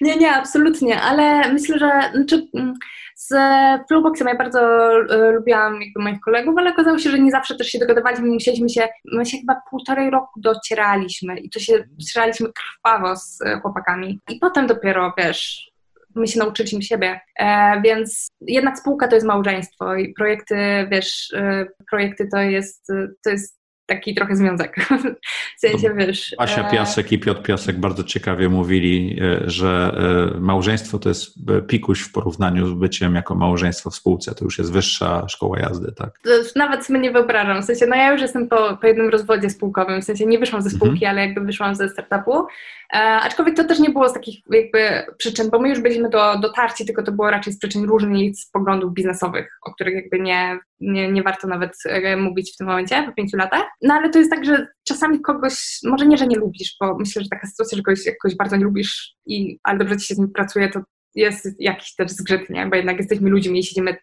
Nie, 0.00 0.16
nie, 0.16 0.32
absolutnie, 0.32 1.00
ale 1.00 1.52
myślę, 1.52 1.78
że 1.78 1.90
znaczy, 2.14 2.48
mm, 2.54 2.74
z 3.16 3.34
Flowboxem 3.88 4.28
ja 4.28 4.34
bardzo 4.34 4.60
e, 4.60 5.30
lubiłam 5.30 5.82
jakby 5.82 6.02
moich 6.02 6.20
kolegów, 6.20 6.54
ale 6.58 6.70
okazało 6.70 6.98
się, 6.98 7.10
że 7.10 7.18
nie 7.18 7.30
zawsze 7.30 7.56
też 7.56 7.66
się 7.66 7.78
dogadywaliśmy, 7.78 8.26
musieliśmy 8.26 8.68
się, 8.68 8.88
my 9.04 9.26
się 9.26 9.38
chyba 9.38 9.60
półtorej 9.70 10.10
roku 10.10 10.40
docieraliśmy 10.40 11.38
i 11.38 11.50
to 11.50 11.60
się 11.60 11.84
docieraliśmy 11.90 12.48
krwawo 12.52 13.16
z 13.16 13.38
chłopakami. 13.62 14.20
I 14.28 14.38
potem 14.38 14.66
dopiero, 14.66 15.14
wiesz, 15.18 15.70
my 16.14 16.26
się 16.26 16.38
nauczyliśmy 16.38 16.82
siebie, 16.82 17.20
e, 17.38 17.80
więc 17.84 18.28
jednak 18.40 18.78
spółka 18.78 19.08
to 19.08 19.14
jest 19.14 19.26
małżeństwo 19.26 19.94
i 19.94 20.14
projekty, 20.14 20.56
wiesz, 20.90 21.32
e, 21.34 21.66
projekty 21.90 22.28
to 22.32 22.38
jest, 22.38 22.86
to 23.24 23.30
jest 23.30 23.56
taki 23.86 24.14
trochę 24.14 24.36
związek. 24.36 24.76
W 25.56 25.60
sensie, 25.60 25.94
wiesz... 25.94 26.34
Asia 26.38 26.68
e, 26.68 26.70
Piasek 26.70 27.12
i 27.12 27.18
Piotr 27.18 27.42
Piasek 27.42 27.80
bardzo 27.80 28.04
ciekawie 28.04 28.48
mówili, 28.48 29.18
e, 29.22 29.50
że 29.50 29.96
e, 30.36 30.40
małżeństwo 30.40 30.98
to 30.98 31.08
jest 31.08 31.34
pikuś 31.68 32.00
w 32.00 32.12
porównaniu 32.12 32.66
z 32.66 32.72
byciem 32.72 33.14
jako 33.14 33.34
małżeństwo 33.34 33.90
w 33.90 33.94
spółce. 33.94 34.34
To 34.34 34.44
już 34.44 34.58
jest 34.58 34.72
wyższa 34.72 35.28
szkoła 35.28 35.58
jazdy, 35.58 35.92
tak? 35.92 36.20
Nawet 36.56 36.86
sobie 36.86 36.98
nie 36.98 37.10
wyobrażam. 37.10 37.62
W 37.62 37.64
sensie, 37.64 37.86
no 37.86 37.96
ja 37.96 38.12
już 38.12 38.22
jestem 38.22 38.48
po, 38.48 38.76
po 38.80 38.86
jednym 38.86 39.08
rozwodzie 39.08 39.50
spółkowym, 39.50 40.02
w 40.02 40.04
sensie 40.04 40.26
nie 40.26 40.38
wyszłam 40.38 40.62
ze 40.62 40.70
spółki, 40.70 41.04
mhm. 41.04 41.10
ale 41.10 41.26
jakby 41.26 41.40
wyszłam 41.40 41.74
ze 41.74 41.88
startupu. 41.88 42.46
E, 42.92 42.98
aczkolwiek 42.98 43.56
to 43.56 43.64
też 43.64 43.78
nie 43.78 43.90
było 43.90 44.08
z 44.08 44.12
takich 44.12 44.40
jakby 44.50 45.06
przyczyn, 45.16 45.50
bo 45.50 45.58
my 45.58 45.68
już 45.68 45.80
byliśmy 45.80 46.08
do, 46.08 46.38
dotarci, 46.38 46.86
tylko 46.86 47.02
to 47.02 47.12
było 47.12 47.30
raczej 47.30 47.52
z 47.52 47.58
przyczyn 47.58 47.84
różnych 47.84 48.36
z 48.36 48.50
poglądów 48.50 48.94
biznesowych, 48.94 49.58
o 49.62 49.74
których 49.74 49.94
jakby 49.94 50.20
nie, 50.20 50.58
nie, 50.80 51.12
nie 51.12 51.22
warto 51.22 51.48
nawet 51.48 51.72
e, 51.86 52.16
mówić 52.16 52.52
w 52.54 52.56
tym 52.56 52.66
momencie, 52.66 53.02
po 53.02 53.12
pięciu 53.12 53.36
latach. 53.36 53.64
No 53.82 53.94
ale 53.94 54.10
to 54.10 54.18
jest 54.18 54.30
tak, 54.30 54.44
że 54.44 54.66
czasami 54.88 55.20
kogoś, 55.20 55.78
może 55.84 56.06
nie, 56.06 56.16
że 56.16 56.26
nie 56.26 56.36
lubisz, 56.36 56.76
bo 56.80 56.98
myślę, 56.98 57.22
że 57.22 57.28
taka 57.28 57.46
sytuacja, 57.46 57.76
że 57.76 57.82
kogoś, 57.82 58.00
kogoś 58.22 58.36
bardzo 58.36 58.56
nie 58.56 58.64
lubisz, 58.64 59.14
i, 59.26 59.58
ale 59.62 59.78
dobrze 59.78 59.96
ci 59.96 60.06
się 60.06 60.14
z 60.14 60.18
nim 60.18 60.32
pracuje, 60.32 60.68
to 60.68 60.80
jest 61.16 61.48
jakiś 61.58 61.94
też 61.94 62.10
zgrzyt, 62.10 62.50
nie? 62.50 62.66
bo 62.66 62.76
jednak 62.76 62.98
jesteśmy 62.98 63.30
ludźmi 63.30 63.60
i 63.60 63.64
siedzimy 63.64 63.96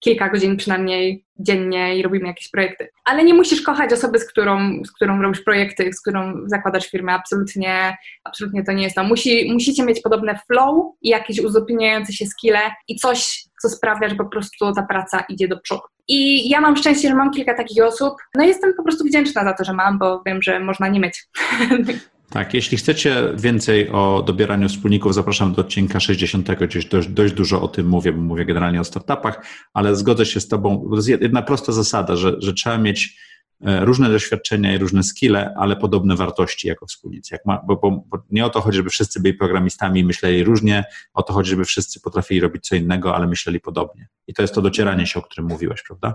kilka 0.00 0.28
godzin 0.28 0.56
przynajmniej 0.56 1.24
dziennie 1.38 1.98
i 1.98 2.02
robimy 2.02 2.26
jakieś 2.26 2.48
projekty. 2.48 2.88
Ale 3.04 3.24
nie 3.24 3.34
musisz 3.34 3.62
kochać 3.62 3.92
osoby, 3.92 4.18
z 4.18 4.24
którą, 4.24 4.84
z 4.84 4.92
którą 4.92 5.22
robisz 5.22 5.40
projekty, 5.40 5.92
z 5.92 6.00
którą 6.00 6.34
zakładasz 6.46 6.86
firmę. 6.86 7.12
Absolutnie, 7.12 7.96
absolutnie 8.24 8.64
to 8.64 8.72
nie 8.72 8.82
jest 8.82 8.96
to. 8.96 9.04
Musi, 9.04 9.52
musicie 9.52 9.84
mieć 9.84 10.00
podobne 10.00 10.38
flow 10.46 10.94
i 11.02 11.08
jakieś 11.08 11.40
uzupełniające 11.40 12.12
się 12.12 12.26
skille 12.26 12.60
i 12.88 12.96
coś, 12.96 13.44
co 13.62 13.68
sprawia, 13.68 14.08
że 14.08 14.14
po 14.14 14.24
prostu 14.24 14.72
ta 14.72 14.82
praca 14.82 15.24
idzie 15.28 15.48
do 15.48 15.60
przodu. 15.60 15.82
I 16.08 16.48
ja 16.48 16.60
mam 16.60 16.76
szczęście, 16.76 17.08
że 17.08 17.14
mam 17.14 17.30
kilka 17.30 17.54
takich 17.54 17.84
osób. 17.84 18.14
No 18.34 18.44
jestem 18.44 18.74
po 18.76 18.82
prostu 18.82 19.04
wdzięczna 19.04 19.44
za 19.44 19.52
to, 19.52 19.64
że 19.64 19.72
mam, 19.72 19.98
bo 19.98 20.22
wiem, 20.26 20.42
że 20.42 20.60
można 20.60 20.88
nie 20.88 21.00
mieć. 21.00 21.28
Tak, 22.30 22.54
jeśli 22.54 22.78
chcecie 22.78 23.32
więcej 23.36 23.88
o 23.88 24.22
dobieraniu 24.26 24.68
wspólników, 24.68 25.14
zapraszam 25.14 25.54
do 25.54 25.60
odcinka 25.60 26.00
60, 26.00 26.50
gdzieś 26.50 26.86
dość, 26.86 27.08
dość 27.08 27.34
dużo 27.34 27.62
o 27.62 27.68
tym 27.68 27.88
mówię, 27.88 28.12
bo 28.12 28.22
mówię 28.22 28.44
generalnie 28.44 28.80
o 28.80 28.84
startupach, 28.84 29.46
ale 29.74 29.96
zgodzę 29.96 30.26
się 30.26 30.40
z 30.40 30.48
Tobą, 30.48 30.88
to 30.90 30.96
jest 30.96 31.08
jedna 31.08 31.42
prosta 31.42 31.72
zasada, 31.72 32.16
że, 32.16 32.36
że 32.38 32.54
trzeba 32.54 32.78
mieć 32.78 33.18
różne 33.60 34.08
doświadczenia 34.08 34.74
i 34.74 34.78
różne 34.78 35.02
skille, 35.02 35.54
ale 35.56 35.76
podobne 35.76 36.16
wartości 36.16 36.68
jako 36.68 36.86
wspólnicy. 36.86 37.34
Jak 37.34 37.46
ma, 37.46 37.62
bo, 37.66 37.76
bo, 37.76 37.90
bo, 38.06 38.22
nie 38.30 38.46
o 38.46 38.50
to 38.50 38.60
chodzi, 38.60 38.76
żeby 38.76 38.90
wszyscy 38.90 39.20
byli 39.20 39.34
programistami 39.34 40.00
i 40.00 40.04
myśleli 40.04 40.44
różnie, 40.44 40.84
o 41.14 41.22
to 41.22 41.32
chodzi, 41.32 41.50
żeby 41.50 41.64
wszyscy 41.64 42.00
potrafili 42.00 42.40
robić 42.40 42.68
co 42.68 42.76
innego, 42.76 43.16
ale 43.16 43.26
myśleli 43.26 43.60
podobnie. 43.60 44.08
I 44.26 44.34
to 44.34 44.42
jest 44.42 44.54
to 44.54 44.62
docieranie 44.62 45.06
się, 45.06 45.20
o 45.20 45.22
którym 45.22 45.48
mówiłeś, 45.48 45.82
prawda? 45.82 46.14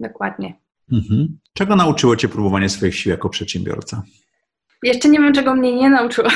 Dokładnie. 0.00 0.54
Mhm. 0.92 1.38
Czego 1.54 1.76
nauczyło 1.76 2.16
Cię 2.16 2.28
próbowanie 2.28 2.68
swoich 2.68 2.96
sił 2.96 3.10
jako 3.10 3.28
przedsiębiorca? 3.28 4.02
Jeszcze 4.82 5.08
nie 5.08 5.18
wiem, 5.18 5.32
czego 5.32 5.54
mnie 5.54 5.76
nie 5.76 5.90
nauczyło. 5.90 6.28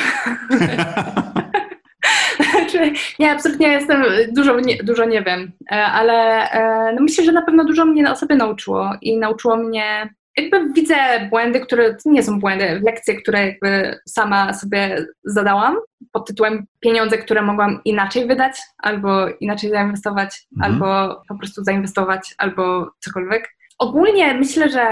Znaczy, 2.50 2.92
nie, 3.18 3.32
absolutnie 3.32 3.68
jestem, 3.68 4.04
dużo 4.32 4.60
nie, 4.60 4.76
dużo 4.82 5.04
nie 5.04 5.22
wiem, 5.22 5.52
e, 5.72 5.84
ale 5.84 6.50
e, 6.50 6.92
no 6.94 7.02
myślę, 7.02 7.24
że 7.24 7.32
na 7.32 7.42
pewno 7.42 7.64
dużo 7.64 7.86
mnie 7.86 8.10
o 8.10 8.16
sobie 8.16 8.36
nauczyło 8.36 8.90
i 9.02 9.18
nauczyło 9.18 9.56
mnie, 9.56 10.14
jakby 10.36 10.72
widzę 10.72 10.96
błędy, 11.30 11.60
które 11.60 11.96
nie 12.04 12.22
są 12.22 12.40
błędy, 12.40 12.80
lekcje, 12.84 13.22
które 13.22 13.46
jakby 13.46 13.98
sama 14.06 14.52
sobie 14.52 15.06
zadałam 15.24 15.76
pod 16.12 16.26
tytułem 16.26 16.66
pieniądze, 16.80 17.18
które 17.18 17.42
mogłam 17.42 17.80
inaczej 17.84 18.26
wydać, 18.26 18.56
albo 18.78 19.28
inaczej 19.40 19.70
zainwestować, 19.70 20.46
mhm. 20.56 20.72
albo 20.72 21.20
po 21.28 21.38
prostu 21.38 21.64
zainwestować, 21.64 22.34
albo 22.38 22.90
cokolwiek. 23.00 23.56
Ogólnie 23.78 24.34
myślę, 24.34 24.68
że 24.68 24.86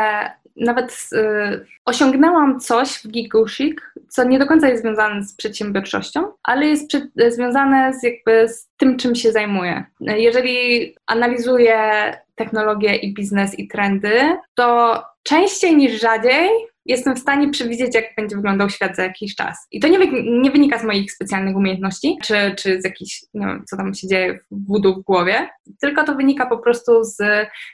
nawet 0.57 1.09
y, 1.13 1.67
osiągnęłam 1.85 2.61
coś 2.61 2.89
w 2.89 3.09
Gigusik, 3.09 3.95
co 4.09 4.25
nie 4.25 4.39
do 4.39 4.47
końca 4.47 4.69
jest 4.69 4.83
związane 4.83 5.25
z 5.25 5.35
przedsiębiorczością, 5.35 6.33
ale 6.43 6.67
jest 6.67 6.89
przy, 6.89 7.11
związane 7.29 7.95
z 7.95 8.03
jakby 8.03 8.49
z 8.49 8.69
tym, 8.77 8.97
czym 8.97 9.15
się 9.15 9.33
zajmuję. 9.33 9.85
Jeżeli 10.01 10.95
analizuję 11.07 11.79
technologię 12.35 12.97
i 12.97 13.15
biznes 13.15 13.59
i 13.59 13.69
trendy, 13.69 14.39
to 14.55 15.03
częściej 15.23 15.77
niż 15.77 16.01
rzadziej 16.01 16.49
jestem 16.87 17.17
w 17.17 17.19
stanie 17.19 17.51
przewidzieć, 17.51 17.95
jak 17.95 18.05
będzie 18.17 18.37
wyglądał 18.37 18.71
świat 18.71 18.97
za 18.97 19.03
jakiś 19.03 19.35
czas. 19.35 19.67
I 19.71 19.81
to 19.81 19.89
nie, 19.89 19.99
nie 20.41 20.51
wynika 20.51 20.79
z 20.79 20.85
moich 20.85 21.13
specjalnych 21.13 21.57
umiejętności, 21.57 22.19
czy, 22.23 22.55
czy 22.59 22.81
z 22.81 22.85
jakichś, 22.85 23.25
nie 23.35 23.47
wiem, 23.47 23.65
co 23.67 23.77
tam 23.77 23.95
się 23.95 24.09
dzieje 24.09 24.39
w 24.51 24.57
budu 24.57 24.95
w 24.95 25.05
głowie, 25.05 25.49
tylko 25.81 26.05
to 26.05 26.15
wynika 26.15 26.47
po 26.47 26.59
prostu 26.59 27.05
z, 27.05 27.17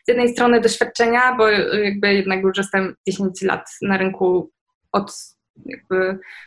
z 0.05 0.09
jednej 0.09 0.29
strony 0.29 0.61
doświadczenia, 0.61 1.35
bo 1.35 1.49
jakby 1.49 2.15
jednak 2.15 2.43
już 2.43 2.57
jestem 2.57 2.95
10 3.07 3.43
lat 3.43 3.71
na 3.83 3.97
rynku 3.97 4.51
od 4.93 5.13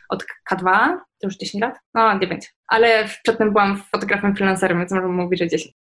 od 0.08 0.24
K2, 0.50 0.88
to 1.20 1.26
już 1.26 1.36
10 1.36 1.62
lat? 1.62 1.74
No, 1.94 2.18
9. 2.18 2.54
Ale 2.72 3.04
przedtem 3.22 3.52
byłam 3.52 3.82
fotografem 3.92 4.36
freelancerem, 4.36 4.78
więc 4.78 4.92
można 4.92 5.08
mówić, 5.08 5.38
że 5.38 5.48
10. 5.48 5.74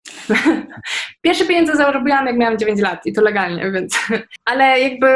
Pierwsze 1.21 1.45
pieniądze 1.45 1.75
zarobiłam, 1.75 2.25
jak 2.25 2.37
miałam 2.37 2.57
9 2.57 2.81
lat 2.81 3.05
i 3.05 3.13
to 3.13 3.21
legalnie, 3.21 3.71
więc... 3.71 3.99
Ale 4.51 4.79
jakby 4.79 5.07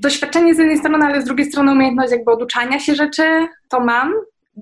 doświadczenie 0.00 0.54
z 0.54 0.58
jednej 0.58 0.78
strony, 0.78 1.04
ale 1.04 1.22
z 1.22 1.24
drugiej 1.24 1.46
strony 1.46 1.72
umiejętność 1.72 2.12
jakby 2.12 2.32
oduczania 2.32 2.78
się 2.80 2.94
rzeczy, 2.94 3.46
to 3.68 3.80
mam. 3.80 4.12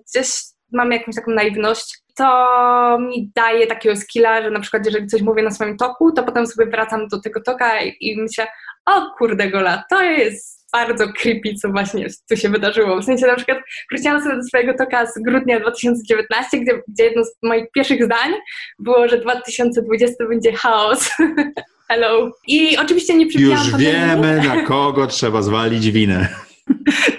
Gdzieś 0.09 0.29
mam 0.73 0.93
jakąś 0.93 1.15
taką 1.15 1.31
naiwność, 1.31 1.99
to 2.17 2.99
mi 3.01 3.31
daje 3.37 3.67
takiego 3.67 3.97
skilla, 3.97 4.43
że 4.43 4.51
na 4.51 4.61
przykład 4.61 4.87
jeżeli 4.87 5.07
coś 5.07 5.23
mówię 5.23 5.43
na 5.43 5.51
swoim 5.51 5.77
toku, 5.77 6.13
to 6.13 6.23
potem 6.23 6.47
sobie 6.47 6.71
wracam 6.71 7.09
do 7.09 7.21
tego 7.21 7.41
toka 7.43 7.83
i, 7.83 7.97
i 8.01 8.23
myślę, 8.23 8.47
o 8.87 9.15
kurde 9.19 9.51
gola, 9.51 9.85
to 9.91 10.03
jest 10.03 10.62
bardzo 10.73 11.13
creepy, 11.13 11.55
co 11.55 11.69
właśnie 11.69 12.07
tu 12.29 12.37
się 12.37 12.49
wydarzyło. 12.49 13.01
W 13.01 13.05
sensie 13.05 13.27
na 13.27 13.37
przykład 13.37 13.59
wróciłam 13.91 14.23
sobie 14.23 14.37
do 14.37 14.43
swojego 14.43 14.75
toka 14.75 15.07
z 15.07 15.23
grudnia 15.23 15.61
2019, 15.61 16.61
gdzie, 16.61 16.83
gdzie 16.89 17.05
jedno 17.05 17.25
z 17.25 17.33
moich 17.43 17.65
pierwszych 17.75 18.05
zdań 18.05 18.33
było, 18.79 19.09
że 19.09 19.19
2020 19.19 20.27
będzie 20.29 20.53
chaos. 20.53 21.11
Hello. 21.89 22.31
I 22.47 22.79
oczywiście 22.79 23.15
nie 23.15 23.27
przewidziałam 23.27 23.67
Już 23.67 23.77
wiemy, 23.77 24.43
na 24.49 24.63
kogo 24.63 25.07
trzeba 25.07 25.43
zwalić 25.43 25.91
winę. 25.91 26.29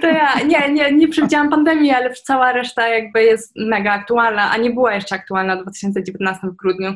To 0.01 0.07
ja 0.07 0.39
nie, 0.45 0.73
nie, 0.73 0.91
nie 0.91 1.07
przewidziałam 1.07 1.49
pandemii, 1.49 1.91
ale 1.91 2.13
cała 2.13 2.51
reszta 2.53 2.87
jakby 2.87 3.23
jest 3.23 3.51
mega 3.55 3.91
aktualna, 3.91 4.51
a 4.51 4.57
nie 4.57 4.69
była 4.71 4.95
jeszcze 4.95 5.15
aktualna 5.15 5.57
w 5.57 5.61
2019 5.61 6.47
w 6.47 6.55
grudniu. 6.55 6.93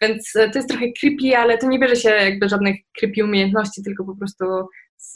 Więc 0.00 0.36
e, 0.36 0.50
to 0.50 0.58
jest 0.58 0.68
trochę 0.68 0.86
creepy, 1.00 1.36
ale 1.36 1.58
to 1.58 1.66
nie 1.66 1.78
bierze 1.78 1.96
się 1.96 2.08
jakby 2.10 2.48
żadnych 2.48 2.76
creepy 2.98 3.24
umiejętności, 3.24 3.82
tylko 3.82 4.04
po 4.04 4.16
prostu 4.16 4.44
z, 4.96 5.12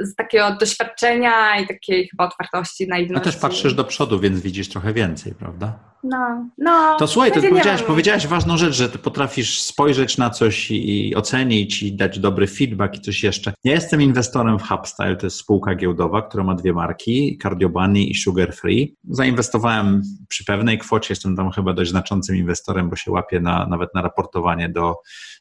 z 0.00 0.14
takiego 0.14 0.56
doświadczenia 0.60 1.60
i 1.60 1.66
takiej 1.66 2.08
chyba 2.08 2.24
otwartości, 2.24 2.88
naiwności. 2.88 3.28
A 3.28 3.32
też 3.32 3.40
patrzysz 3.40 3.74
do 3.74 3.84
przodu, 3.84 4.20
więc 4.20 4.40
widzisz 4.40 4.68
trochę 4.68 4.92
więcej, 4.92 5.34
prawda? 5.34 5.90
No, 6.04 6.50
no. 6.58 6.96
To 6.98 7.06
słuchaj, 7.06 7.32
to 7.32 7.42
powiedziałaś, 7.42 7.82
powiedziałaś 7.82 8.26
ważną 8.26 8.56
rzecz, 8.56 8.74
że 8.74 8.88
ty 8.88 8.98
potrafisz 8.98 9.62
spojrzeć 9.62 10.18
na 10.18 10.30
coś 10.30 10.70
i, 10.70 11.08
i, 11.08 11.14
ocenić 11.14 11.82
i 11.82 11.96
dać 11.96 12.18
dobry 12.18 12.46
feedback 12.46 12.94
i 12.94 13.00
coś 13.00 13.22
jeszcze. 13.22 13.52
Ja 13.64 13.72
jestem 13.72 14.02
inwestorem 14.02 14.58
w 14.58 14.68
Hubstyle, 14.68 15.16
to 15.16 15.26
jest 15.26 15.36
spółka 15.36 15.74
giełdowa, 15.74 16.22
która 16.22 16.44
ma 16.44 16.54
dwie 16.54 16.72
marki, 16.72 17.38
Cardio 17.42 17.68
Bunny 17.68 18.00
i 18.00 18.14
Sugar 18.14 18.54
Free. 18.54 18.96
Zainwestowałem 19.08 20.02
przy 20.28 20.44
pewnej 20.44 20.78
kwocie, 20.78 21.06
jestem 21.10 21.36
tam 21.36 21.50
chyba 21.50 21.72
dość 21.72 21.90
znaczącym 21.90 22.36
inwestorem, 22.36 22.90
bo 22.90 22.96
się 22.96 23.10
łapię 23.10 23.40
na, 23.40 23.66
nawet 23.66 23.94
na 23.94 24.02
raportowanie 24.02 24.68
do 24.68 24.94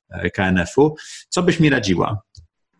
e, 0.09 0.29
KNF-u. 0.29 0.95
Co 1.29 1.43
byś 1.43 1.59
mi 1.59 1.69
radziła? 1.69 2.21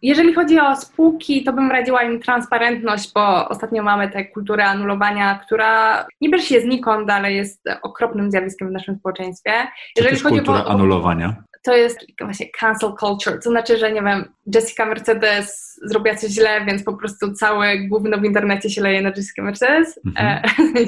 Jeżeli 0.02 0.34
chodzi 0.34 0.60
o 0.60 0.76
spółki, 0.76 1.44
to 1.44 1.54
bym 1.54 1.72
radziła 1.72 2.04
im 2.04 2.20
transparentność, 2.20 3.14
bo 3.14 3.50
ostatnio 3.50 3.84
mamy 3.84 4.10
tę 4.10 4.26
kulturę 4.26 4.66
anulowania, 4.66 5.40
która 5.46 6.06
nie 6.22 6.30
bierze 6.30 6.46
się 6.46 6.62
znikąd, 6.62 7.12
ale 7.12 7.34
jest 7.34 7.62
okropnym 7.82 8.32
zjawiskiem 8.32 8.70
w 8.70 8.72
naszym 8.72 8.96
społeczeństwie. 8.96 9.52
Jeżeli 9.96 10.14
jest 10.14 10.24
chodzi 10.24 10.36
kultura 10.36 10.66
o, 10.66 10.70
anulowania? 10.70 11.44
To 11.64 11.76
jest 11.76 12.06
właśnie 12.22 12.46
cancel 12.60 12.94
culture, 13.00 13.40
to 13.44 13.50
znaczy, 13.50 13.78
że 13.78 13.92
nie 13.92 14.02
wiem, 14.02 14.34
Jessica 14.56 14.86
Mercedes 14.86 15.80
zrobiła 15.84 16.16
coś 16.16 16.32
źle, 16.32 16.66
więc 16.66 16.84
po 16.84 16.94
prostu 16.94 17.34
cały 17.34 17.88
gówno 17.88 18.18
w 18.18 18.24
internecie 18.24 18.70
się 18.70 18.82
leje 18.82 19.02
na 19.02 19.10
Jessica 19.10 19.42
Mercedes. 19.42 20.00
Mhm. 20.06 20.42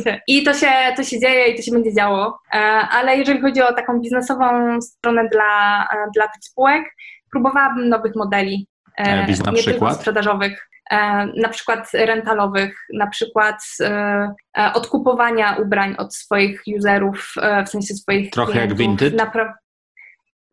E, 0.10 0.20
I 0.28 0.44
to 0.44 0.54
się, 0.54 0.72
to 0.96 1.04
się 1.04 1.20
dzieje 1.20 1.48
i 1.48 1.56
to 1.56 1.62
się 1.62 1.72
będzie 1.72 1.94
działo. 1.94 2.40
E, 2.54 2.58
ale 2.92 3.18
jeżeli 3.18 3.42
chodzi 3.42 3.62
o 3.62 3.74
taką 3.74 4.00
biznesową 4.00 4.82
stronę 4.82 5.30
dla, 5.32 5.84
e, 5.84 5.96
dla 6.16 6.28
tych 6.28 6.44
spółek, 6.44 6.84
próbowałabym 7.32 7.90
nowych 7.90 8.16
modeli 8.16 8.68
E, 8.98 9.28
na 9.44 9.52
nie 9.52 9.64
tylko 9.64 9.94
sprzedażowych, 9.94 10.70
e, 10.92 11.26
na 11.26 11.50
przykład 11.50 11.92
rentalowych, 11.94 12.86
na 12.94 13.08
przykład 13.08 13.64
e, 13.82 14.34
odkupowania 14.74 15.56
ubrań 15.56 15.96
od 15.98 16.16
swoich 16.16 16.64
userów, 16.78 17.34
w 17.66 17.70
sensie 17.70 17.94
swoich 17.94 18.32
Trochę 18.32 18.52
klientów. 18.52 18.80
jak 18.80 18.88
Vinted? 18.88 19.14
Napra- 19.14 19.54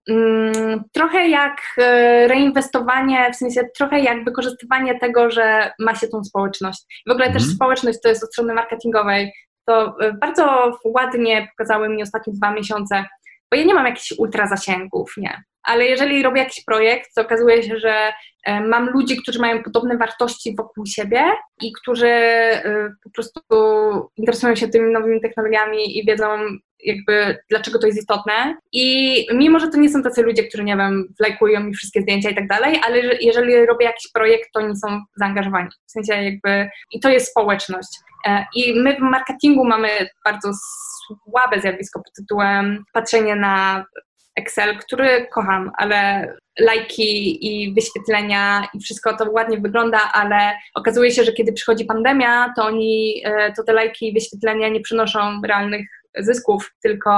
mm, 0.09 0.85
trochę 0.93 1.29
jak 1.29 1.61
reinwestowanie, 2.27 3.33
w 3.33 3.37
sensie 3.37 3.61
trochę 3.79 4.01
jak 4.01 4.25
wykorzystywanie 4.25 4.99
tego, 4.99 5.31
że 5.31 5.73
ma 5.79 5.95
się 5.95 6.09
tą 6.09 6.25
społeczność. 6.25 7.03
W 7.07 7.11
ogóle 7.11 7.27
też 7.27 7.43
mhm. 7.43 7.55
społeczność 7.55 7.99
to 8.03 8.09
jest 8.09 8.25
od 8.25 8.33
strony 8.33 8.55
marketingowej. 8.55 9.33
To 9.67 9.97
bardzo 10.21 10.73
ładnie 10.85 11.49
pokazały 11.49 11.89
mi 11.89 12.03
ostatnie 12.03 12.33
dwa 12.33 12.53
miesiące, 12.53 13.05
bo 13.51 13.59
ja 13.59 13.65
nie 13.65 13.75
mam 13.75 13.87
jakichś 13.87 14.13
ultra 14.19 14.47
zasięgów, 14.47 15.15
nie 15.17 15.43
ale 15.69 15.85
jeżeli 15.85 16.23
robię 16.23 16.41
jakiś 16.41 16.65
projekt, 16.65 17.15
to 17.15 17.23
okazuje 17.23 17.63
się, 17.63 17.79
że 17.79 18.13
e, 18.45 18.61
mam 18.61 18.91
ludzi, 18.91 19.17
którzy 19.23 19.39
mają 19.39 19.63
podobne 19.63 19.97
wartości 19.97 20.57
wokół 20.57 20.87
siebie 20.87 21.25
i 21.63 21.73
którzy 21.73 22.09
e, 22.09 22.93
po 23.05 23.11
prostu 23.11 23.41
interesują 24.17 24.57
się 24.57 24.69
tymi 24.69 24.93
nowymi 24.93 25.21
technologiami 25.21 25.99
i 25.99 26.07
wiedzą 26.07 26.27
jakby 26.85 27.39
dlaczego 27.51 27.79
to 27.79 27.87
jest 27.87 27.99
istotne. 27.99 28.57
I 28.73 29.27
mimo, 29.35 29.59
że 29.59 29.69
to 29.69 29.79
nie 29.79 29.89
są 29.89 30.03
tacy 30.03 30.23
ludzie, 30.23 30.45
którzy, 30.45 30.65
nie 30.65 30.77
wiem, 30.77 31.15
lajkują 31.21 31.61
mi 31.61 31.75
wszystkie 31.75 32.01
zdjęcia 32.01 32.31
i 32.31 32.35
tak 32.35 32.49
dalej, 32.49 32.81
ale 32.87 32.99
jeżeli 33.21 33.67
robię 33.67 33.85
jakiś 33.87 34.13
projekt, 34.13 34.49
to 34.53 34.61
oni 34.61 34.77
są 34.77 35.03
zaangażowani. 35.17 35.69
W 35.87 35.91
sensie 35.91 36.23
jakby, 36.23 36.71
i 36.93 37.01
to 37.01 37.09
jest 37.09 37.31
społeczność. 37.31 37.89
E, 38.27 38.47
I 38.55 38.81
my 38.81 38.97
w 38.97 39.01
marketingu 39.01 39.65
mamy 39.65 39.89
bardzo 40.25 40.51
słabe 41.07 41.61
zjawisko 41.61 42.01
pod 42.01 42.13
tytułem 42.13 42.85
patrzenie 42.93 43.37
na 43.37 43.85
Excel, 44.39 44.79
który 44.79 45.27
kocham, 45.27 45.71
ale 45.77 46.29
lajki 46.59 47.39
i 47.47 47.75
wyświetlenia 47.75 48.69
i 48.75 48.81
wszystko 48.81 49.17
to 49.17 49.31
ładnie 49.31 49.59
wygląda, 49.59 50.01
ale 50.13 50.53
okazuje 50.75 51.11
się, 51.11 51.25
że 51.25 51.33
kiedy 51.33 51.53
przychodzi 51.53 51.85
pandemia, 51.85 52.53
to 52.57 52.65
oni, 52.65 53.23
e, 53.25 53.53
to 53.53 53.65
te 53.65 53.73
lajki 53.73 54.09
i 54.09 54.15
wyświetlenia 54.15 54.69
nie 54.69 54.81
przynoszą 54.81 55.43
realnych 55.47 55.87
zysków, 56.19 56.75
tylko 56.83 57.11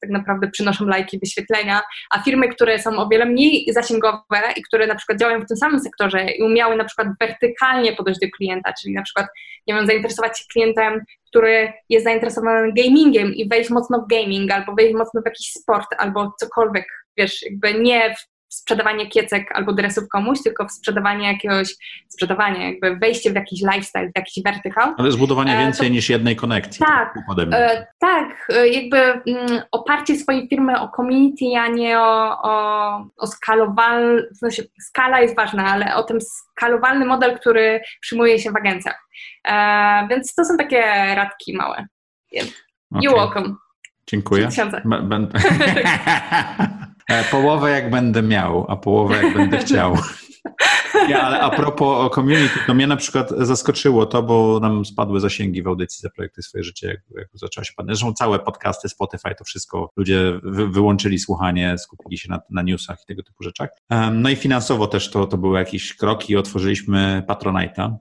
tak 0.00 0.10
naprawdę 0.10 0.50
przynoszą 0.50 0.86
lajki, 0.86 1.18
wyświetlenia, 1.18 1.80
a 2.10 2.22
firmy, 2.22 2.48
które 2.48 2.78
są 2.78 2.96
o 2.96 3.08
wiele 3.08 3.26
mniej 3.26 3.66
zasięgowe 3.72 4.40
i 4.56 4.62
które 4.62 4.86
na 4.86 4.94
przykład 4.94 5.18
działają 5.18 5.40
w 5.40 5.46
tym 5.46 5.56
samym 5.56 5.80
sektorze 5.80 6.30
i 6.30 6.42
umiały 6.42 6.76
na 6.76 6.84
przykład 6.84 7.08
wertykalnie 7.20 7.92
podejść 7.92 8.20
do 8.20 8.26
klienta, 8.36 8.72
czyli 8.82 8.94
na 8.94 9.02
przykład, 9.02 9.26
nie 9.66 9.74
wiem, 9.74 9.86
zainteresować 9.86 10.38
się 10.38 10.44
klientem, 10.52 11.04
który 11.28 11.72
jest 11.88 12.04
zainteresowany 12.04 12.72
gamingiem 12.72 13.34
i 13.34 13.48
wejść 13.48 13.70
mocno 13.70 14.02
w 14.02 14.08
gaming, 14.08 14.52
albo 14.52 14.74
wejść 14.74 14.94
mocno 14.94 15.20
w 15.22 15.24
jakiś 15.26 15.52
sport, 15.52 15.88
albo 15.98 16.32
cokolwiek, 16.40 16.86
wiesz, 17.16 17.42
jakby 17.42 17.74
nie 17.74 18.14
w 18.14 18.29
sprzedawanie 18.50 19.06
kiecek 19.06 19.52
albo 19.54 19.72
dresów 19.72 20.08
komuś, 20.08 20.42
tylko 20.42 20.68
w 20.68 20.72
sprzedawanie 20.72 21.32
jakiegoś, 21.32 21.76
sprzedawanie, 22.08 22.72
jakby 22.72 22.96
wejście 22.96 23.30
w 23.30 23.34
jakiś 23.34 23.60
lifestyle, 23.60 24.08
w 24.08 24.16
jakiś 24.16 24.44
wertykal. 24.44 24.94
Ale 24.98 25.12
zbudowanie 25.12 25.58
e, 25.58 25.58
więcej 25.58 25.88
to, 25.88 25.94
niż 25.94 26.08
jednej 26.08 26.36
konekcji. 26.36 26.86
Tak, 26.86 27.14
e, 27.52 27.86
tak, 27.98 28.48
e, 28.48 28.68
jakby 28.68 28.96
mm, 28.96 29.62
oparcie 29.70 30.16
swojej 30.16 30.48
firmy 30.48 30.80
o 30.80 30.88
community, 30.96 31.44
a 31.58 31.68
nie 31.68 32.00
o, 32.00 32.42
o, 32.42 33.06
o 33.16 33.26
skalowalny, 33.26 34.22
w 34.34 34.38
sensie 34.38 34.62
skala 34.80 35.20
jest 35.20 35.36
ważna, 35.36 35.64
ale 35.64 35.94
o 35.94 36.02
tym 36.02 36.18
skalowalny 36.20 37.04
model, 37.04 37.38
który 37.38 37.80
przyjmuje 38.00 38.38
się 38.38 38.50
w 38.50 38.56
agencjach. 38.56 39.06
Więc 40.10 40.34
to 40.34 40.44
są 40.44 40.56
takie 40.56 40.82
radki 41.14 41.56
małe. 41.56 41.86
Okay. 42.32 42.50
You're 42.92 43.14
welcome. 43.14 43.54
Dziękuję. 44.06 44.48
Będę... 44.84 45.38
E, 47.10 47.24
połowę 47.24 47.70
jak 47.70 47.90
będę 47.90 48.22
miał, 48.22 48.66
a 48.68 48.76
połowę 48.76 49.22
jak 49.22 49.34
będę 49.34 49.58
chciał. 49.64 49.96
Nie, 51.08 51.22
ale 51.22 51.40
a 51.40 51.50
propos 51.50 52.14
community, 52.14 52.58
to 52.66 52.74
mnie 52.74 52.86
na 52.86 52.96
przykład 52.96 53.30
zaskoczyło 53.38 54.06
to, 54.06 54.22
bo 54.22 54.60
nam 54.60 54.84
spadły 54.84 55.20
zasięgi 55.20 55.62
w 55.62 55.66
audycji 55.66 56.02
za 56.02 56.10
projekty 56.10 56.42
swoje 56.42 56.64
życie, 56.64 56.88
jak, 56.88 57.00
jak 57.14 57.28
zaczęła 57.34 57.64
się 57.64 57.72
padać. 57.76 57.96
Zresztą 57.96 58.12
całe 58.12 58.38
podcasty, 58.38 58.88
Spotify, 58.88 59.34
to 59.38 59.44
wszystko 59.44 59.90
ludzie 59.96 60.40
wy, 60.42 60.68
wyłączyli 60.68 61.18
słuchanie, 61.18 61.78
skupili 61.78 62.18
się 62.18 62.28
na, 62.28 62.40
na 62.50 62.62
newsach 62.62 62.98
i 63.02 63.06
tego 63.06 63.22
typu 63.22 63.42
rzeczach. 63.42 63.70
Um, 63.90 64.22
no 64.22 64.30
i 64.30 64.36
finansowo 64.36 64.86
też 64.86 65.10
to, 65.10 65.26
to 65.26 65.38
były 65.38 65.58
jakieś 65.58 65.94
kroki. 65.94 66.36
Otworzyliśmy 66.36 67.22
Patronite'a, 67.28 67.96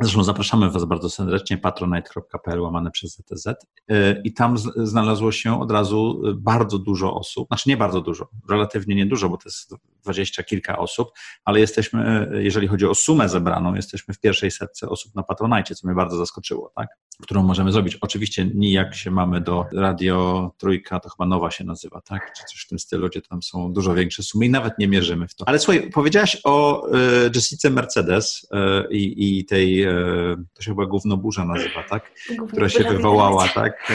Zresztą 0.00 0.24
zapraszamy 0.24 0.70
Was 0.70 0.84
bardzo 0.84 1.10
serdecznie, 1.10 1.58
patronite.pl 1.58 2.60
łamane 2.60 2.90
przez 2.90 3.16
ZTZ 3.16 3.46
y, 3.46 4.22
i 4.24 4.32
tam 4.32 4.58
znalazło 4.76 5.32
się 5.32 5.60
od 5.60 5.70
razu 5.70 6.22
bardzo 6.36 6.78
dużo 6.78 7.14
osób, 7.14 7.48
znaczy 7.48 7.68
nie 7.68 7.76
bardzo 7.76 8.00
dużo, 8.00 8.28
relatywnie 8.50 8.94
niedużo, 8.94 9.28
bo 9.28 9.36
to 9.36 9.42
jest 9.46 9.74
dwadzieścia 10.02 10.42
kilka 10.42 10.78
osób, 10.78 11.08
ale 11.44 11.60
jesteśmy, 11.60 12.30
jeżeli 12.34 12.68
chodzi 12.68 12.86
o 12.86 12.94
sumę 12.94 13.28
zebraną, 13.28 13.74
jesteśmy 13.74 14.14
w 14.14 14.20
pierwszej 14.20 14.50
setce 14.50 14.88
osób 14.88 15.14
na 15.14 15.22
Patronite, 15.22 15.74
co 15.74 15.86
mnie 15.86 15.96
bardzo 15.96 16.16
zaskoczyło, 16.16 16.72
tak? 16.76 16.88
Którą 17.22 17.42
możemy 17.42 17.72
zrobić. 17.72 17.96
Oczywiście 18.00 18.50
nijak 18.54 18.94
się 18.94 19.10
mamy 19.10 19.40
do 19.40 19.66
Radio 19.72 20.50
Trójka, 20.58 21.00
to 21.00 21.08
chyba 21.08 21.26
Nowa 21.26 21.50
się 21.50 21.64
nazywa, 21.64 22.00
tak? 22.00 22.32
Czy 22.36 22.44
coś 22.44 22.60
w 22.60 22.68
tym 22.68 22.78
stylu, 22.78 23.08
gdzie 23.08 23.22
tam 23.22 23.42
są 23.42 23.72
dużo 23.72 23.94
większe 23.94 24.22
sumy 24.22 24.46
i 24.46 24.50
nawet 24.50 24.78
nie 24.78 24.88
mierzymy 24.88 25.28
w 25.28 25.34
to. 25.34 25.48
Ale 25.48 25.58
słuchaj, 25.58 25.90
powiedziałaś 25.90 26.36
o 26.44 26.86
y, 27.26 27.30
Jessice 27.34 27.70
Mercedes 27.70 28.48
y, 28.90 28.94
i 28.94 29.44
tej 29.44 29.88
E, 29.88 30.44
to 30.54 30.62
się 30.62 30.70
chyba 30.70 30.86
Gównoburza 30.86 31.44
nazywa, 31.44 31.82
tak? 31.82 32.12
Która 32.48 32.68
się 32.68 32.84
wywołała, 32.84 33.48
tak? 33.48 33.92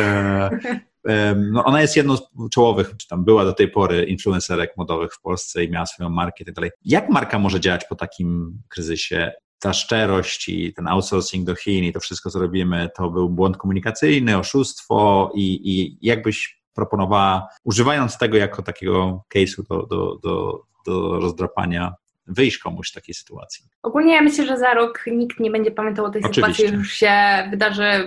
No 1.51 1.63
ona 1.63 1.81
jest 1.81 1.97
jedną 1.97 2.17
z 2.17 2.21
czołowych, 2.51 2.93
czy 2.97 3.07
tam 3.07 3.25
była 3.25 3.45
do 3.45 3.53
tej 3.53 3.67
pory 3.67 4.03
influencerek 4.03 4.77
modowych 4.77 5.13
w 5.13 5.21
Polsce 5.21 5.63
i 5.63 5.71
miała 5.71 5.85
swoją 5.85 6.09
markę 6.09 6.43
i 6.43 6.45
tak 6.45 6.55
dalej. 6.55 6.71
Jak 6.85 7.09
marka 7.09 7.39
może 7.39 7.59
działać 7.59 7.85
po 7.89 7.95
takim 7.95 8.59
kryzysie? 8.69 9.31
Ta 9.63 9.73
szczerość 9.73 10.49
i 10.49 10.73
ten 10.73 10.87
outsourcing 10.87 11.45
do 11.45 11.55
Chin 11.55 11.83
i 11.83 11.93
to 11.93 11.99
wszystko, 11.99 12.29
co 12.29 12.39
robimy, 12.39 12.89
to 12.95 13.09
był 13.09 13.29
błąd 13.29 13.57
komunikacyjny, 13.57 14.37
oszustwo 14.37 15.31
i, 15.35 15.71
i 15.71 15.97
jakbyś 16.01 16.61
proponowała, 16.73 17.47
używając 17.63 18.17
tego 18.17 18.37
jako 18.37 18.61
takiego 18.61 19.23
case'u 19.35 19.67
do, 19.69 19.85
do, 19.85 20.19
do, 20.23 20.63
do 20.85 21.19
rozdrapania, 21.19 21.93
wyjść 22.27 22.57
komuś 22.57 22.89
z 22.89 22.93
takiej 22.93 23.15
sytuacji? 23.15 23.65
Ogólnie 23.83 24.13
ja 24.13 24.21
myślę, 24.21 24.45
że 24.45 24.57
za 24.57 24.73
rok 24.73 25.05
nikt 25.07 25.39
nie 25.39 25.51
będzie 25.51 25.71
pamiętał 25.71 26.05
o 26.05 26.09
tej 26.09 26.23
Oczywiście. 26.23 26.53
sytuacji, 26.53 26.77
już 26.77 26.93
się 26.93 27.13
wydarzy 27.51 28.05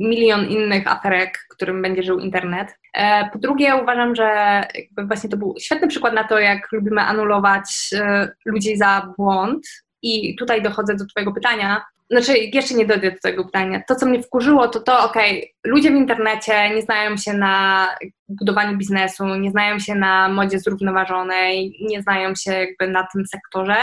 milion 0.00 0.46
innych 0.46 0.92
aferek, 0.92 1.46
którym 1.50 1.82
będzie 1.82 2.02
żył 2.02 2.18
internet. 2.18 2.78
E, 2.94 3.30
po 3.32 3.38
drugie, 3.38 3.76
uważam, 3.82 4.14
że 4.14 4.62
właśnie 5.06 5.30
to 5.30 5.36
był 5.36 5.54
świetny 5.60 5.88
przykład 5.88 6.14
na 6.14 6.24
to, 6.24 6.38
jak 6.38 6.72
lubimy 6.72 7.00
anulować 7.00 7.90
e, 7.92 8.28
ludzi 8.44 8.76
za 8.76 9.12
błąd. 9.16 9.66
I 10.02 10.36
tutaj 10.36 10.62
dochodzę 10.62 10.96
do 10.96 11.06
Twojego 11.06 11.32
pytania, 11.32 11.82
znaczy 12.10 12.38
jeszcze 12.38 12.74
nie 12.74 12.86
dojdę 12.86 13.10
do 13.10 13.18
tego 13.22 13.44
pytania. 13.44 13.82
To, 13.88 13.94
co 13.94 14.06
mnie 14.06 14.22
wkurzyło, 14.22 14.68
to 14.68 14.80
to, 14.80 15.04
okej, 15.04 15.54
ludzie 15.64 15.90
w 15.90 15.94
internecie 15.94 16.70
nie 16.74 16.82
znają 16.82 17.16
się 17.16 17.32
na 17.32 17.86
budowaniu 18.28 18.78
biznesu, 18.78 19.26
nie 19.34 19.50
znają 19.50 19.78
się 19.78 19.94
na 19.94 20.28
modzie 20.28 20.58
zrównoważonej, 20.58 21.78
nie 21.80 22.02
znają 22.02 22.34
się 22.34 22.52
jakby 22.52 22.88
na 22.88 23.06
tym 23.12 23.26
sektorze. 23.26 23.76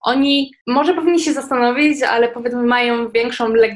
oni 0.00 0.50
może 0.66 0.94
powinni 0.94 1.20
się 1.20 1.32
zastanowić, 1.32 2.02
ale 2.02 2.28
powiedzmy 2.28 2.62
mają 2.62 3.08
większą 3.08 3.48
leg 3.48 3.72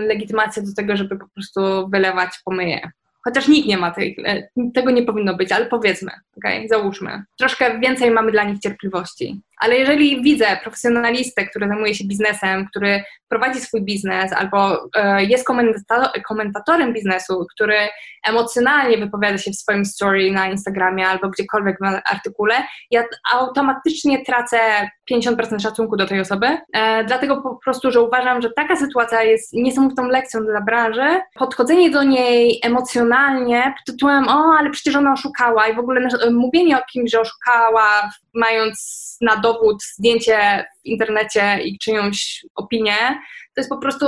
legitymację 0.00 0.62
do 0.62 0.74
tego, 0.76 0.96
żeby 0.96 1.18
po 1.18 1.28
prostu 1.28 1.88
wylewać 1.88 2.30
pomyje. 2.44 2.90
Chociaż 3.24 3.48
nikt 3.48 3.68
nie 3.68 3.76
ma 3.76 3.90
tej, 3.90 4.16
e, 4.24 4.48
tego 4.74 4.90
nie 4.90 5.02
powinno 5.02 5.36
być, 5.36 5.52
ale 5.52 5.66
powiedzmy, 5.66 6.10
okay? 6.36 6.68
załóżmy. 6.68 7.24
Troszkę 7.38 7.78
więcej 7.80 8.10
mamy 8.10 8.32
dla 8.32 8.44
nich 8.44 8.58
cierpliwości. 8.58 9.40
Ale 9.60 9.76
jeżeli 9.76 10.22
widzę 10.22 10.46
profesjonalistę, 10.62 11.46
który 11.46 11.68
zajmuje 11.68 11.94
się 11.94 12.04
biznesem, 12.04 12.66
który 12.66 13.02
prowadzi 13.28 13.60
swój 13.60 13.82
biznes 13.82 14.32
albo 14.32 14.88
e, 14.94 15.24
jest 15.24 15.46
komentatorem 16.28 16.92
biznesu, 16.92 17.46
który 17.54 17.76
emocjonalnie 18.26 18.98
wypowiada 18.98 19.38
się 19.38 19.50
w 19.50 19.56
swoim 19.56 19.84
story 19.84 20.32
na 20.32 20.48
Instagramie 20.48 21.08
albo 21.08 21.28
gdziekolwiek 21.28 21.76
w 21.80 22.12
artykule, 22.12 22.54
ja 22.90 23.04
automatycznie 23.32 24.24
tracę 24.24 24.58
50% 25.12 25.60
szacunku 25.62 25.96
do 25.96 26.06
tej 26.06 26.20
osoby, 26.20 26.46
e, 26.72 27.04
dlatego 27.04 27.42
po 27.42 27.56
prostu, 27.64 27.90
że 27.90 28.00
uważam, 28.00 28.42
że 28.42 28.50
taka 28.50 28.76
sytuacja 28.76 29.22
jest 29.22 29.52
niesamowitą 29.52 30.06
lekcją 30.08 30.40
dla 30.40 30.60
branży. 30.60 31.20
Podchodzenie 31.34 31.90
do 31.90 32.02
niej 32.02 32.60
emocjonalnie 32.62 33.74
pod 33.76 33.94
tytułem, 33.94 34.28
o, 34.28 34.56
ale 34.58 34.70
przecież 34.70 34.96
ona 34.96 35.12
oszukała 35.12 35.68
i 35.68 35.74
w 35.74 35.78
ogóle 35.78 36.08
mówienie 36.30 36.78
o 36.78 36.82
kimś, 36.92 37.10
że 37.10 37.20
oszukała, 37.20 38.10
mając 38.34 39.06
na 39.20 39.36
dowód 39.46 39.82
zdjęcie 39.82 40.64
w 40.82 40.86
internecie 40.86 41.58
i 41.64 41.78
czyjąś 41.78 42.44
opinię, 42.54 42.96
to 43.54 43.60
jest 43.60 43.70
po 43.70 43.78
prostu, 43.78 44.06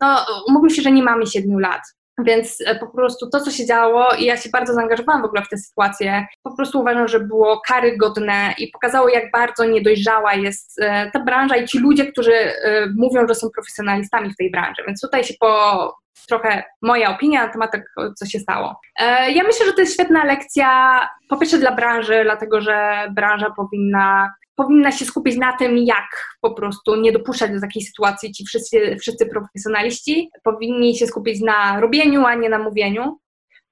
no, 0.00 0.26
umówmy 0.48 0.70
się, 0.70 0.82
że 0.82 0.92
nie 0.92 1.02
mamy 1.02 1.26
siedmiu 1.26 1.58
lat. 1.58 1.82
Więc 2.18 2.58
e, 2.66 2.74
po 2.74 2.86
prostu 2.86 3.30
to, 3.30 3.40
co 3.40 3.50
się 3.50 3.66
działo, 3.66 4.08
i 4.18 4.24
ja 4.24 4.36
się 4.36 4.50
bardzo 4.50 4.74
zaangażowałam 4.74 5.22
w 5.22 5.24
ogóle 5.24 5.42
w 5.42 5.48
tę 5.48 5.58
sytuację, 5.58 6.26
po 6.42 6.56
prostu 6.56 6.80
uważam, 6.80 7.08
że 7.08 7.20
było 7.20 7.60
karygodne 7.66 8.54
i 8.58 8.68
pokazało, 8.68 9.08
jak 9.08 9.30
bardzo 9.32 9.64
niedojrzała 9.64 10.34
jest 10.34 10.80
e, 10.82 11.10
ta 11.10 11.20
branża 11.20 11.56
i 11.56 11.66
ci 11.66 11.78
ludzie, 11.78 12.12
którzy 12.12 12.34
e, 12.34 12.86
mówią, 12.96 13.28
że 13.28 13.34
są 13.34 13.50
profesjonalistami 13.54 14.30
w 14.30 14.36
tej 14.36 14.50
branży. 14.50 14.82
Więc 14.86 15.00
tutaj 15.00 15.24
się 15.24 15.34
po, 15.40 15.96
trochę 16.28 16.62
moja 16.82 17.10
opinia 17.10 17.46
na 17.46 17.52
temat 17.52 17.72
tego, 17.72 18.14
co 18.14 18.26
się 18.26 18.38
stało. 18.38 18.80
Ja 19.28 19.42
myślę, 19.44 19.66
że 19.66 19.72
to 19.72 19.80
jest 19.80 19.94
świetna 19.94 20.24
lekcja, 20.24 21.00
po 21.28 21.36
pierwsze 21.36 21.58
dla 21.58 21.72
branży, 21.72 22.20
dlatego 22.24 22.60
że 22.60 23.08
branża 23.14 23.50
powinna 23.56 24.34
powinna 24.56 24.92
się 24.92 25.04
skupić 25.04 25.36
na 25.36 25.56
tym, 25.56 25.78
jak 25.78 26.36
po 26.40 26.54
prostu 26.54 26.96
nie 26.96 27.12
dopuszczać 27.12 27.50
do 27.50 27.60
takiej 27.60 27.82
sytuacji 27.82 28.32
ci 28.32 28.44
wszyscy, 28.44 28.96
wszyscy 29.00 29.26
profesjonaliści. 29.26 30.30
Powinni 30.44 30.96
się 30.96 31.06
skupić 31.06 31.40
na 31.40 31.80
robieniu, 31.80 32.24
a 32.24 32.34
nie 32.34 32.48
na 32.48 32.58
mówieniu, 32.58 33.18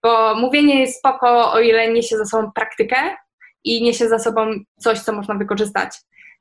bo 0.03 0.35
mówienie 0.35 0.80
jest 0.80 0.99
spoko, 0.99 1.53
o 1.53 1.61
ile 1.61 1.93
niesie 1.93 2.16
za 2.16 2.24
sobą 2.24 2.53
praktykę 2.53 2.97
i 3.64 3.83
niesie 3.83 4.09
za 4.09 4.18
sobą 4.18 4.51
coś, 4.80 5.01
co 5.01 5.12
można 5.12 5.35
wykorzystać. 5.35 5.95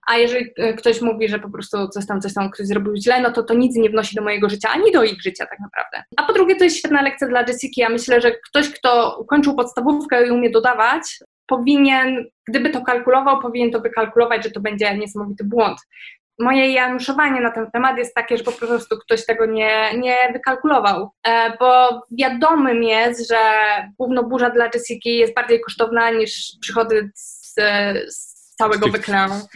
A 0.07 0.17
jeżeli 0.17 0.45
e, 0.57 0.73
ktoś 0.73 1.01
mówi, 1.01 1.29
że 1.29 1.39
po 1.39 1.49
prostu 1.49 1.87
coś 1.87 2.07
tam, 2.07 2.21
coś 2.21 2.33
tam 2.33 2.51
ktoś 2.51 2.67
zrobił 2.67 2.95
źle, 2.95 3.21
no 3.21 3.31
to 3.31 3.43
to 3.43 3.53
nic 3.53 3.75
nie 3.75 3.89
wnosi 3.89 4.15
do 4.15 4.21
mojego 4.21 4.49
życia, 4.49 4.69
ani 4.69 4.91
do 4.91 5.03
ich 5.03 5.21
życia 5.21 5.45
tak 5.45 5.59
naprawdę. 5.59 6.03
A 6.17 6.23
po 6.23 6.33
drugie, 6.33 6.55
to 6.55 6.63
jest 6.63 6.77
świetna 6.77 7.01
lekcja 7.01 7.27
dla 7.27 7.41
Jessica. 7.41 7.81
Ja 7.81 7.89
myślę, 7.89 8.21
że 8.21 8.31
ktoś, 8.31 8.69
kto 8.69 9.17
ukończył 9.19 9.55
podstawówkę 9.55 10.27
i 10.27 10.31
umie 10.31 10.49
dodawać, 10.49 11.19
powinien, 11.51 12.25
gdyby 12.47 12.69
to 12.69 12.81
kalkulował, 12.81 13.41
powinien 13.41 13.71
to 13.71 13.81
wykalkulować, 13.81 14.43
że 14.43 14.51
to 14.51 14.59
będzie 14.59 14.97
niesamowity 14.97 15.43
błąd. 15.43 15.79
Moje 16.39 16.71
januszowanie 16.71 17.41
na 17.41 17.51
ten 17.51 17.71
temat 17.71 17.97
jest 17.97 18.15
takie, 18.15 18.37
że 18.37 18.43
po 18.43 18.51
prostu 18.51 18.97
ktoś 18.97 19.25
tego 19.25 19.45
nie, 19.45 19.97
nie 19.97 20.17
wykalkulował, 20.33 21.11
e, 21.27 21.57
bo 21.59 22.01
wiadomym 22.11 22.83
jest, 22.83 23.29
że 23.29 23.37
burza 24.29 24.49
dla 24.49 24.69
Jessica 24.73 25.09
jest 25.09 25.35
bardziej 25.35 25.61
kosztowna 25.61 26.11
niż 26.11 26.57
przychody 26.61 27.11
z, 27.15 27.55
z 28.07 28.55
całego 28.55 28.87
z 28.87 28.91
tych, 28.91 29.05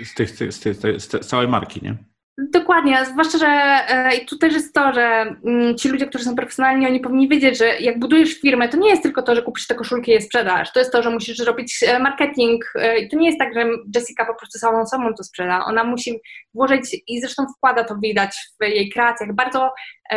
Z, 0.03 0.13
tych, 0.15 0.53
z, 0.53 0.59
tych, 0.59 1.01
z 1.01 1.27
całej 1.27 1.47
marki, 1.47 1.79
nie? 1.83 1.95
Dokładnie, 2.37 3.05
zwłaszcza, 3.05 3.37
że 3.37 3.47
e, 3.47 4.15
i 4.15 4.25
tu 4.25 4.37
też 4.37 4.53
jest 4.53 4.73
to, 4.73 4.93
że 4.93 5.35
mm, 5.45 5.77
ci 5.77 5.89
ludzie, 5.89 6.07
którzy 6.07 6.23
są 6.23 6.35
profesjonalni, 6.35 6.87
oni 6.87 6.99
powinni 6.99 7.29
wiedzieć, 7.29 7.57
że 7.57 7.79
jak 7.79 7.99
budujesz 7.99 8.41
firmę, 8.41 8.69
to 8.69 8.77
nie 8.77 8.89
jest 8.89 9.03
tylko 9.03 9.21
to, 9.21 9.35
że 9.35 9.41
kupisz 9.41 9.67
te 9.67 9.75
koszulki 9.75 10.11
i 10.11 10.13
je 10.13 10.21
sprzedasz. 10.21 10.71
To 10.73 10.79
jest 10.79 10.91
to, 10.91 11.03
że 11.03 11.09
musisz 11.09 11.39
robić 11.39 11.83
e, 11.87 11.99
marketing. 11.99 12.65
E, 12.75 12.97
I 12.97 13.09
to 13.09 13.17
nie 13.17 13.27
jest 13.27 13.39
tak, 13.39 13.53
że 13.53 13.65
Jessica 13.95 14.25
po 14.25 14.35
prostu 14.35 14.59
samą 14.59 14.85
sobą 14.85 15.13
to 15.17 15.23
sprzeda. 15.23 15.65
Ona 15.65 15.83
musi 15.83 16.19
włożyć 16.53 16.95
i 17.07 17.21
zresztą 17.21 17.45
wkłada 17.57 17.83
to 17.83 17.95
widać 18.03 18.37
w 18.61 18.63
jej 18.63 18.89
kreacjach 18.89 19.33
bardzo 19.33 19.73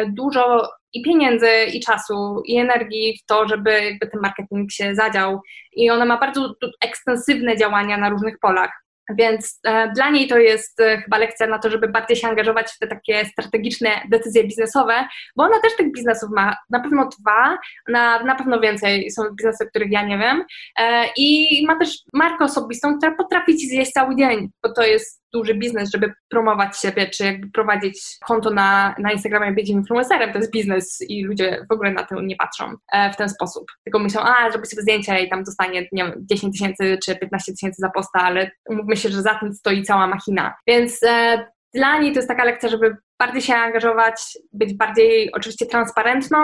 dużo 0.08 0.68
i 0.92 1.02
pieniędzy, 1.02 1.48
i 1.74 1.80
czasu, 1.80 2.42
i 2.44 2.56
energii 2.56 3.18
w 3.22 3.26
to, 3.26 3.48
żeby 3.48 3.70
jakby 3.70 4.06
ten 4.06 4.20
marketing 4.20 4.72
się 4.72 4.94
zadział. 4.94 5.40
I 5.72 5.90
ona 5.90 6.04
ma 6.04 6.18
bardzo 6.18 6.54
ekstensywne 6.84 7.56
działania 7.56 7.96
na 7.96 8.10
różnych 8.10 8.38
polach. 8.38 8.88
Więc 9.14 9.61
e, 9.64 9.92
dla 9.92 10.11
niej 10.11 10.28
to 10.28 10.38
jest 10.38 10.80
e, 10.80 10.98
chyba 10.98 11.18
lekcja 11.18 11.46
na 11.46 11.59
to, 11.59 11.70
żeby 11.70 11.88
bardziej 11.88 12.16
się 12.16 12.28
angażować 12.28 12.72
w 12.72 12.78
te 12.78 12.86
takie 12.86 13.24
strategiczne 13.24 13.90
decyzje 14.09 14.44
biznesowe, 14.44 15.09
bo 15.36 15.44
ona 15.44 15.61
też 15.61 15.76
tych 15.76 15.92
biznesów 15.92 16.30
ma 16.36 16.56
na 16.70 16.80
pewno 16.80 17.09
dwa, 17.20 17.59
na, 17.88 18.22
na 18.22 18.34
pewno 18.34 18.61
więcej 18.61 19.11
są 19.11 19.22
biznesy, 19.30 19.66
których 19.66 19.90
ja 19.90 20.02
nie 20.02 20.18
wiem. 20.18 20.44
E, 20.78 21.04
I 21.16 21.66
ma 21.66 21.78
też 21.78 21.98
markę 22.12 22.44
osobistą, 22.44 22.98
która 22.98 23.14
potrafi 23.14 23.56
ci 23.56 23.68
zjeść 23.68 23.92
cały 23.92 24.16
dzień, 24.16 24.48
bo 24.62 24.72
to 24.72 24.82
jest 24.82 25.22
duży 25.32 25.54
biznes, 25.54 25.90
żeby 25.90 26.12
promować 26.28 26.78
siebie, 26.78 27.08
czy 27.08 27.24
jakby 27.24 27.50
prowadzić 27.50 28.02
konto 28.26 28.50
na, 28.50 28.94
na 28.98 29.12
Instagramie, 29.12 29.52
być 29.52 29.68
influencerem, 29.68 30.32
to 30.32 30.38
jest 30.38 30.52
biznes 30.52 30.98
i 31.08 31.24
ludzie 31.24 31.66
w 31.70 31.72
ogóle 31.72 31.92
na 31.92 32.04
to 32.04 32.20
nie 32.20 32.36
patrzą 32.36 32.74
w 33.12 33.16
ten 33.16 33.28
sposób. 33.28 33.64
Tylko 33.84 33.98
myślą, 33.98 34.22
a 34.22 34.50
zrobię 34.50 34.66
sobie 34.66 34.82
zdjęcie 34.82 35.20
i 35.20 35.30
tam 35.30 35.44
dostanie 35.44 35.88
nie 35.92 36.04
wiem, 36.04 36.12
10 36.30 36.58
tysięcy 36.58 36.98
czy 37.04 37.16
15 37.16 37.52
tysięcy 37.52 37.76
za 37.80 37.90
posta, 37.90 38.20
ale 38.20 38.50
umówmy 38.68 38.96
się, 38.96 39.08
że 39.08 39.22
za 39.22 39.34
tym 39.34 39.54
stoi 39.54 39.82
cała 39.82 40.06
machina. 40.06 40.54
Więc 40.66 41.02
e, 41.02 41.46
dla 41.74 41.98
niej 41.98 42.12
to 42.12 42.18
jest 42.18 42.28
taka 42.28 42.44
lekcja, 42.44 42.68
żeby 42.68 42.96
bardziej 43.18 43.42
się 43.42 43.54
angażować, 43.54 44.38
być 44.52 44.74
bardziej 44.74 45.32
oczywiście 45.32 45.66
transparentną. 45.66 46.38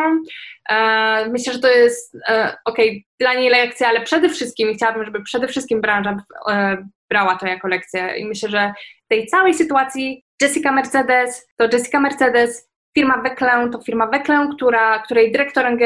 E, 0.70 1.28
myślę, 1.28 1.52
że 1.52 1.58
to 1.58 1.68
jest 1.68 2.16
e, 2.28 2.56
ok, 2.64 2.78
dla 3.20 3.34
niej 3.34 3.50
lekcja, 3.50 3.88
ale 3.88 4.00
przede 4.00 4.28
wszystkim 4.28 4.74
chciałabym, 4.74 5.04
żeby 5.04 5.22
przede 5.22 5.48
wszystkim 5.48 5.80
branża 5.80 6.16
e, 6.50 6.76
brała 7.10 7.36
to 7.36 7.46
jako 7.46 7.68
lekcję. 7.68 8.16
I 8.16 8.26
myślę, 8.26 8.48
że 8.48 8.72
tej 9.08 9.26
całej 9.26 9.54
sytuacji 9.54 10.24
Jessica 10.42 10.72
Mercedes 10.72 11.46
to 11.56 11.64
Jessica 11.72 12.00
Mercedes, 12.00 12.70
firma 12.94 13.22
Wecklę 13.22 13.70
to 13.72 13.82
firma 13.82 14.06
Wecklę, 14.06 14.48
która, 14.56 14.98
której 14.98 15.32
dyrektorem 15.32 15.78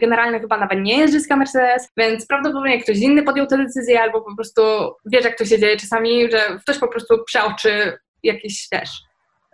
generalnym 0.00 0.40
chyba 0.40 0.56
nawet 0.56 0.80
nie 0.80 0.98
jest 0.98 1.14
Jessica 1.14 1.36
Mercedes, 1.36 1.88
więc 1.96 2.26
prawdopodobnie 2.26 2.82
ktoś 2.82 2.98
inny 2.98 3.22
podjął 3.22 3.46
tę 3.46 3.58
decyzję 3.58 4.02
albo 4.02 4.20
po 4.20 4.36
prostu 4.36 4.62
wiesz 5.06 5.24
jak 5.24 5.38
to 5.38 5.44
się 5.44 5.58
dzieje 5.58 5.76
czasami, 5.76 6.30
że 6.30 6.58
ktoś 6.62 6.78
po 6.78 6.88
prostu 6.88 7.24
przeoczy 7.24 7.98
jakieś 8.22 8.68
też 8.68 8.90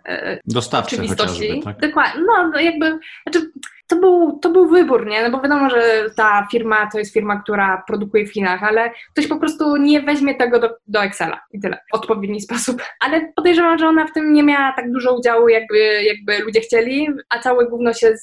e, 0.07 0.39
oczywistości. 0.83 1.61
Tak? 1.63 1.79
Dokładnie, 1.79 2.21
no 2.27 2.59
jakby, 2.59 2.99
znaczy 3.23 3.51
to 3.89 3.95
był, 3.95 4.39
to 4.39 4.49
był 4.49 4.69
wybór, 4.69 5.07
nie? 5.07 5.23
No 5.23 5.37
bo 5.37 5.43
wiadomo, 5.43 5.69
że 5.69 6.05
ta 6.15 6.47
firma 6.51 6.89
to 6.91 6.99
jest 6.99 7.13
firma, 7.13 7.41
która 7.41 7.83
produkuje 7.87 8.27
w 8.27 8.33
Chinach, 8.33 8.63
ale 8.63 8.91
ktoś 9.11 9.27
po 9.27 9.37
prostu 9.37 9.77
nie 9.77 10.01
weźmie 10.01 10.35
tego 10.35 10.59
do, 10.59 10.69
do 10.87 11.03
Excela 11.03 11.41
i 11.51 11.59
tyle, 11.59 11.77
w 11.91 11.95
odpowiedni 11.95 12.41
sposób. 12.41 12.81
Ale 12.99 13.33
podejrzewam, 13.35 13.77
że 13.77 13.87
ona 13.87 14.07
w 14.07 14.13
tym 14.13 14.33
nie 14.33 14.43
miała 14.43 14.73
tak 14.75 14.91
dużo 14.91 15.17
udziału, 15.17 15.49
jakby, 15.49 16.03
jakby 16.03 16.39
ludzie 16.39 16.61
chcieli, 16.61 17.07
a 17.29 17.39
całe 17.39 17.65
gówno 17.65 17.93
się 17.93 18.13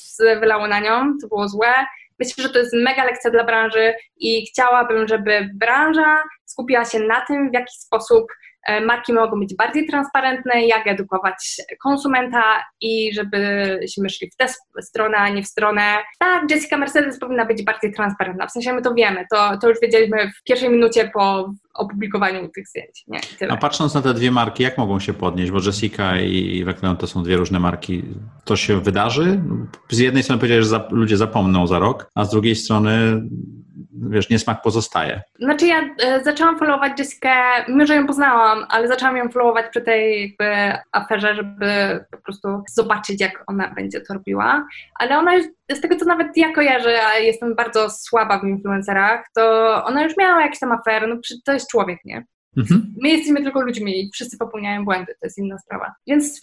wylało 0.40 0.68
na 0.68 0.80
nią, 0.80 1.12
to 1.22 1.28
było 1.28 1.48
złe. 1.48 1.74
Myślę, 2.18 2.44
że 2.44 2.50
to 2.50 2.58
jest 2.58 2.74
mega 2.74 3.04
lekcja 3.04 3.30
dla 3.30 3.44
branży 3.44 3.94
i 4.16 4.46
chciałabym, 4.46 5.08
żeby 5.08 5.50
branża 5.54 6.22
skupiła 6.44 6.84
się 6.84 6.98
na 6.98 7.20
tym, 7.20 7.50
w 7.50 7.54
jaki 7.54 7.74
sposób 7.78 8.26
marki 8.86 9.12
mogą 9.12 9.40
być 9.40 9.54
bardziej 9.56 9.86
transparentne, 9.86 10.66
jak 10.66 10.86
edukować 10.86 11.56
konsumenta 11.82 12.42
i 12.80 13.14
żebyśmy 13.14 14.10
szli 14.10 14.30
w 14.30 14.36
tę 14.36 14.46
stronę, 14.80 15.16
a 15.16 15.28
nie 15.28 15.42
w 15.42 15.46
stronę. 15.46 15.82
Tak, 16.18 16.50
Jessica 16.50 16.76
Mercedes 16.76 17.18
powinna 17.18 17.44
być 17.44 17.64
bardziej 17.64 17.92
transparentna. 17.92 18.46
W 18.46 18.52
sensie 18.52 18.72
my 18.72 18.82
to 18.82 18.94
wiemy, 18.94 19.26
to, 19.30 19.58
to 19.58 19.68
już 19.68 19.80
wiedzieliśmy 19.80 20.30
w 20.30 20.42
pierwszej 20.44 20.70
minucie 20.70 21.10
po 21.14 21.52
opublikowaniu 21.76 22.48
tych 22.48 22.68
zdjęć. 22.68 23.04
Nie. 23.08 23.20
A 23.50 23.56
patrząc 23.56 23.94
na 23.94 24.02
te 24.02 24.14
dwie 24.14 24.30
marki, 24.30 24.62
jak 24.62 24.78
mogą 24.78 25.00
się 25.00 25.14
podnieść? 25.14 25.50
Bo 25.50 25.58
Jessica 25.62 26.20
i 26.20 26.64
Wekleon 26.64 26.96
to 26.96 27.06
są 27.06 27.22
dwie 27.22 27.36
różne 27.36 27.60
marki. 27.60 28.02
To 28.44 28.56
się 28.56 28.80
wydarzy? 28.80 29.40
Z 29.90 29.98
jednej 29.98 30.22
strony 30.22 30.40
powiedziałeś, 30.40 30.64
że 30.64 30.70
za, 30.70 30.88
ludzie 30.90 31.16
zapomną 31.16 31.66
za 31.66 31.78
rok, 31.78 32.10
a 32.14 32.24
z 32.24 32.30
drugiej 32.30 32.56
strony 32.56 33.22
wiesz, 34.10 34.30
niesmak 34.30 34.62
pozostaje. 34.62 35.22
Znaczy 35.38 35.66
ja 35.66 35.80
e, 35.98 36.24
zaczęłam 36.24 36.58
followować 36.58 36.98
Jessikę, 36.98 37.30
mimo 37.68 37.86
że 37.86 37.94
ją 37.94 38.06
poznałam, 38.06 38.66
ale 38.68 38.88
zaczęłam 38.88 39.16
ją 39.16 39.28
followować 39.28 39.66
przy 39.70 39.80
tej 39.80 40.22
jakby 40.22 40.78
aferze, 40.92 41.34
żeby 41.34 42.00
po 42.10 42.18
prostu 42.18 42.48
zobaczyć, 42.74 43.20
jak 43.20 43.44
ona 43.46 43.74
będzie 43.74 44.00
to 44.00 44.14
robiła. 44.14 44.66
Ale 44.94 45.18
ona 45.18 45.34
już, 45.34 45.46
z 45.72 45.80
tego 45.80 45.96
co 45.96 46.04
nawet 46.04 46.36
ja 46.36 46.52
kojarzę, 46.52 47.06
a 47.06 47.18
jestem 47.18 47.54
bardzo 47.54 47.90
słaba 47.90 48.38
w 48.38 48.44
influencerach, 48.44 49.26
to 49.34 49.84
ona 49.84 50.04
już 50.04 50.16
miała 50.16 50.42
jakieś 50.42 50.58
tam 50.58 50.72
afery, 50.72 51.06
no 51.06 51.16
to 51.44 51.52
jest 51.52 51.70
człowiek, 51.70 51.98
nie? 52.04 52.24
Mhm. 52.56 52.94
My 53.02 53.08
jesteśmy 53.08 53.42
tylko 53.42 53.62
ludźmi 53.62 54.00
i 54.00 54.10
wszyscy 54.14 54.38
popełniają 54.38 54.84
błędy, 54.84 55.12
to 55.20 55.26
jest 55.26 55.38
inna 55.38 55.58
sprawa. 55.58 55.94
Więc 56.06 56.40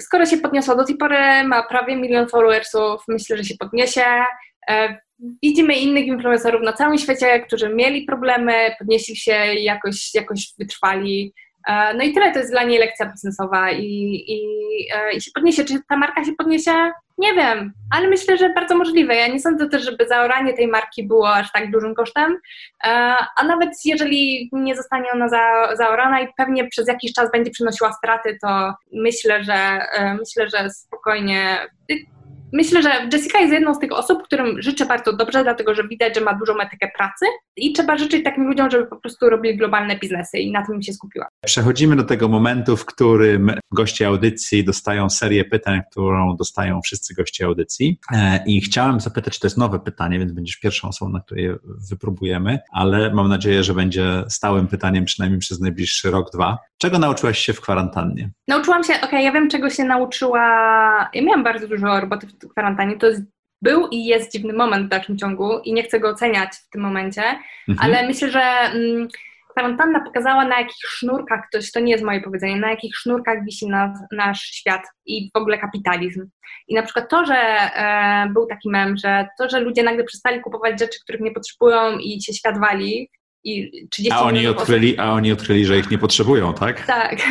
skoro 0.00 0.26
się 0.26 0.36
podniosła 0.36 0.74
do 0.74 0.84
tej 0.84 0.96
pory, 0.96 1.44
ma 1.44 1.62
prawie 1.62 1.96
milion 1.96 2.28
followersów, 2.28 3.02
myślę, 3.08 3.36
że 3.36 3.44
się 3.44 3.54
podniesie. 3.58 4.04
E, 4.70 4.98
widzimy 5.42 5.74
innych 5.74 6.06
influencerów 6.06 6.62
na 6.62 6.72
całym 6.72 6.98
świecie, 6.98 7.40
którzy 7.40 7.74
mieli 7.74 8.04
problemy, 8.04 8.52
podnieśli 8.78 9.16
się 9.16 9.54
i 9.54 9.64
jakoś, 9.64 10.14
jakoś 10.14 10.54
wytrwali. 10.58 11.34
E, 11.68 11.94
no 11.94 12.04
i 12.04 12.12
tyle, 12.12 12.32
to 12.32 12.38
jest 12.38 12.50
dla 12.50 12.62
niej 12.62 12.78
lekcja 12.78 13.06
biznesowa 13.06 13.70
i, 13.70 13.84
i, 14.28 14.40
e, 14.94 15.16
i 15.16 15.20
się 15.20 15.30
podniesie. 15.34 15.64
Czy 15.64 15.74
ta 15.88 15.96
marka 15.96 16.24
się 16.24 16.32
podniesie? 16.32 16.90
Nie 17.18 17.34
wiem, 17.34 17.72
ale 17.90 18.08
myślę, 18.08 18.36
że 18.36 18.50
bardzo 18.50 18.76
możliwe. 18.76 19.14
Ja 19.14 19.28
nie 19.28 19.40
sądzę 19.40 19.68
też, 19.68 19.84
żeby 19.84 20.08
zaoranie 20.08 20.54
tej 20.54 20.68
marki 20.68 21.06
było 21.06 21.34
aż 21.34 21.52
tak 21.52 21.70
dużym 21.70 21.94
kosztem, 21.94 22.36
a 23.36 23.44
nawet 23.44 23.70
jeżeli 23.84 24.50
nie 24.52 24.76
zostanie 24.76 25.06
ona 25.12 25.28
za, 25.28 25.76
zaorana 25.76 26.20
i 26.20 26.28
pewnie 26.36 26.68
przez 26.68 26.88
jakiś 26.88 27.12
czas 27.12 27.30
będzie 27.32 27.50
przynosiła 27.50 27.92
straty, 27.92 28.38
to 28.42 28.74
myślę, 28.92 29.44
że 29.44 29.86
myślę, 30.18 30.48
że 30.48 30.70
spokojnie 30.70 31.66
Myślę, 32.52 32.82
że 32.82 32.90
Jessica 33.12 33.38
jest 33.38 33.52
jedną 33.52 33.74
z 33.74 33.78
tych 33.78 33.92
osób, 33.92 34.22
którym 34.22 34.62
życzę 34.62 34.86
bardzo 34.86 35.12
dobrze, 35.12 35.42
dlatego 35.42 35.74
że 35.74 35.88
widać, 35.88 36.14
że 36.14 36.20
ma 36.20 36.34
dużą 36.34 36.60
etykę 36.60 36.90
pracy 36.96 37.26
i 37.56 37.72
trzeba 37.72 37.98
życzyć 37.98 38.24
takim 38.24 38.44
ludziom, 38.44 38.70
żeby 38.70 38.86
po 38.86 38.96
prostu 38.96 39.30
robili 39.30 39.56
globalne 39.56 39.98
biznesy 39.98 40.38
i 40.38 40.52
na 40.52 40.66
tym 40.66 40.82
się 40.82 40.92
skupiła. 40.92 41.26
Przechodzimy 41.46 41.96
do 41.96 42.04
tego 42.04 42.28
momentu, 42.28 42.76
w 42.76 42.84
którym 42.84 43.52
goście 43.72 44.06
audycji 44.06 44.64
dostają 44.64 45.10
serię 45.10 45.44
pytań, 45.44 45.80
którą 45.90 46.36
dostają 46.36 46.80
wszyscy 46.82 47.14
goście 47.14 47.46
audycji. 47.46 47.98
E, 48.12 48.44
I 48.46 48.60
chciałem 48.60 49.00
zapytać, 49.00 49.34
czy 49.34 49.40
to 49.40 49.46
jest 49.46 49.58
nowe 49.58 49.78
pytanie, 49.78 50.18
więc 50.18 50.32
będziesz 50.32 50.56
pierwszą 50.56 50.88
osobą, 50.88 51.10
na 51.10 51.20
której 51.20 51.44
je 51.44 51.56
wypróbujemy, 51.90 52.58
ale 52.72 53.14
mam 53.14 53.28
nadzieję, 53.28 53.64
że 53.64 53.74
będzie 53.74 54.24
stałym 54.28 54.66
pytaniem 54.66 55.04
przynajmniej 55.04 55.40
przez 55.40 55.60
najbliższy 55.60 56.10
rok, 56.10 56.30
dwa. 56.32 56.58
Czego 56.78 56.98
nauczyłaś 56.98 57.38
się 57.38 57.52
w 57.52 57.60
kwarantannie? 57.60 58.30
Nauczyłam 58.48 58.84
się, 58.84 58.92
okej, 58.92 59.08
okay, 59.08 59.22
ja 59.22 59.32
wiem, 59.32 59.50
czego 59.50 59.70
się 59.70 59.84
nauczyła. 59.84 60.40
Ja 61.14 61.22
miałam 61.22 61.44
bardzo 61.44 61.68
dużo 61.68 62.00
roboty 62.00 62.26
w 62.26 62.45
kwarantannie. 62.48 62.96
To 62.96 63.06
jest, 63.06 63.22
był 63.62 63.88
i 63.88 64.04
jest 64.04 64.32
dziwny 64.32 64.52
moment 64.52 64.86
w 64.86 64.88
dalszym 64.88 65.18
ciągu 65.18 65.58
i 65.58 65.72
nie 65.72 65.82
chcę 65.82 66.00
go 66.00 66.08
oceniać 66.08 66.50
w 66.56 66.70
tym 66.70 66.80
momencie, 66.80 67.22
mhm. 67.68 67.78
ale 67.78 68.06
myślę, 68.06 68.30
że 68.30 68.42
mm, 68.42 69.08
kwarantanna 69.56 70.00
pokazała, 70.00 70.44
na 70.44 70.58
jakich 70.58 70.86
sznurkach, 70.86 71.40
ktoś, 71.48 71.72
to 71.72 71.80
nie 71.80 71.92
jest 71.92 72.04
moje 72.04 72.20
powiedzenie, 72.20 72.56
na 72.56 72.70
jakich 72.70 72.96
sznurkach 72.96 73.44
wisi 73.44 73.68
nas, 73.68 73.98
nasz 74.12 74.40
świat 74.40 74.82
i 75.06 75.30
w 75.34 75.38
ogóle 75.38 75.58
kapitalizm. 75.58 76.28
I 76.68 76.74
na 76.74 76.82
przykład 76.82 77.10
to, 77.10 77.24
że 77.24 77.36
e, 77.36 78.28
był 78.34 78.46
taki 78.46 78.70
mem, 78.70 78.96
że 78.96 79.28
to, 79.38 79.48
że 79.48 79.60
ludzie 79.60 79.82
nagle 79.82 80.04
przestali 80.04 80.40
kupować 80.40 80.80
rzeczy, 80.80 80.98
których 81.02 81.20
nie 81.20 81.30
potrzebują 81.30 81.98
i 81.98 82.22
się 82.22 82.32
świat 82.32 82.60
wali, 82.60 83.10
i 83.46 83.88
30 83.90 84.12
a 84.12 84.22
oni 84.22 84.46
odkryli, 84.46 84.98
A 84.98 85.12
oni 85.12 85.32
odkryli, 85.32 85.64
że 85.64 85.78
ich 85.78 85.90
nie 85.90 85.98
potrzebują, 85.98 86.54
tak? 86.54 86.86
Tak. 86.86 87.16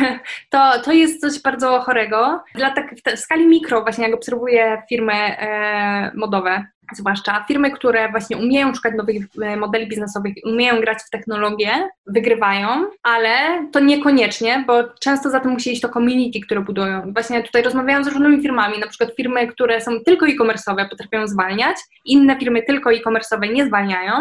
To, 0.50 0.72
to 0.84 0.92
jest 0.92 1.20
coś 1.20 1.42
bardzo 1.42 1.80
chorego. 1.80 2.40
Dla 2.54 2.70
tak, 2.70 2.94
w, 2.94 3.18
skali 3.18 3.46
mikro 3.46 3.82
właśnie 3.82 4.04
jak 4.04 4.14
obserwuję 4.14 4.82
firmy 4.88 5.12
e, 5.12 6.12
modowe, 6.14 6.66
zwłaszcza 6.94 7.44
firmy, 7.48 7.70
które 7.70 8.10
właśnie 8.10 8.36
umieją 8.36 8.74
szukać 8.74 8.94
nowych 8.96 9.26
e, 9.42 9.56
modeli 9.56 9.88
biznesowych, 9.88 10.34
umieją 10.44 10.80
grać 10.80 10.98
w 11.06 11.10
technologię, 11.10 11.88
wygrywają, 12.06 12.68
ale 13.02 13.28
to 13.72 13.80
niekoniecznie, 13.80 14.64
bo 14.66 14.84
często 15.00 15.30
za 15.30 15.40
tym 15.40 15.50
musi 15.50 15.72
iść 15.72 15.80
to 15.80 15.88
community, 15.88 16.40
które 16.40 16.60
budują. 16.60 17.12
Właśnie 17.12 17.42
tutaj 17.42 17.62
rozmawiałam 17.62 18.04
z 18.04 18.08
różnymi 18.08 18.42
firmami, 18.42 18.78
na 18.78 18.86
przykład 18.86 19.16
firmy, 19.16 19.46
które 19.46 19.80
są 19.80 20.00
tylko 20.00 20.26
e-commerce'owe, 20.26 20.88
potrafią 20.88 21.26
zwalniać, 21.26 21.76
inne 22.04 22.38
firmy 22.38 22.62
tylko 22.62 22.92
e-commerce'owe 22.92 23.52
nie 23.52 23.66
zwalniają, 23.66 24.12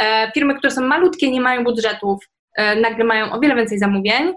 e, 0.00 0.32
firmy, 0.32 0.54
które 0.54 0.70
są 0.70 0.80
malutkie, 0.82 1.30
nie 1.30 1.40
mają 1.40 1.64
budżetów, 1.64 2.24
e, 2.56 2.80
nagle 2.80 3.04
mają 3.04 3.32
o 3.32 3.40
wiele 3.40 3.54
więcej 3.54 3.78
zamówień, 3.78 4.34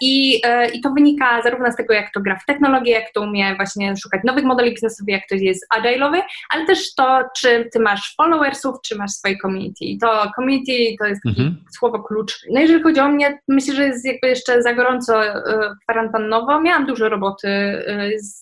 I, 0.00 0.40
e, 0.44 0.68
I 0.68 0.80
to 0.80 0.90
wynika 0.90 1.42
zarówno 1.42 1.72
z 1.72 1.76
tego, 1.76 1.94
jak 1.94 2.12
to 2.12 2.20
gra 2.20 2.38
w 2.38 2.46
technologię, 2.46 2.92
jak 2.92 3.12
to 3.12 3.22
umie 3.22 3.56
właśnie 3.56 3.94
szukać 3.96 4.20
nowych 4.24 4.44
modeli 4.44 4.70
biznesowych, 4.70 5.12
jak 5.12 5.28
to 5.28 5.34
jest 5.34 5.66
agile'owy, 5.76 6.20
ale 6.50 6.66
też 6.66 6.94
to, 6.94 7.20
czy 7.36 7.68
ty 7.72 7.80
masz 7.80 8.14
followersów, 8.16 8.76
czy 8.84 8.96
masz 8.96 9.10
swoje 9.10 9.38
community. 9.38 9.84
I 9.84 9.98
to 9.98 10.30
community 10.36 10.72
to 10.98 11.06
jest 11.06 11.26
mhm. 11.26 11.56
słowo 11.70 12.02
klucz. 12.02 12.40
No 12.50 12.60
jeżeli 12.60 12.82
chodzi 12.82 13.00
o 13.00 13.08
mnie, 13.08 13.38
myślę, 13.48 13.74
że 13.74 13.84
jest 13.84 14.06
jakby 14.06 14.28
jeszcze 14.28 14.62
za 14.62 14.74
gorąco 14.74 15.24
e, 15.24 15.40
kwarantannowo. 15.82 16.60
Miałam 16.60 16.86
dużo 16.86 17.08
roboty, 17.08 17.48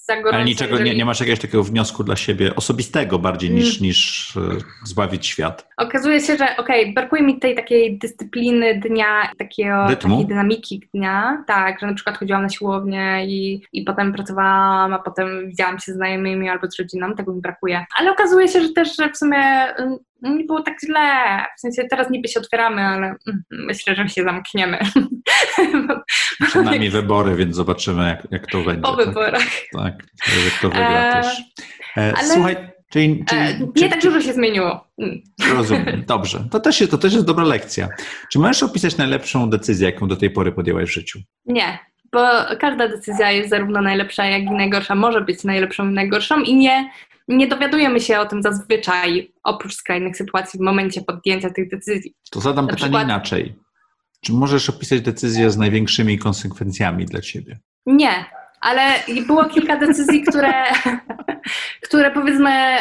za 0.04 0.16
gorąco. 0.16 0.36
Ale 0.36 0.44
niczego, 0.44 0.72
jeżeli... 0.72 0.90
nie, 0.90 0.96
nie 0.96 1.04
masz 1.04 1.20
jakiegoś 1.20 1.40
takiego 1.40 1.64
wniosku 1.64 2.04
dla 2.04 2.16
siebie 2.16 2.56
osobistego 2.56 3.18
bardziej 3.18 3.50
niż, 3.50 3.76
mm. 3.76 3.82
niż 3.82 4.32
zbawić 4.84 5.26
świat? 5.26 5.68
Okazuje 5.76 6.20
się, 6.20 6.36
że 6.36 6.56
okej, 6.56 6.82
okay, 6.82 6.94
brakuje 6.94 7.22
mi 7.22 7.38
tej 7.38 7.54
takiej 7.54 7.98
dyscypliny 7.98 8.80
dnia, 8.80 9.30
takiego, 9.38 9.86
takiej 9.88 10.26
dynamiki 10.26 10.88
dnia, 10.94 11.05
tak, 11.46 11.80
że 11.80 11.86
na 11.86 11.94
przykład 11.94 12.18
chodziłam 12.18 12.42
na 12.42 12.48
siłownię 12.48 13.26
i, 13.26 13.62
i 13.72 13.82
potem 13.82 14.12
pracowałam, 14.12 14.94
a 14.94 14.98
potem 14.98 15.48
widziałam 15.48 15.78
się 15.78 15.92
z 15.92 15.94
znajomymi 15.94 16.48
albo 16.48 16.70
z 16.70 16.78
rodziną, 16.78 17.14
tego 17.14 17.34
mi 17.34 17.40
brakuje. 17.40 17.84
Ale 17.98 18.10
okazuje 18.10 18.48
się, 18.48 18.60
że 18.60 18.68
też 18.68 18.96
że 18.96 19.12
w 19.12 19.16
sumie 19.16 19.38
mm, 19.38 19.98
nie 20.22 20.44
było 20.44 20.62
tak 20.62 20.74
źle. 20.86 21.38
W 21.56 21.60
sensie 21.60 21.84
teraz 21.90 22.10
niby 22.10 22.28
się 22.28 22.40
otwieramy, 22.40 22.82
ale 22.82 23.06
mm, 23.06 23.42
myślę, 23.50 23.94
że 23.94 24.08
się 24.08 24.22
zamkniemy. 24.22 24.78
Przed 26.46 26.64
nami 26.64 26.90
wybory, 26.90 27.36
więc 27.36 27.56
zobaczymy, 27.56 28.08
jak, 28.08 28.26
jak 28.30 28.46
to 28.46 28.62
będzie. 28.62 28.82
Po 28.82 28.96
tak? 28.96 29.06
wyborach. 29.06 29.42
Tak, 29.72 29.94
jak 30.44 30.60
to 30.62 30.68
wygra 30.68 31.08
e, 31.08 31.12
też. 31.12 31.42
E, 31.96 32.12
ale... 32.16 32.28
Słuchaj, 32.28 32.75
Czyli, 32.90 33.24
czyli, 33.24 33.40
e, 33.40 33.58
nie 33.60 33.72
czy, 33.74 33.88
tak 33.88 34.02
dużo 34.02 34.20
się 34.20 34.32
zmieniło. 34.32 34.86
Mm. 34.98 35.20
Rozumiem, 35.52 36.04
dobrze. 36.08 36.44
To 36.50 36.60
też, 36.60 36.80
jest, 36.80 36.90
to 36.90 36.98
też 36.98 37.12
jest 37.12 37.26
dobra 37.26 37.44
lekcja. 37.44 37.88
Czy 38.32 38.38
możesz 38.38 38.62
opisać 38.62 38.96
najlepszą 38.96 39.50
decyzję, 39.50 39.90
jaką 39.90 40.08
do 40.08 40.16
tej 40.16 40.30
pory 40.30 40.52
podjęłaś 40.52 40.88
w 40.88 40.92
życiu? 40.92 41.18
Nie, 41.46 41.78
bo 42.12 42.20
każda 42.60 42.88
decyzja 42.88 43.30
jest 43.30 43.50
zarówno 43.50 43.82
najlepsza, 43.82 44.24
jak 44.24 44.42
i 44.42 44.50
najgorsza. 44.50 44.94
Może 44.94 45.20
być 45.20 45.44
najlepszą 45.44 45.90
i 45.90 45.92
najgorszą 45.92 46.40
i 46.40 46.54
nie, 46.54 46.90
nie 47.28 47.46
dowiadujemy 47.46 48.00
się 48.00 48.18
o 48.18 48.26
tym 48.26 48.42
zazwyczaj, 48.42 49.32
oprócz 49.44 49.74
skrajnych 49.74 50.16
sytuacji 50.16 50.58
w 50.58 50.62
momencie 50.62 51.02
podjęcia 51.02 51.50
tych 51.50 51.70
decyzji. 51.70 52.14
To 52.30 52.40
zadam 52.40 52.66
Na 52.66 52.72
pytanie 52.72 52.90
przykład... 52.90 53.04
inaczej. 53.04 53.54
Czy 54.20 54.32
możesz 54.32 54.70
opisać 54.70 55.00
decyzję 55.00 55.50
z 55.50 55.56
największymi 55.56 56.18
konsekwencjami 56.18 57.06
dla 57.06 57.20
ciebie? 57.20 57.58
Nie, 57.86 58.24
ale 58.60 58.80
było 59.26 59.44
kilka 59.44 59.76
decyzji, 59.76 60.22
które, 60.22 60.52
które 61.86 62.10
powiedzmy 62.10 62.76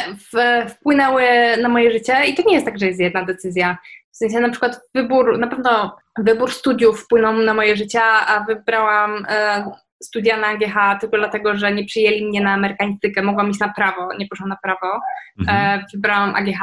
wpłynęły 0.69 1.23
na 1.61 1.69
moje 1.69 1.91
życie 1.91 2.26
i 2.26 2.36
to 2.36 2.43
nie 2.47 2.53
jest 2.53 2.65
tak, 2.65 2.80
że 2.80 2.86
jest 2.86 2.99
jedna 2.99 3.26
decyzja. 3.26 3.78
W 4.11 4.17
sensie 4.17 4.39
na 4.39 4.49
przykład 4.49 4.82
wybór, 4.93 5.39
na 5.39 5.47
pewno 5.47 5.97
wybór 6.17 6.51
studiów 6.51 7.03
wpłynął 7.03 7.34
na 7.34 7.53
moje 7.53 7.78
życie, 7.78 8.01
a 8.03 8.43
wybrałam 8.43 9.26
e, 9.30 9.65
studia 10.03 10.38
na 10.38 10.47
AGH 10.47 11.01
tylko 11.01 11.17
dlatego, 11.17 11.55
że 11.55 11.71
nie 11.71 11.86
przyjęli 11.86 12.26
mnie 12.26 12.41
na 12.41 12.53
amerykanistykę, 12.53 13.21
mogłam 13.21 13.49
iść 13.49 13.59
na 13.59 13.73
prawo, 13.73 14.13
nie 14.19 14.28
poszłam 14.28 14.49
na 14.49 14.57
prawo. 14.63 14.99
Mhm. 15.39 15.80
E, 15.80 15.86
wybrałam 15.93 16.36
AGH, 16.36 16.61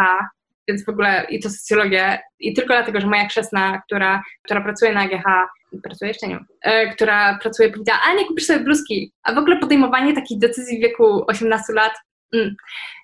więc 0.72 0.86
w 0.86 0.88
ogóle 0.88 1.26
i 1.30 1.40
to 1.40 1.50
socjologię 1.50 2.18
i 2.40 2.54
tylko 2.54 2.74
dlatego, 2.74 3.00
że 3.00 3.06
moja 3.06 3.26
krzesna, 3.26 3.82
która, 3.86 4.22
która 4.44 4.60
pracuje 4.60 4.92
na 4.92 5.00
AGH, 5.00 5.24
pracuje 5.82 6.08
jeszcze 6.08 6.28
nie 6.28 6.38
e, 6.62 6.94
która 6.94 7.38
pracuje, 7.42 7.70
powiedziała, 7.70 7.98
a 8.04 8.14
nie 8.14 8.24
kupisz 8.24 8.46
sobie 8.46 8.60
bluzki. 8.60 9.12
A 9.22 9.34
w 9.34 9.38
ogóle 9.38 9.58
podejmowanie 9.58 10.14
takich 10.14 10.38
decyzji 10.38 10.78
w 10.78 10.80
wieku 10.80 11.24
18 11.26 11.72
lat 11.72 11.92
Mm. 12.32 12.56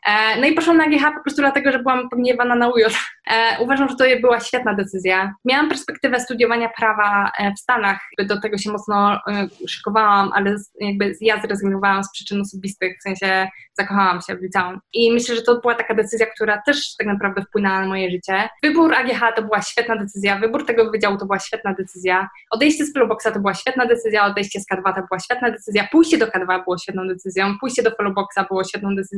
E, 0.06 0.40
no 0.40 0.46
i 0.46 0.52
poszłam 0.52 0.76
na 0.76 0.88
GH 0.88 1.02
po 1.14 1.22
prostu 1.22 1.42
dlatego, 1.42 1.72
że 1.72 1.78
byłam 1.78 2.08
pogniewana 2.08 2.54
na 2.54 2.68
UJ. 2.68 2.82
E, 3.30 3.60
uważam, 3.60 3.88
że 3.88 3.96
to 3.96 4.04
była 4.20 4.40
świetna 4.40 4.74
decyzja. 4.74 5.34
Miałam 5.44 5.68
perspektywę 5.68 6.20
studiowania 6.20 6.68
prawa 6.68 7.32
e, 7.38 7.52
w 7.54 7.58
Stanach, 7.58 8.00
do 8.18 8.40
tego 8.40 8.58
się 8.58 8.72
mocno 8.72 9.20
szykowałam, 9.68 10.30
ale 10.34 10.56
jakby 10.80 11.14
ja 11.20 11.40
zrezygnowałam 11.40 12.04
z 12.04 12.12
przyczyn 12.12 12.40
osobistych, 12.40 12.98
w 12.98 13.02
sensie 13.02 13.48
zakochałam 13.78 14.20
się 14.20 14.36
w 14.36 14.42
liceum. 14.42 14.80
I 14.92 15.12
myślę, 15.12 15.36
że 15.36 15.42
to 15.42 15.60
była 15.60 15.74
taka 15.74 15.94
decyzja, 15.94 16.26
która 16.26 16.62
też 16.66 16.96
tak 16.96 17.06
naprawdę 17.06 17.42
wpłynęła 17.42 17.80
na 17.80 17.86
moje 17.86 18.10
życie. 18.10 18.48
Wybór 18.62 18.94
AGH 18.94 19.20
to 19.36 19.42
była 19.42 19.62
świetna 19.62 19.96
decyzja, 19.96 20.38
wybór 20.38 20.66
tego 20.66 20.90
wydziału 20.90 21.18
to 21.18 21.26
była 21.26 21.38
świetna 21.38 21.74
decyzja, 21.74 22.28
odejście 22.50 22.84
z 22.84 22.92
Flowboxa 22.92 23.30
to 23.34 23.40
była 23.40 23.54
świetna 23.54 23.86
decyzja, 23.86 24.24
odejście 24.24 24.60
z 24.60 24.66
K2 24.72 24.94
to 24.94 25.00
była 25.10 25.20
świetna 25.24 25.50
decyzja, 25.50 25.88
pójście 25.92 26.18
do 26.18 26.26
K2 26.26 26.64
było 26.64 26.78
świetną 26.78 27.08
decyzją, 27.08 27.58
pójście 27.60 27.82
do 27.82 27.90
Flowboxa 27.90 28.44
było 28.48 28.64
świetną 28.64 28.94
decyzją. 28.94 29.17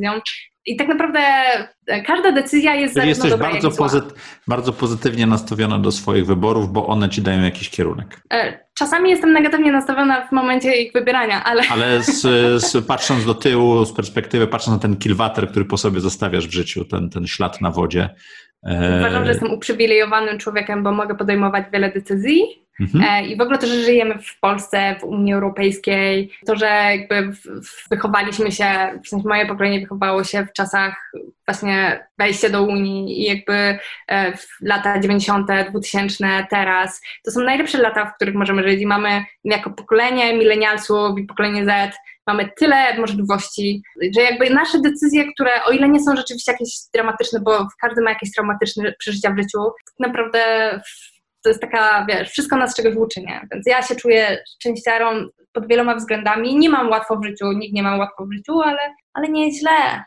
I 0.65 0.75
tak 0.75 0.87
naprawdę 0.87 1.19
e, 1.87 2.01
każda 2.01 2.31
decyzja 2.31 2.75
jest 2.75 2.95
Czyli 2.95 3.07
jesteś 3.07 3.31
dobra, 3.31 3.51
bardzo, 3.51 3.71
pozyt, 3.71 4.03
bardzo 4.47 4.73
pozytywnie 4.73 5.27
nastawiona 5.27 5.79
do 5.79 5.91
swoich 5.91 6.25
wyborów, 6.25 6.71
bo 6.71 6.87
one 6.87 7.09
ci 7.09 7.21
dają 7.21 7.43
jakiś 7.43 7.69
kierunek. 7.69 8.21
E, 8.33 8.59
czasami 8.73 9.09
jestem 9.09 9.33
negatywnie 9.33 9.71
nastawiona 9.71 10.27
w 10.27 10.31
momencie 10.31 10.75
ich 10.75 10.93
wybierania, 10.93 11.43
ale... 11.43 11.63
Ale 11.71 12.03
z, 12.03 12.21
z, 12.71 12.85
patrząc 12.85 13.25
do 13.25 13.33
tyłu, 13.33 13.85
z 13.85 13.93
perspektywy, 13.93 14.47
patrząc 14.47 14.75
na 14.75 14.81
ten 14.81 14.97
kilwater, 14.97 15.49
który 15.49 15.65
po 15.65 15.77
sobie 15.77 15.99
zostawiasz 15.99 16.47
w 16.47 16.53
życiu, 16.53 16.85
ten, 16.85 17.09
ten 17.09 17.27
ślad 17.27 17.61
na 17.61 17.71
wodzie. 17.71 18.09
E, 18.63 18.99
Uważam, 18.99 19.25
że 19.25 19.31
jestem 19.31 19.51
uprzywilejowanym 19.51 20.37
człowiekiem, 20.37 20.83
bo 20.83 20.91
mogę 20.91 21.15
podejmować 21.15 21.65
wiele 21.73 21.91
decyzji 21.91 22.60
Mhm. 22.79 23.03
E, 23.03 23.27
I 23.27 23.37
w 23.37 23.41
ogóle 23.41 23.57
to, 23.57 23.67
że 23.67 23.73
żyjemy 23.73 24.19
w 24.19 24.39
Polsce, 24.39 24.95
w 24.99 25.03
Unii 25.03 25.33
Europejskiej, 25.33 26.31
to, 26.45 26.55
że 26.55 26.65
jakby 26.65 27.31
wychowaliśmy 27.91 28.51
się, 28.51 28.65
w 29.03 29.07
sensie 29.07 29.27
moje 29.27 29.45
pokolenie 29.45 29.79
wychowało 29.79 30.23
się 30.23 30.45
w 30.45 30.53
czasach 30.53 31.11
właśnie 31.47 32.07
wejścia 32.17 32.49
do 32.49 32.63
Unii 32.63 33.21
i 33.21 33.23
jakby 33.23 33.79
e, 34.11 34.33
lata 34.61 34.99
90., 34.99 35.47
2000, 35.69 36.47
teraz, 36.49 37.01
to 37.25 37.31
są 37.31 37.41
najlepsze 37.41 37.77
lata, 37.77 38.05
w 38.05 38.15
których 38.15 38.35
możemy 38.35 38.69
żyć 38.69 38.81
i 38.81 38.87
mamy 38.87 39.25
jako 39.43 39.69
pokolenie 39.69 40.37
milenialsów 40.37 41.19
i 41.19 41.23
pokolenie 41.23 41.65
Z 41.65 41.95
mamy 42.27 42.49
tyle 42.57 42.97
możliwości, 42.97 43.83
że 44.15 44.21
jakby 44.21 44.49
nasze 44.49 44.81
decyzje, 44.81 45.33
które 45.33 45.51
o 45.65 45.71
ile 45.71 45.89
nie 45.89 46.03
są 46.03 46.15
rzeczywiście 46.15 46.51
jakieś 46.51 46.69
dramatyczne, 46.93 47.39
bo 47.39 47.67
każdy 47.81 48.01
ma 48.01 48.09
jakieś 48.09 48.31
traumatyczne 48.31 48.93
przeżycia 48.99 49.31
w 49.31 49.37
życiu, 49.37 49.59
tak 49.85 50.07
naprawdę 50.07 50.39
to 51.43 51.49
jest 51.49 51.61
taka, 51.61 52.05
wiesz, 52.09 52.29
wszystko 52.29 52.57
nas 52.57 52.75
czegoś 52.75 52.95
uczy, 52.95 53.21
nie? 53.21 53.47
Więc 53.51 53.67
ja 53.67 53.81
się 53.81 53.95
czuję 53.95 54.37
szczęściarą 54.55 55.27
pod 55.53 55.67
wieloma 55.67 55.95
względami. 55.95 56.55
Nie 56.57 56.69
mam 56.69 56.89
łatwo 56.89 57.17
w 57.17 57.25
życiu, 57.25 57.51
nikt 57.51 57.73
nie 57.73 57.83
ma 57.83 57.95
łatwo 57.95 58.25
w 58.25 58.33
życiu, 58.33 58.61
ale, 58.61 58.79
ale 59.13 59.29
nie 59.29 59.45
jest 59.47 59.59
źle. 59.59 60.03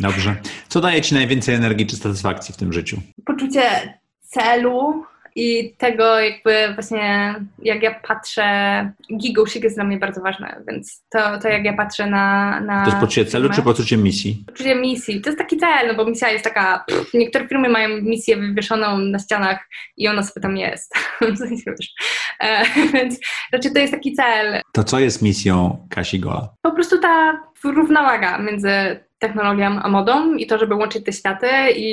Dobrze. 0.00 0.36
Co 0.68 0.80
daje 0.80 1.02
Ci 1.02 1.14
najwięcej 1.14 1.54
energii 1.54 1.86
czy 1.86 1.96
satysfakcji 1.96 2.54
w 2.54 2.56
tym 2.56 2.72
życiu? 2.72 2.96
Poczucie 3.26 3.98
celu, 4.20 5.04
i 5.36 5.74
tego 5.78 6.20
jakby 6.20 6.74
właśnie, 6.74 7.34
jak 7.58 7.82
ja 7.82 8.00
patrzę, 8.08 8.92
gigosik 9.16 9.64
jest 9.64 9.76
dla 9.76 9.84
mnie 9.84 9.98
bardzo 9.98 10.20
ważne, 10.20 10.62
więc 10.68 11.04
to, 11.10 11.38
to 11.38 11.48
jak 11.48 11.64
ja 11.64 11.72
patrzę 11.76 12.06
na... 12.06 12.60
na 12.60 12.84
to 12.84 12.90
jest 12.90 13.00
poczucie 13.00 13.24
celu 13.24 13.50
czy 13.50 13.62
poczucie 13.62 13.96
misji? 13.96 14.44
Poczucie 14.46 14.74
misji. 14.74 15.20
To 15.20 15.28
jest 15.28 15.38
taki 15.38 15.56
cel, 15.56 15.88
no 15.88 15.94
bo 15.94 16.10
misja 16.10 16.30
jest 16.30 16.44
taka, 16.44 16.84
pff, 16.86 17.14
niektóre 17.14 17.48
firmy 17.48 17.68
mają 17.68 17.88
misję 18.02 18.36
wywieszoną 18.36 18.98
na 18.98 19.18
ścianach 19.18 19.68
i 19.96 20.08
ona 20.08 20.22
sobie 20.22 20.42
tam 20.42 20.56
jest. 20.56 20.94
e, 22.40 22.64
więc 22.94 23.18
raczej 23.52 23.72
to 23.72 23.78
jest 23.78 23.92
taki 23.92 24.12
cel. 24.12 24.60
To 24.72 24.84
co 24.84 24.98
jest 24.98 25.22
misją 25.22 25.86
Kasi 25.90 26.20
Gola? 26.20 26.48
Po 26.62 26.72
prostu 26.72 26.98
ta 26.98 27.40
równowaga 27.64 28.38
między 28.38 29.05
technologią 29.18 29.80
a 29.82 29.88
modą 29.88 30.34
i 30.34 30.46
to, 30.46 30.58
żeby 30.58 30.74
łączyć 30.74 31.04
te 31.04 31.12
światy 31.12 31.48
i, 31.76 31.88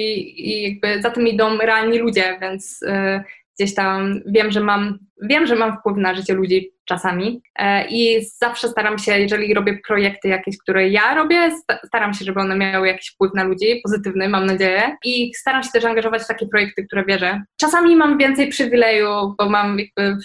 i 0.50 0.64
jakby 0.64 1.02
za 1.02 1.10
tym 1.10 1.28
idą 1.28 1.58
realni 1.58 1.98
ludzie, 1.98 2.38
więc 2.42 2.82
y, 2.82 3.24
gdzieś 3.60 3.76
tam 3.76 4.20
wiem, 4.26 4.52
że 4.52 4.60
mam, 4.60 5.00
wiem, 5.22 5.48
że 5.48 5.56
mam 5.56 5.78
wpływ 5.78 5.98
na 5.98 6.16
życie 6.16 6.34
ludzi 6.34 6.72
czasami 6.86 7.42
y, 7.62 7.64
i 7.90 8.26
zawsze 8.26 8.68
staram 8.68 8.98
się, 8.98 9.20
jeżeli 9.20 9.54
robię 9.54 9.80
projekty 9.88 10.28
jakieś, 10.28 10.58
które 10.58 10.90
ja 10.90 11.16
robię, 11.16 11.52
staram 11.86 12.14
się, 12.14 12.26
żeby 12.26 12.40
one 12.40 12.56
miały 12.58 12.88
jakiś 12.88 13.10
wpływ 13.10 13.32
na 13.36 13.44
ludzi, 13.44 13.82
pozytywny, 13.84 14.30
mam 14.30 14.46
nadzieję 14.46 14.98
i 15.06 15.34
staram 15.36 15.64
się 15.64 15.70
też 15.74 15.86
angażować 15.86 16.22
w 16.22 16.28
takie 16.28 16.48
projekty, 16.48 16.86
które 16.86 17.06
wierzę. 17.06 17.42
Czasami 17.58 17.96
mam 17.96 18.18
więcej 18.18 18.50
przywileju, 18.50 19.36
bo 19.38 19.50
mam 19.50 19.80
jakby 19.80 20.18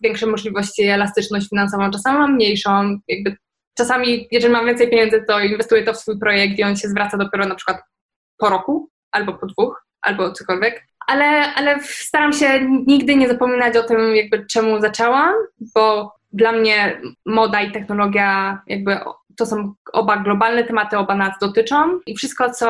większe 0.00 0.26
możliwości, 0.26 0.82
elastyczność 0.82 1.48
finansową, 1.48 1.90
czasami 1.90 2.18
mam 2.18 2.34
mniejszą, 2.34 2.98
jakby 3.08 3.36
czasami, 3.74 4.28
jeżeli 4.30 4.52
mam 4.52 4.66
więcej 4.66 4.90
pieniędzy, 4.90 5.24
to 5.28 5.40
inwestuję 5.40 5.82
to 5.82 5.92
w 5.92 5.98
swój 5.98 6.18
projekt 6.18 6.58
i 6.58 6.64
on 6.64 6.76
się 6.76 6.88
zwraca 6.88 7.16
dopiero 7.16 7.46
na 7.46 7.54
przykład 7.54 7.82
po 8.38 8.48
roku, 8.48 8.90
albo 9.12 9.32
po 9.32 9.46
dwóch, 9.46 9.86
albo 10.02 10.32
cokolwiek. 10.32 10.86
Ale, 11.06 11.54
ale 11.54 11.82
staram 11.82 12.32
się 12.32 12.68
nigdy 12.86 13.16
nie 13.16 13.28
zapominać 13.28 13.76
o 13.76 13.82
tym, 13.82 14.16
jakby 14.16 14.46
czemu 14.46 14.80
zaczęłam, 14.80 15.34
bo 15.74 16.14
dla 16.32 16.52
mnie 16.52 17.00
moda 17.26 17.60
i 17.62 17.72
technologia 17.72 18.58
jakby 18.66 18.98
to 19.36 19.46
są 19.46 19.74
oba 19.92 20.16
globalne 20.16 20.64
tematy, 20.64 20.98
oba 20.98 21.14
nas 21.14 21.34
dotyczą 21.40 22.00
i 22.06 22.16
wszystko, 22.16 22.50
co, 22.50 22.66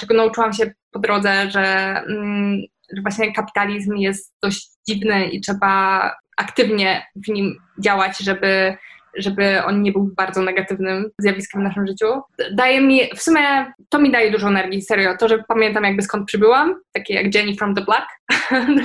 czego 0.00 0.14
nauczyłam 0.14 0.52
się 0.52 0.72
po 0.90 0.98
drodze, 0.98 1.50
że, 1.50 1.62
mm, 2.08 2.60
że 2.96 3.02
właśnie 3.02 3.32
kapitalizm 3.32 3.96
jest 3.96 4.34
dość 4.42 4.70
dziwny 4.88 5.26
i 5.26 5.40
trzeba 5.40 6.10
aktywnie 6.36 7.06
w 7.16 7.28
nim 7.28 7.56
działać, 7.78 8.18
żeby 8.18 8.76
żeby 9.16 9.64
on 9.64 9.82
nie 9.82 9.92
był 9.92 10.10
bardzo 10.16 10.42
negatywnym 10.42 11.10
zjawiskiem 11.18 11.60
w 11.60 11.64
naszym 11.64 11.86
życiu. 11.86 12.06
Daje 12.52 12.80
mi, 12.80 13.00
w 13.16 13.22
sumie 13.22 13.72
to 13.88 13.98
mi 13.98 14.10
daje 14.10 14.30
dużo 14.30 14.48
energii, 14.48 14.82
serio. 14.82 15.16
To, 15.16 15.28
że 15.28 15.44
pamiętam 15.48 15.84
jakby 15.84 16.02
skąd 16.02 16.26
przybyłam, 16.26 16.74
takie 16.92 17.14
jak 17.14 17.34
Jenny 17.34 17.56
from 17.56 17.74
the 17.74 17.84
Black, 17.84 18.06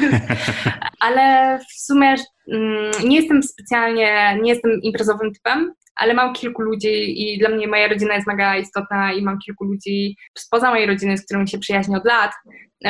ale 1.06 1.58
w 1.70 1.82
sumie 1.82 2.16
mm, 2.52 2.92
nie 3.06 3.16
jestem 3.16 3.44
specjalnie, 3.44 4.38
nie 4.42 4.52
jestem 4.52 4.72
imprezowym 4.82 5.34
typem, 5.34 5.74
ale 6.00 6.14
mam 6.14 6.34
kilku 6.34 6.62
ludzi 6.62 7.24
i 7.24 7.40
dla 7.40 7.50
mnie 7.50 7.68
moja 7.68 7.88
rodzina 7.88 8.16
jest 8.16 8.28
mega 8.28 8.58
istotna 8.58 9.14
i 9.14 9.22
mam 9.22 9.40
kilku 9.40 9.66
ludzi 9.66 10.16
spoza 10.38 10.70
mojej 10.70 10.88
rodziny, 10.88 11.18
z 11.18 11.26
którymi 11.26 11.50
się 11.50 11.60
przyjaźnię 11.60 11.98
od 11.98 12.06
lat, 12.06 12.32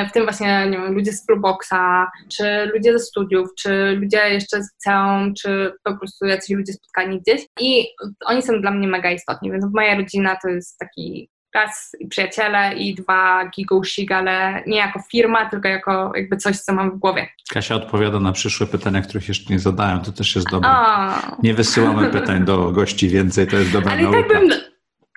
w 0.09 0.11
tym 0.11 0.23
właśnie 0.23 0.67
nie 0.69 0.77
wiem, 0.77 0.93
ludzie 0.93 1.13
z 1.13 1.25
Proboxa, 1.25 2.11
czy 2.31 2.71
ludzie 2.73 2.93
ze 2.93 2.99
studiów, 2.99 3.49
czy 3.57 3.97
ludzie 4.01 4.29
jeszcze 4.29 4.63
z 4.63 4.73
liceum, 4.73 5.33
czy 5.41 5.73
po 5.83 5.97
prostu 5.97 6.25
jacyś 6.25 6.57
ludzie 6.57 6.73
spotkani 6.73 7.21
gdzieś. 7.21 7.45
I 7.61 7.85
oni 8.25 8.41
są 8.41 8.61
dla 8.61 8.71
mnie 8.71 8.87
mega 8.87 9.11
istotni, 9.11 9.51
więc 9.51 9.65
moja 9.73 9.95
rodzina 9.95 10.37
to 10.43 10.49
jest 10.49 10.77
taki 10.77 11.29
raz 11.55 11.95
przyjaciele 12.09 12.73
i 12.75 12.95
dwa 12.95 13.49
gigosik, 13.55 14.11
ale 14.11 14.63
nie 14.67 14.77
jako 14.77 15.01
firma, 15.11 15.49
tylko 15.49 15.67
jako 15.67 16.11
jakby 16.15 16.37
coś, 16.37 16.59
co 16.59 16.73
mam 16.73 16.91
w 16.91 16.97
głowie. 16.97 17.29
Kasia 17.53 17.75
odpowiada 17.75 18.19
na 18.19 18.31
przyszłe 18.31 18.67
pytania, 18.67 19.01
których 19.01 19.27
jeszcze 19.27 19.53
nie 19.53 19.59
zadają, 19.59 20.01
to 20.01 20.11
też 20.11 20.35
jest 20.35 20.49
dobre. 20.49 20.69
O. 20.69 21.11
Nie 21.43 21.53
wysyłamy 21.53 22.09
pytań 22.09 22.45
do 22.45 22.71
gości 22.71 23.09
więcej, 23.09 23.47
to 23.47 23.55
jest 23.55 23.71
dobra 23.71 23.91
ale 23.91 24.01
nauka. 24.01 24.17
Ale 24.17 24.27
tak 24.27 24.39
bym... 24.39 24.49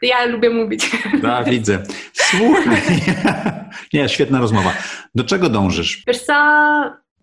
Ja 0.02 0.24
lubię 0.24 0.50
mówić. 0.50 0.90
Da, 1.22 1.44
widzę. 1.44 1.82
Słuchaj. 2.12 2.82
Nie, 3.92 4.08
świetna 4.08 4.40
rozmowa. 4.40 4.72
Do 5.14 5.24
czego 5.24 5.48
dążysz? 5.48 6.02
Wiesz 6.06 6.20
co, 6.20 6.34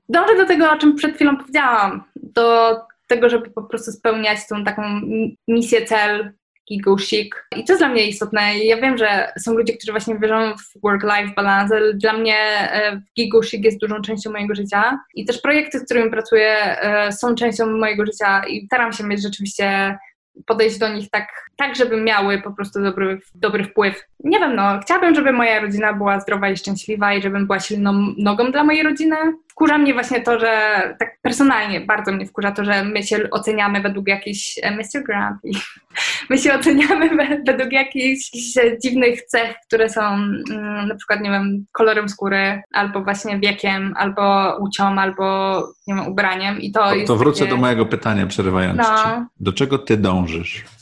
dążę 0.09 0.37
do 0.37 0.45
tego, 0.45 0.71
o 0.71 0.77
czym 0.77 0.95
przed 0.95 1.15
chwilą 1.15 1.37
powiedziałam. 1.37 2.03
Do 2.15 2.75
tego, 3.07 3.29
żeby 3.29 3.49
po 3.49 3.63
prostu 3.63 3.91
spełniać 3.91 4.39
tą 4.49 4.63
taką 4.63 5.01
misję, 5.47 5.85
cel, 5.85 6.33
ego 6.71 6.97
chic. 6.97 7.35
I 7.55 7.63
to 7.63 7.73
jest 7.73 7.81
dla 7.81 7.89
mnie 7.89 8.07
istotne. 8.07 8.57
Ja 8.57 8.77
wiem, 8.77 8.97
że 8.97 9.33
są 9.39 9.53
ludzie, 9.53 9.73
którzy 9.73 9.91
właśnie 9.91 10.19
wierzą 10.19 10.53
w 10.57 10.81
work-life 10.81 11.33
balance, 11.35 11.75
ale 11.75 11.93
dla 11.93 12.13
mnie 12.13 12.37
e, 12.37 13.01
ego 13.19 13.41
chic 13.41 13.65
jest 13.65 13.79
dużą 13.79 14.01
częścią 14.01 14.31
mojego 14.31 14.55
życia. 14.55 14.99
I 15.15 15.25
też 15.25 15.41
projekty, 15.41 15.79
z 15.79 15.85
którymi 15.85 16.11
pracuję, 16.11 16.81
e, 16.81 17.11
są 17.11 17.35
częścią 17.35 17.67
mojego 17.67 18.05
życia 18.05 18.41
i 18.47 18.65
staram 18.65 18.93
się 18.93 19.03
mieć 19.03 19.21
rzeczywiście 19.23 19.97
podejść 20.45 20.77
do 20.77 20.89
nich 20.93 21.09
tak, 21.09 21.48
tak 21.59 21.75
żeby 21.75 22.01
miały 22.01 22.41
po 22.41 22.51
prostu 22.51 22.81
dobry, 22.81 23.19
dobry 23.35 23.63
wpływ. 23.63 24.03
Nie 24.23 24.39
wiem, 24.39 24.55
no, 24.55 24.79
chciałabym, 24.79 25.15
żeby 25.15 25.31
moja 25.31 25.59
rodzina 25.59 25.93
była 25.93 26.19
zdrowa 26.19 26.49
i 26.49 26.57
szczęśliwa 26.57 27.13
i 27.13 27.21
żebym 27.21 27.47
była 27.47 27.59
silną 27.59 28.13
nogą 28.17 28.51
dla 28.51 28.63
mojej 28.63 28.83
rodziny. 28.83 29.15
Wkurza 29.51 29.77
mnie 29.77 29.93
właśnie 29.93 30.21
to, 30.21 30.39
że 30.39 30.81
tak 30.99 31.17
personalnie 31.21 31.81
bardzo 31.81 32.11
mnie 32.11 32.25
wkurza 32.25 32.51
to, 32.51 32.65
że 32.65 32.83
my 32.83 33.03
się 33.03 33.29
oceniamy 33.31 33.81
według 33.81 34.07
jakichś 34.07 34.59
Mr. 34.63 35.03
I 35.43 35.51
my 36.29 36.37
się 36.37 36.53
oceniamy 36.53 37.09
według 37.45 37.71
jakichś 37.71 38.31
dziwnych 38.83 39.25
cech, 39.25 39.55
które 39.67 39.89
są 39.89 40.01
mm, 40.01 40.87
na 40.87 40.95
przykład, 40.95 41.21
nie 41.21 41.29
wiem, 41.29 41.65
kolorem 41.71 42.09
skóry, 42.09 42.61
albo 42.73 43.03
właśnie 43.03 43.39
wiekiem, 43.39 43.93
albo 43.97 44.55
ucią, 44.61 44.85
albo 44.99 45.57
nie 45.87 45.95
wiem, 45.95 46.07
ubraniem 46.07 46.61
i 46.61 46.71
to, 46.71 46.79
to 46.79 47.05
To 47.07 47.15
wrócę 47.15 47.39
takie... 47.39 47.51
do 47.51 47.57
mojego 47.57 47.85
pytania, 47.85 48.27
przerywając 48.27 48.77
no. 48.77 49.25
Do 49.39 49.53
czego 49.53 49.77
ty 49.77 49.97
dążysz? 49.97 50.78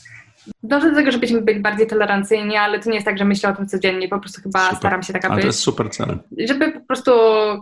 Dążę 0.64 0.90
do 0.90 0.96
tego, 0.96 1.12
żebyśmy 1.12 1.42
byli 1.42 1.60
bardziej 1.60 1.88
tolerancyjni, 1.88 2.58
ale 2.58 2.80
to 2.80 2.90
nie 2.90 2.96
jest 2.96 3.06
tak, 3.06 3.18
że 3.18 3.26
myślę 3.26 3.50
o 3.50 3.56
tym 3.56 3.68
codziennie, 3.68 4.08
po 4.08 4.20
prostu 4.20 4.42
chyba 4.42 4.64
super. 4.64 4.78
staram 4.78 5.04
się 5.04 5.14
taka 5.14 5.28
ale 5.28 5.36
być. 5.36 5.44
to 5.44 5.48
jest 5.48 5.60
super 5.60 5.90
cel. 5.90 6.18
Żeby 6.48 6.72
po 6.72 6.80
prostu 6.80 7.12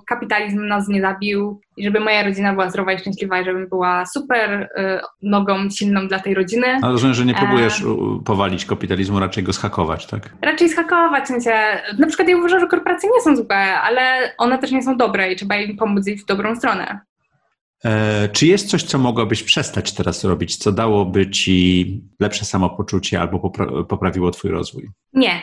kapitalizm 0.07 0.67
nas 0.67 0.87
nie 0.87 1.01
zabił 1.01 1.61
i 1.77 1.83
żeby 1.83 1.99
moja 1.99 2.23
rodzina 2.23 2.53
była 2.53 2.69
zdrowa 2.69 2.93
i 2.93 2.99
szczęśliwa 2.99 3.41
i 3.41 3.45
żebym 3.45 3.69
była 3.69 4.05
super 4.05 4.51
y, 4.51 4.67
nogą 5.21 5.69
silną 5.69 6.07
dla 6.07 6.19
tej 6.19 6.33
rodziny. 6.33 6.67
Ale 6.81 6.91
rozumiem, 6.91 7.13
że 7.13 7.25
nie 7.25 7.33
próbujesz 7.33 7.81
e... 7.81 7.85
powalić 8.25 8.65
kapitalizmu, 8.65 9.19
raczej 9.19 9.43
go 9.43 9.53
schakować, 9.53 10.07
tak? 10.07 10.29
Raczej 10.41 10.69
schakować, 10.69 11.23
w 11.23 11.27
sensie, 11.27 11.53
na 11.99 12.07
przykład 12.07 12.29
ja 12.29 12.37
uważam, 12.37 12.59
że 12.59 12.67
korporacje 12.67 13.09
nie 13.15 13.21
są 13.21 13.35
złe, 13.35 13.81
ale 13.81 14.33
one 14.37 14.57
też 14.57 14.71
nie 14.71 14.83
są 14.83 14.97
dobre 14.97 15.31
i 15.31 15.35
trzeba 15.35 15.55
im 15.55 15.77
pomóc 15.77 16.07
iść 16.07 16.23
w 16.23 16.25
dobrą 16.25 16.55
stronę. 16.55 16.99
E, 17.85 18.29
czy 18.29 18.47
jest 18.47 18.69
coś, 18.69 18.83
co 18.83 18.97
mogłabyś 18.97 19.43
przestać 19.43 19.93
teraz 19.93 20.23
robić, 20.23 20.55
co 20.55 20.71
dałoby 20.71 21.29
ci 21.29 22.01
lepsze 22.19 22.45
samopoczucie 22.45 23.21
albo 23.21 23.39
popra 23.39 23.67
poprawiło 23.89 24.31
twój 24.31 24.51
rozwój? 24.51 24.89
Nie, 25.13 25.41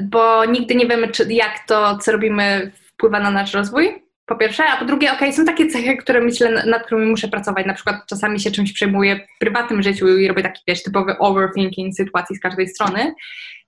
bo 0.00 0.44
nigdy 0.44 0.74
nie 0.74 0.86
wiemy, 0.86 1.08
czy, 1.08 1.32
jak 1.32 1.66
to, 1.66 1.98
co 1.98 2.12
robimy, 2.12 2.72
wpływa 2.74 3.20
na 3.20 3.30
nasz 3.30 3.54
rozwój. 3.54 4.02
Po 4.26 4.36
pierwsze, 4.36 4.64
a 4.64 4.76
po 4.76 4.84
drugie, 4.84 5.12
ok, 5.12 5.20
są 5.32 5.44
takie 5.44 5.66
cechy, 5.66 5.96
które 5.96 6.20
myślę, 6.20 6.64
nad 6.66 6.86
którymi 6.86 7.10
muszę 7.10 7.28
pracować. 7.28 7.66
Na 7.66 7.74
przykład 7.74 7.96
czasami 8.06 8.40
się 8.40 8.50
czymś 8.50 8.72
przejmuję 8.72 9.16
w 9.16 9.38
prywatnym 9.38 9.82
życiu 9.82 10.18
i 10.18 10.28
robię 10.28 10.42
taki, 10.42 10.62
wiesz, 10.68 10.82
typowy 10.82 11.18
overthinking 11.18 11.94
sytuacji 11.94 12.36
z 12.36 12.40
każdej 12.40 12.68
strony. 12.68 13.14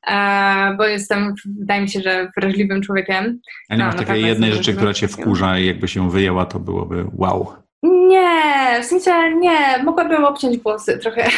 E, 0.06 0.74
bo 0.78 0.86
jestem, 0.86 1.34
wydaje 1.60 1.80
mi 1.80 1.88
się, 1.88 2.00
że 2.00 2.30
wrażliwym 2.36 2.82
człowiekiem. 2.82 3.40
A 3.68 3.74
nie 3.74 3.78
no, 3.78 3.86
masz 3.86 3.96
takiej 3.96 4.22
jednej 4.22 4.52
rzeczy, 4.52 4.74
która 4.74 4.94
cię 4.94 5.08
wkurza 5.08 5.58
i 5.58 5.66
jakby 5.66 5.88
się 5.88 6.10
wyjęła, 6.10 6.46
to 6.46 6.58
byłoby 6.58 7.04
wow. 7.12 7.62
Nie, 7.82 8.78
w 8.82 8.84
sensie 8.84 9.36
nie, 9.36 9.82
mogłabym 9.84 10.24
obciąć 10.24 10.58
włosy 10.58 10.98
trochę, 10.98 11.28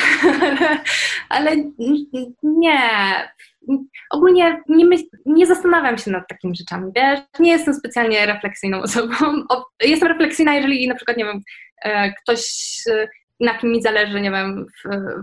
ale, 1.28 1.56
nie. 2.42 2.80
Ogólnie 4.10 4.62
nie, 4.68 4.84
myśl, 4.84 5.04
nie 5.26 5.46
zastanawiam 5.46 5.98
się 5.98 6.10
nad 6.10 6.28
takimi 6.28 6.56
rzeczami, 6.56 6.92
wiesz? 6.96 7.20
Nie 7.38 7.50
jestem 7.50 7.74
specjalnie 7.74 8.26
refleksyjną 8.26 8.82
osobą. 8.82 9.14
Jestem 9.82 10.08
refleksyjna, 10.08 10.54
jeżeli 10.54 10.88
na 10.88 10.94
przykład, 10.94 11.16
nie 11.16 11.24
wiem, 11.24 11.40
e, 11.82 12.12
ktoś 12.12 12.74
e, 12.90 13.08
na 13.40 13.54
kim 13.58 13.70
mi 13.70 13.82
zależy, 13.82 14.20
nie 14.20 14.30
wiem, 14.30 14.66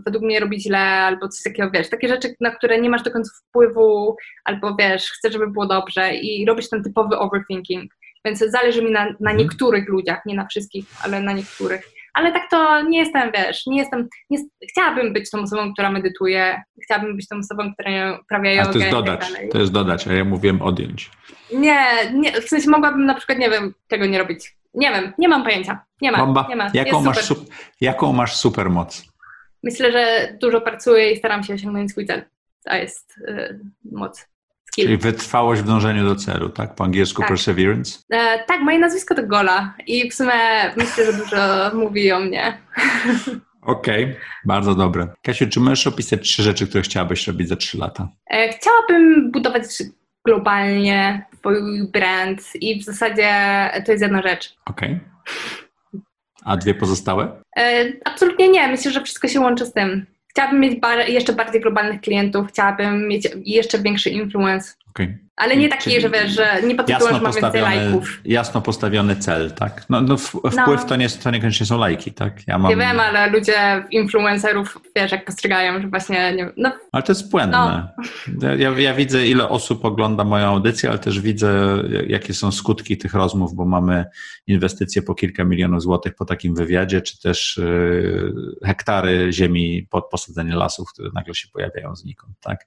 według 0.05 0.23
mnie 0.23 0.39
robi 0.39 0.61
źle 0.61 0.79
albo 0.79 1.27
coś 1.27 1.43
takiego, 1.43 1.71
wiesz, 1.71 1.89
takie 1.89 2.07
rzeczy, 2.07 2.35
na 2.39 2.51
które 2.51 2.81
nie 2.81 2.89
masz 2.89 3.03
do 3.03 3.11
końca 3.11 3.31
wpływu 3.47 4.15
albo, 4.45 4.75
wiesz, 4.79 5.11
chcesz, 5.11 5.33
żeby 5.33 5.47
było 5.47 5.67
dobrze 5.67 6.15
i 6.15 6.45
robisz 6.45 6.69
ten 6.69 6.83
typowy 6.83 7.17
overthinking. 7.17 7.91
Więc 8.25 8.39
zależy 8.39 8.81
mi 8.81 8.91
na, 8.91 9.05
na 9.05 9.09
mhm. 9.09 9.37
niektórych 9.37 9.89
ludziach, 9.89 10.21
nie 10.25 10.35
na 10.35 10.47
wszystkich, 10.47 10.85
ale 11.03 11.21
na 11.21 11.33
niektórych. 11.33 11.89
Ale 12.13 12.31
tak 12.31 12.49
to 12.49 12.81
nie 12.81 12.99
jestem, 12.99 13.31
wiesz, 13.31 13.65
nie 13.67 13.77
jestem, 13.77 14.07
nie, 14.29 14.37
chciałabym 14.71 15.13
być 15.13 15.29
tą 15.29 15.41
osobą, 15.41 15.73
która 15.73 15.91
medytuje, 15.91 16.61
chciałabym 16.83 17.15
być 17.15 17.27
tą 17.27 17.37
osobą, 17.37 17.73
która 17.73 18.19
uprawia 18.21 18.51
jogę 18.51 18.69
A 18.69 18.73
to 18.73 18.79
jest 18.79 18.91
dodać, 18.91 19.33
tak 19.33 19.51
to 19.51 19.59
jest 19.59 19.71
dodać, 19.71 20.07
a 20.07 20.13
ja 20.13 20.25
mówiłem 20.25 20.61
odjąć. 20.61 21.11
Nie, 21.53 22.11
nie, 22.13 22.41
w 22.41 22.49
sensie 22.49 22.69
mogłabym 22.69 23.05
na 23.05 23.15
przykład, 23.15 23.37
nie 23.37 23.49
wiem, 23.49 23.73
tego 23.87 24.05
nie 24.05 24.17
robić. 24.17 24.55
Nie 24.73 24.91
wiem, 24.91 25.13
nie 25.17 25.27
mam 25.27 25.43
pojęcia. 25.43 25.85
Nie 26.01 26.11
ma, 26.11 26.17
Bomba. 26.17 26.45
nie 26.49 26.55
ma. 26.55 26.71
Jaką 26.73 26.91
Jest 26.91 27.05
masz, 27.05 27.25
super. 27.25 27.45
su- 27.45 27.51
jaką 27.81 28.13
masz 28.13 28.35
supermoc? 28.35 29.03
Myślę, 29.63 29.91
że 29.91 30.33
dużo 30.41 30.61
pracuję 30.61 31.11
i 31.11 31.17
staram 31.17 31.43
się 31.43 31.53
osiągnąć 31.53 31.91
swój 31.91 32.05
cel. 32.05 32.23
To 32.63 32.75
jest 32.75 33.17
y, 33.17 33.59
moc. 33.91 34.27
Skill. 34.71 34.85
Czyli 34.85 34.97
wytrwałość 34.97 35.61
w 35.61 35.65
dążeniu 35.65 36.05
do 36.05 36.15
celu, 36.15 36.49
tak? 36.49 36.75
Po 36.75 36.83
angielsku 36.83 37.21
Tak. 37.21 37.27
perseverance. 37.29 37.99
E, 38.09 38.43
tak, 38.47 38.61
moje 38.61 38.79
nazwisko 38.79 39.15
to 39.15 39.27
Gola 39.27 39.73
i 39.87 40.09
w 40.09 40.13
sumie 40.13 40.31
myślę, 40.77 41.05
że 41.05 41.13
dużo 41.13 41.71
mówi 41.73 42.11
o 42.11 42.19
mnie. 42.19 42.57
Okej, 43.61 44.15
bardzo 44.45 44.75
dobre. 44.75 45.07
Kasiu, 45.23 45.49
czy 45.49 45.59
możesz 45.59 45.87
opisać 45.87 46.21
trzy 46.21 46.43
rzeczy, 46.43 46.67
które 46.67 46.83
chciałabyś 46.83 47.27
robić 47.27 47.47
za 47.47 47.55
trzy 47.55 47.77
lata? 47.77 48.07
E, 48.29 48.49
chciałabym 48.49 49.31
budować 49.31 49.63
globalnie 50.25 51.25
swój 51.39 51.87
brand 51.93 52.41
i 52.55 52.81
w 52.81 52.83
zasadzie 52.85 53.29
to 53.85 53.91
jest 53.91 54.01
jedna 54.01 54.21
rzecz. 54.21 54.55
Okej. 54.65 54.99
A 56.45 56.57
dwie 56.57 56.73
pozostałe? 56.73 57.41
E, 57.57 57.85
absolutnie 58.05 58.49
nie, 58.49 58.67
myślę, 58.67 58.91
że 58.91 59.01
wszystko 59.03 59.27
się 59.27 59.39
łączy 59.39 59.65
z 59.65 59.73
tym. 59.73 60.05
Chciałabym 60.31 60.59
mieć 60.59 60.79
bar- 60.79 61.09
jeszcze 61.09 61.33
bardziej 61.33 61.61
globalnych 61.61 62.01
klientów, 62.01 62.47
chciałabym 62.47 63.07
mieć 63.07 63.27
jeszcze 63.45 63.79
większy 63.79 64.09
influence, 64.09 64.73
Okej. 64.89 65.17
Ale 65.35 65.57
nie 65.57 65.69
taki, 65.69 65.83
Czyli 65.83 66.01
że 66.01 66.09
wiesz, 66.09 66.31
że 66.31 66.61
nie 66.63 66.75
pod 66.75 66.85
tytułem, 66.85 67.15
że 67.15 67.21
mam 67.21 67.33
więcej 67.33 67.61
lajków. 67.61 68.21
jasno 68.25 68.61
postawiony 68.61 69.15
cel, 69.15 69.51
tak? 69.51 69.85
No, 69.89 70.01
no 70.01 70.17
w, 70.17 70.25
wpływ 70.51 70.85
to, 70.85 70.95
nie, 70.95 71.09
to 71.09 71.31
niekoniecznie 71.31 71.65
są 71.65 71.77
lajki, 71.77 72.13
tak? 72.13 72.47
Ja 72.47 72.57
mam, 72.57 72.69
Nie 72.69 72.77
wiem, 72.77 72.99
ale 72.99 73.29
ludzie 73.29 73.85
influencerów, 73.91 74.77
wiesz, 74.95 75.11
jak 75.11 75.25
postrzegają, 75.25 75.81
że 75.81 75.87
właśnie, 75.87 76.35
nie 76.35 76.53
no 76.57 76.71
Ale 76.91 77.03
to 77.03 77.11
jest 77.11 77.31
błędne. 77.31 77.87
No. 78.27 78.55
Ja, 78.55 78.69
ja 78.69 78.93
widzę, 78.93 79.27
ile 79.27 79.49
osób 79.49 79.85
ogląda 79.85 80.23
moją 80.23 80.45
audycję, 80.47 80.89
ale 80.89 80.99
też 80.99 81.19
widzę, 81.19 81.83
jakie 82.07 82.33
są 82.33 82.51
skutki 82.51 82.97
tych 82.97 83.13
rozmów, 83.13 83.55
bo 83.55 83.65
mamy 83.65 84.05
inwestycje 84.47 85.01
po 85.01 85.15
kilka 85.15 85.43
milionów 85.43 85.81
złotych 85.81 86.15
po 86.15 86.25
takim 86.25 86.55
wywiadzie, 86.55 87.01
czy 87.01 87.21
też 87.21 87.57
yy, 87.57 88.33
hektary 88.65 89.33
ziemi 89.33 89.87
pod 89.89 90.09
posadzenie 90.09 90.55
lasów, 90.55 90.93
które 90.93 91.09
nagle 91.13 91.35
się 91.35 91.47
pojawiają 91.53 91.95
znikąd, 91.95 92.39
tak? 92.39 92.65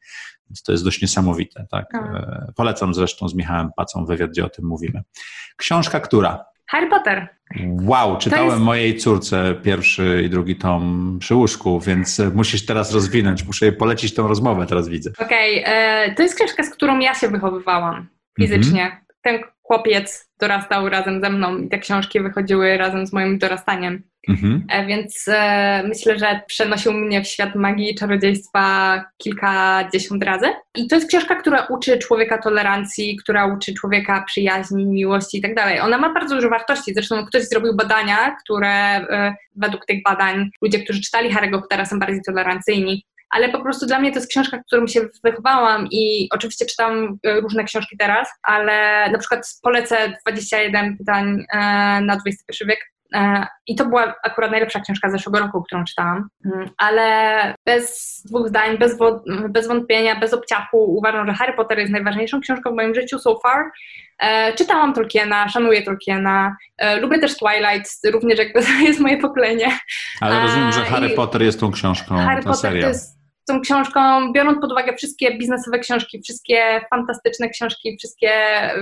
Więc 0.50 0.62
to 0.62 0.72
jest 0.72 0.84
dość 0.84 1.02
niesamowite, 1.02 1.66
tak? 1.70 1.86
Polecam 2.57 2.94
zresztą 2.94 3.28
z 3.28 3.34
Michałem 3.34 3.70
Pacą 3.76 4.05
wywiad, 4.05 4.30
gdzie 4.30 4.44
o 4.44 4.48
tym 4.48 4.64
mówimy. 4.66 5.02
Książka 5.57 6.00
która? 6.00 6.44
Harry 6.66 6.90
Potter. 6.90 7.28
Wow, 7.82 8.18
czytałem 8.18 8.46
jest- 8.46 8.61
mojej 8.61 8.96
córce 8.96 9.55
pierwszy 9.62 10.22
i 10.26 10.30
drugi 10.30 10.57
tom 10.57 11.16
przy 11.20 11.34
łóżku, 11.34 11.80
więc 11.80 12.22
musisz 12.34 12.66
teraz 12.66 12.92
rozwinąć, 12.92 13.44
muszę 13.46 13.66
jej 13.66 13.76
polecić 13.76 14.14
tą 14.14 14.28
rozmowę, 14.28 14.66
teraz 14.66 14.88
widzę. 14.88 15.11
Okej, 15.18 15.62
e, 15.66 16.14
to 16.14 16.22
jest 16.22 16.34
książka, 16.36 16.62
z 16.62 16.70
którą 16.70 16.98
ja 16.98 17.14
się 17.14 17.28
wychowywałam 17.28 18.09
fizycznie. 18.38 19.00
Ten 19.22 19.38
chłopiec 19.62 20.30
dorastał 20.40 20.88
razem 20.88 21.20
ze 21.20 21.30
mną 21.30 21.57
i 21.59 21.68
te 21.68 21.78
książki 21.78 22.20
wychodziły 22.20 22.76
razem 22.76 23.07
z 23.07 23.12
moim 23.12 23.38
dorastaniem. 23.38 24.02
Mhm. 24.28 24.64
E, 24.70 24.86
Więc 24.86 25.24
e, 25.28 25.82
myślę, 25.88 26.18
że 26.18 26.40
przenosił 26.46 26.92
mnie 26.92 27.24
w 27.24 27.28
świat 27.28 27.54
magii 27.54 27.90
i 27.90 27.94
czarodziejstwa 27.94 29.04
kilkadziesiąt 29.18 30.24
razy. 30.24 30.46
I 30.74 30.86
to 30.88 30.94
jest 30.94 31.08
książka, 31.08 31.34
która 31.34 31.66
uczy 31.70 31.98
człowieka 31.98 32.38
tolerancji, 32.38 33.16
która 33.16 33.54
uczy 33.54 33.74
człowieka 33.74 34.24
przyjaźni, 34.26 34.86
miłości 34.86 35.38
i 35.38 35.42
tak 35.42 35.54
dalej. 35.54 35.80
Ona 35.80 35.98
ma 35.98 36.14
bardzo 36.14 36.34
dużo 36.34 36.48
wartości. 36.48 36.94
Zresztą 36.94 37.26
ktoś 37.26 37.48
zrobił 37.48 37.76
badania, 37.76 38.36
które 38.44 38.68
e, 38.70 39.34
według 39.56 39.86
tych 39.86 40.02
badań 40.02 40.50
ludzie, 40.62 40.78
którzy 40.78 41.00
czytali 41.00 41.34
Harry'ego 41.34 41.60
Pottera 41.60 41.84
są 41.84 41.98
bardziej 41.98 42.20
tolerancyjni. 42.26 43.04
Ale 43.30 43.48
po 43.48 43.60
prostu 43.62 43.86
dla 43.86 44.00
mnie 44.00 44.12
to 44.12 44.18
jest 44.18 44.30
książka, 44.30 44.58
którą 44.66 44.86
się 44.86 45.00
wychowałam 45.24 45.88
i 45.90 46.28
oczywiście 46.32 46.66
czytam 46.66 47.18
różne 47.24 47.64
książki 47.64 47.96
teraz, 47.98 48.28
ale 48.42 49.08
na 49.10 49.18
przykład 49.18 49.46
polecę 49.62 49.96
21 50.26 50.96
pytań 50.96 51.44
na 52.02 52.18
XXI 52.26 52.64
wiek 52.68 52.93
I 53.66 53.76
to 53.76 53.84
była 53.84 54.14
akurat 54.24 54.50
najlepsza 54.50 54.80
książka 54.80 55.08
z 55.08 55.12
zeszłego 55.12 55.38
roku, 55.38 55.62
którą 55.62 55.84
czytałam. 55.84 56.28
Mm, 56.44 56.70
Ale 56.78 57.54
bez 57.66 58.22
dwóch 58.26 58.48
zdań, 58.48 58.78
bez, 58.78 58.98
bez 59.48 59.68
wątpienia, 59.68 60.20
bez 60.20 60.34
obciachu 60.34 60.96
uważam, 60.98 61.26
że 61.26 61.34
Harry 61.34 61.52
Potter 61.52 61.78
jest 61.78 61.92
najważniejszą 61.92 62.40
książką 62.40 62.70
w 62.70 62.74
moim 62.74 62.94
życiu 62.94 63.18
so 63.18 63.38
far. 63.42 63.64
E, 64.18 64.52
Czytałam 64.52 64.92
Tolkiena, 64.94 65.48
szanuję 65.48 65.82
Tolkiena, 65.82 66.56
e, 66.78 67.00
lubię 67.00 67.18
też 67.18 67.36
Twilight, 67.36 67.90
również 68.12 68.38
jakby 68.38 68.62
to 68.66 68.70
jest 68.82 69.00
moje 69.00 69.16
pokolenie. 69.18 69.78
Ale 70.20 70.40
rozumiem, 70.40 70.72
że 70.72 70.80
Harry 70.84 71.08
i- 71.08 71.16
Potter 71.16 71.42
jest 71.42 71.60
tą 71.60 71.72
książką, 71.72 72.16
Harry 72.16 72.42
ta 72.42 72.50
Potter 72.50 72.70
seria. 72.70 72.88
jest 72.88 73.14
tą 73.48 73.60
książką, 73.60 74.32
biorąc 74.32 74.60
pod 74.60 74.72
uwagę 74.72 74.96
wszystkie 74.96 75.38
biznesowe 75.38 75.78
książki, 75.78 76.20
wszystkie 76.22 76.80
fantastyczne 76.90 77.48
książki, 77.48 77.96
wszystkie 77.98 78.30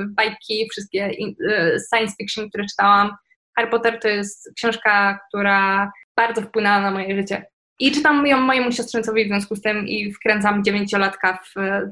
bajki, 0.08 0.68
wszystkie 0.70 1.04
e, 1.04 1.76
science 1.94 2.14
fiction, 2.20 2.48
które 2.48 2.64
czytałam, 2.66 3.10
Harry 3.56 3.70
Potter 3.70 3.98
to 4.00 4.08
jest 4.08 4.50
książka, 4.56 5.18
która 5.28 5.92
bardzo 6.16 6.42
wpłynęła 6.42 6.80
na 6.80 6.90
moje 6.90 7.16
życie. 7.16 7.46
I 7.78 7.92
czytam 7.92 8.26
ją 8.26 8.40
mojemu 8.40 8.72
siostrzeńcowi 8.72 9.24
w 9.24 9.28
związku 9.28 9.56
z 9.56 9.62
tym 9.62 9.88
i 9.88 10.12
wkręcam 10.12 10.64
dziewięciolatka 10.64 11.38
w 11.44 11.58
e, 11.58 11.90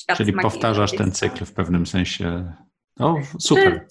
świat 0.00 0.16
Czyli 0.16 0.32
magii. 0.32 0.50
powtarzasz 0.50 0.92
ten 0.92 1.12
cykl 1.12 1.44
w 1.44 1.52
pewnym 1.52 1.86
sensie. 1.86 2.52
O, 2.98 3.16
super. 3.38 3.86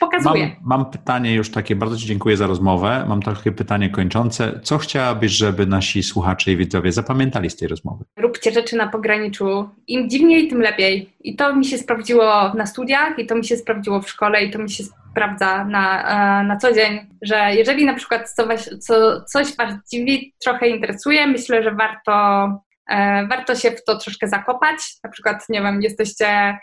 Pokazuję. 0.00 0.56
Mam, 0.60 0.80
mam 0.80 0.90
pytanie 0.90 1.34
już 1.34 1.50
takie, 1.50 1.76
bardzo 1.76 1.96
Ci 1.96 2.06
dziękuję 2.06 2.36
za 2.36 2.46
rozmowę. 2.46 3.04
Mam 3.08 3.22
takie 3.22 3.52
pytanie 3.52 3.90
kończące. 3.90 4.60
Co 4.62 4.78
chciałabyś, 4.78 5.32
żeby 5.32 5.66
nasi 5.66 6.02
słuchacze 6.02 6.52
i 6.52 6.56
widzowie 6.56 6.92
zapamiętali 6.92 7.50
z 7.50 7.56
tej 7.56 7.68
rozmowy? 7.68 8.04
róbcie 8.16 8.52
rzeczy 8.52 8.76
na 8.76 8.88
pograniczu. 8.88 9.68
Im 9.86 10.10
dziwniej, 10.10 10.48
tym 10.48 10.60
lepiej. 10.60 11.12
I 11.20 11.36
to 11.36 11.56
mi 11.56 11.64
się 11.64 11.78
sprawdziło 11.78 12.54
na 12.54 12.66
studiach, 12.66 13.18
i 13.18 13.26
to 13.26 13.34
mi 13.34 13.44
się 13.44 13.56
sprawdziło 13.56 14.02
w 14.02 14.08
szkole, 14.08 14.44
i 14.44 14.50
to 14.50 14.58
mi 14.58 14.70
się 14.70 14.84
sprawdza 15.10 15.64
na, 15.64 16.02
e, 16.40 16.44
na 16.44 16.56
co 16.56 16.72
dzień, 16.72 17.00
że 17.22 17.54
jeżeli 17.54 17.84
na 17.84 17.94
przykład 17.94 18.30
co 18.30 18.46
was, 18.46 18.70
co, 18.80 19.20
coś 19.24 19.56
Was 19.56 19.74
dziwi, 19.92 20.34
trochę 20.44 20.68
interesuje, 20.68 21.26
myślę, 21.26 21.62
że 21.62 21.74
warto, 21.74 22.46
e, 22.90 23.26
warto 23.26 23.54
się 23.54 23.70
w 23.70 23.84
to 23.84 23.98
troszkę 23.98 24.28
zakopać. 24.28 24.78
Na 25.04 25.10
przykład, 25.10 25.48
nie 25.48 25.62
wiem, 25.62 25.82
jesteście 25.82 26.58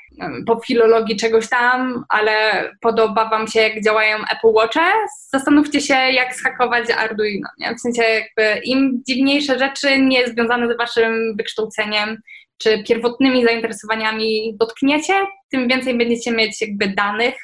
po 0.47 0.59
filologii 0.65 1.15
czegoś 1.15 1.49
tam, 1.49 2.03
ale 2.09 2.33
podoba 2.81 3.29
Wam 3.29 3.47
się, 3.47 3.61
jak 3.61 3.83
działają 3.83 4.17
Apple 4.17 4.53
Watche, 4.53 4.91
zastanówcie 5.33 5.81
się, 5.81 5.93
jak 5.93 6.35
schakować 6.35 6.89
Arduino. 6.89 7.49
Nie? 7.59 7.75
W 7.75 7.79
sensie, 7.79 8.03
jakby 8.03 8.61
im 8.63 9.01
dziwniejsze 9.07 9.59
rzeczy 9.59 9.99
nie 9.99 10.27
związane 10.27 10.73
z 10.73 10.77
Waszym 10.77 11.35
wykształceniem 11.37 12.17
czy 12.57 12.83
pierwotnymi 12.83 13.43
zainteresowaniami 13.43 14.57
dotkniecie, 14.59 15.13
tym 15.51 15.67
więcej 15.67 15.97
będziecie 15.97 16.31
mieć 16.31 16.61
jakby 16.61 16.87
danych, 16.87 17.35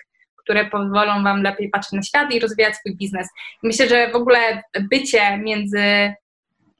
które 0.44 0.66
pozwolą 0.66 1.24
Wam 1.24 1.44
lepiej 1.44 1.70
patrzeć 1.70 1.91
na 1.91 2.02
świat 2.02 2.32
i 2.34 2.39
rozwijać 2.39 2.76
swój 2.76 2.96
biznes. 2.96 3.28
I 3.64 3.68
myślę, 3.68 3.89
że 3.89 4.12
w 4.12 4.16
ogóle 4.16 4.64
bycie 4.89 5.38
między 5.38 6.14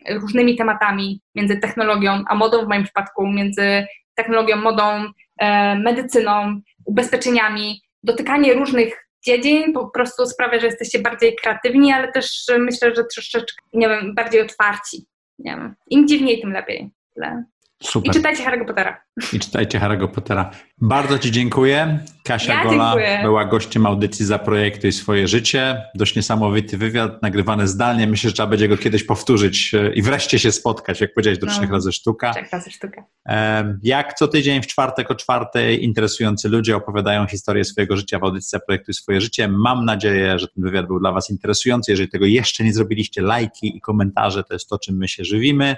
różnymi 0.10 0.56
tematami, 0.56 1.22
między 1.36 1.58
technologią 1.58 2.24
a 2.28 2.36
modą 2.36 2.66
w 2.66 2.68
moim 2.68 2.84
przypadku, 2.84 3.28
między 3.28 3.86
technologią, 4.16 4.56
modą, 4.56 5.06
e, 5.40 5.76
medycyną, 5.76 6.62
ubezpieczeniami, 6.86 7.82
dotykanie 8.04 8.54
różnych 8.54 9.08
dziedzin 9.26 9.74
po 9.74 9.88
prostu 9.90 10.26
sprawia, 10.26 10.60
że 10.60 10.66
jesteście 10.66 11.00
bardziej 11.00 11.36
kreatywni, 11.36 11.92
ale 11.92 12.12
też 12.12 12.46
myślę, 12.60 12.96
że 12.96 13.04
troszeczkę, 13.04 13.64
nie 13.74 13.90
wiem, 13.90 14.16
bardziej 14.16 14.42
otwarci. 14.42 15.06
Nie 15.40 15.52
wiem. 15.52 15.76
Im 15.90 16.08
dziwniej, 16.08 16.42
tym 16.42 16.52
lepiej. 16.52 16.90
Tyle. 17.14 17.44
I 17.84 17.88
Super. 17.88 18.14
czytajcie 18.14 18.44
Harry'ego 18.44 18.66
Pottera. 18.66 19.02
I 19.34 19.40
czytajcie 19.40 19.80
Harry'ego 19.80 20.08
Pottera. 20.08 20.52
Bardzo 20.82 21.20
Ci 21.20 21.32
dziękuję. 21.32 22.00
Kasia 22.24 22.54
Ja 22.54 22.64
Gola 22.64 22.84
dziękuję. 22.92 23.20
była 23.24 23.46
gościem 23.46 23.86
audycji 23.86 24.26
Zaprojektuj 24.26 24.92
swoje 24.92 25.28
życie. 25.28 25.82
Dość 25.96 26.16
niesamowity 26.16 26.78
wywiad, 26.78 27.22
nagrywany 27.22 27.68
zdalnie. 27.68 28.08
Myślę, 28.08 28.30
że 28.30 28.34
trzeba 28.34 28.48
będzie 28.50 28.68
go 28.68 28.78
kiedyś 28.78 29.04
powtórzyć 29.04 29.74
e, 29.74 29.94
i 29.94 30.02
wreszcie 30.02 30.40
się 30.40 30.52
spotkać, 30.52 31.02
jak 31.02 31.14
powiedziałeś, 31.14 31.40
do 31.40 31.46
No. 31.46 31.52
trzech 31.54 31.72
razy 31.72 31.92
sztuka. 31.92 32.34
Czek 32.34 32.50
razy 32.52 32.72
sztukę. 32.72 33.04
E, 33.30 33.78
Jak 33.84 34.14
co 34.14 34.28
tydzień 34.28 34.62
w 34.62 34.68
czwartek 34.68 35.12
o 35.12 35.16
czwartej 35.16 35.84
interesujący 35.84 36.50
ludzie 36.50 36.76
opowiadają 36.76 37.28
historię 37.28 37.64
swojego 37.66 37.98
życia 37.98 38.20
w 38.20 38.24
audycji 38.24 38.50
Zaprojektuj 38.50 38.94
swoje 38.94 39.22
życie. 39.22 39.48
Mam 39.48 39.86
nadzieję, 39.86 40.40
że 40.40 40.48
ten 40.48 40.64
wywiad 40.64 40.88
był 40.88 41.00
dla 41.00 41.12
Was 41.12 41.30
interesujący. 41.30 41.92
Jeżeli 41.92 42.10
tego 42.10 42.26
jeszcze 42.26 42.64
nie 42.64 42.74
zrobiliście, 42.74 43.22
lajki 43.22 43.78
i 43.78 43.82
komentarze 43.82 44.44
to 44.44 44.54
jest 44.54 44.70
to, 44.70 44.80
czym 44.80 44.98
my 44.98 45.08
się 45.08 45.24
żywimy. 45.26 45.76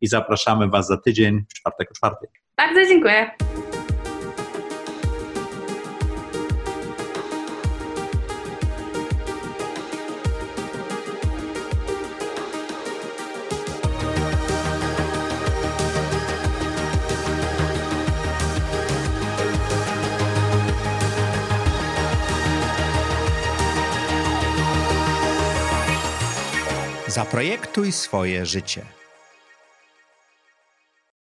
I 0.00 0.06
zapraszamy 0.06 0.68
Was 0.68 0.86
za 0.86 0.96
tydzień 0.96 1.44
w 1.50 1.54
czwartek 1.54 1.90
o 1.90 1.94
czwartej. 1.94 2.28
Bardzo 2.56 2.86
dziękuję. 2.88 3.30
Zaprojektuj 27.14 27.92
swoje 27.92 28.46
życie. 28.46 29.03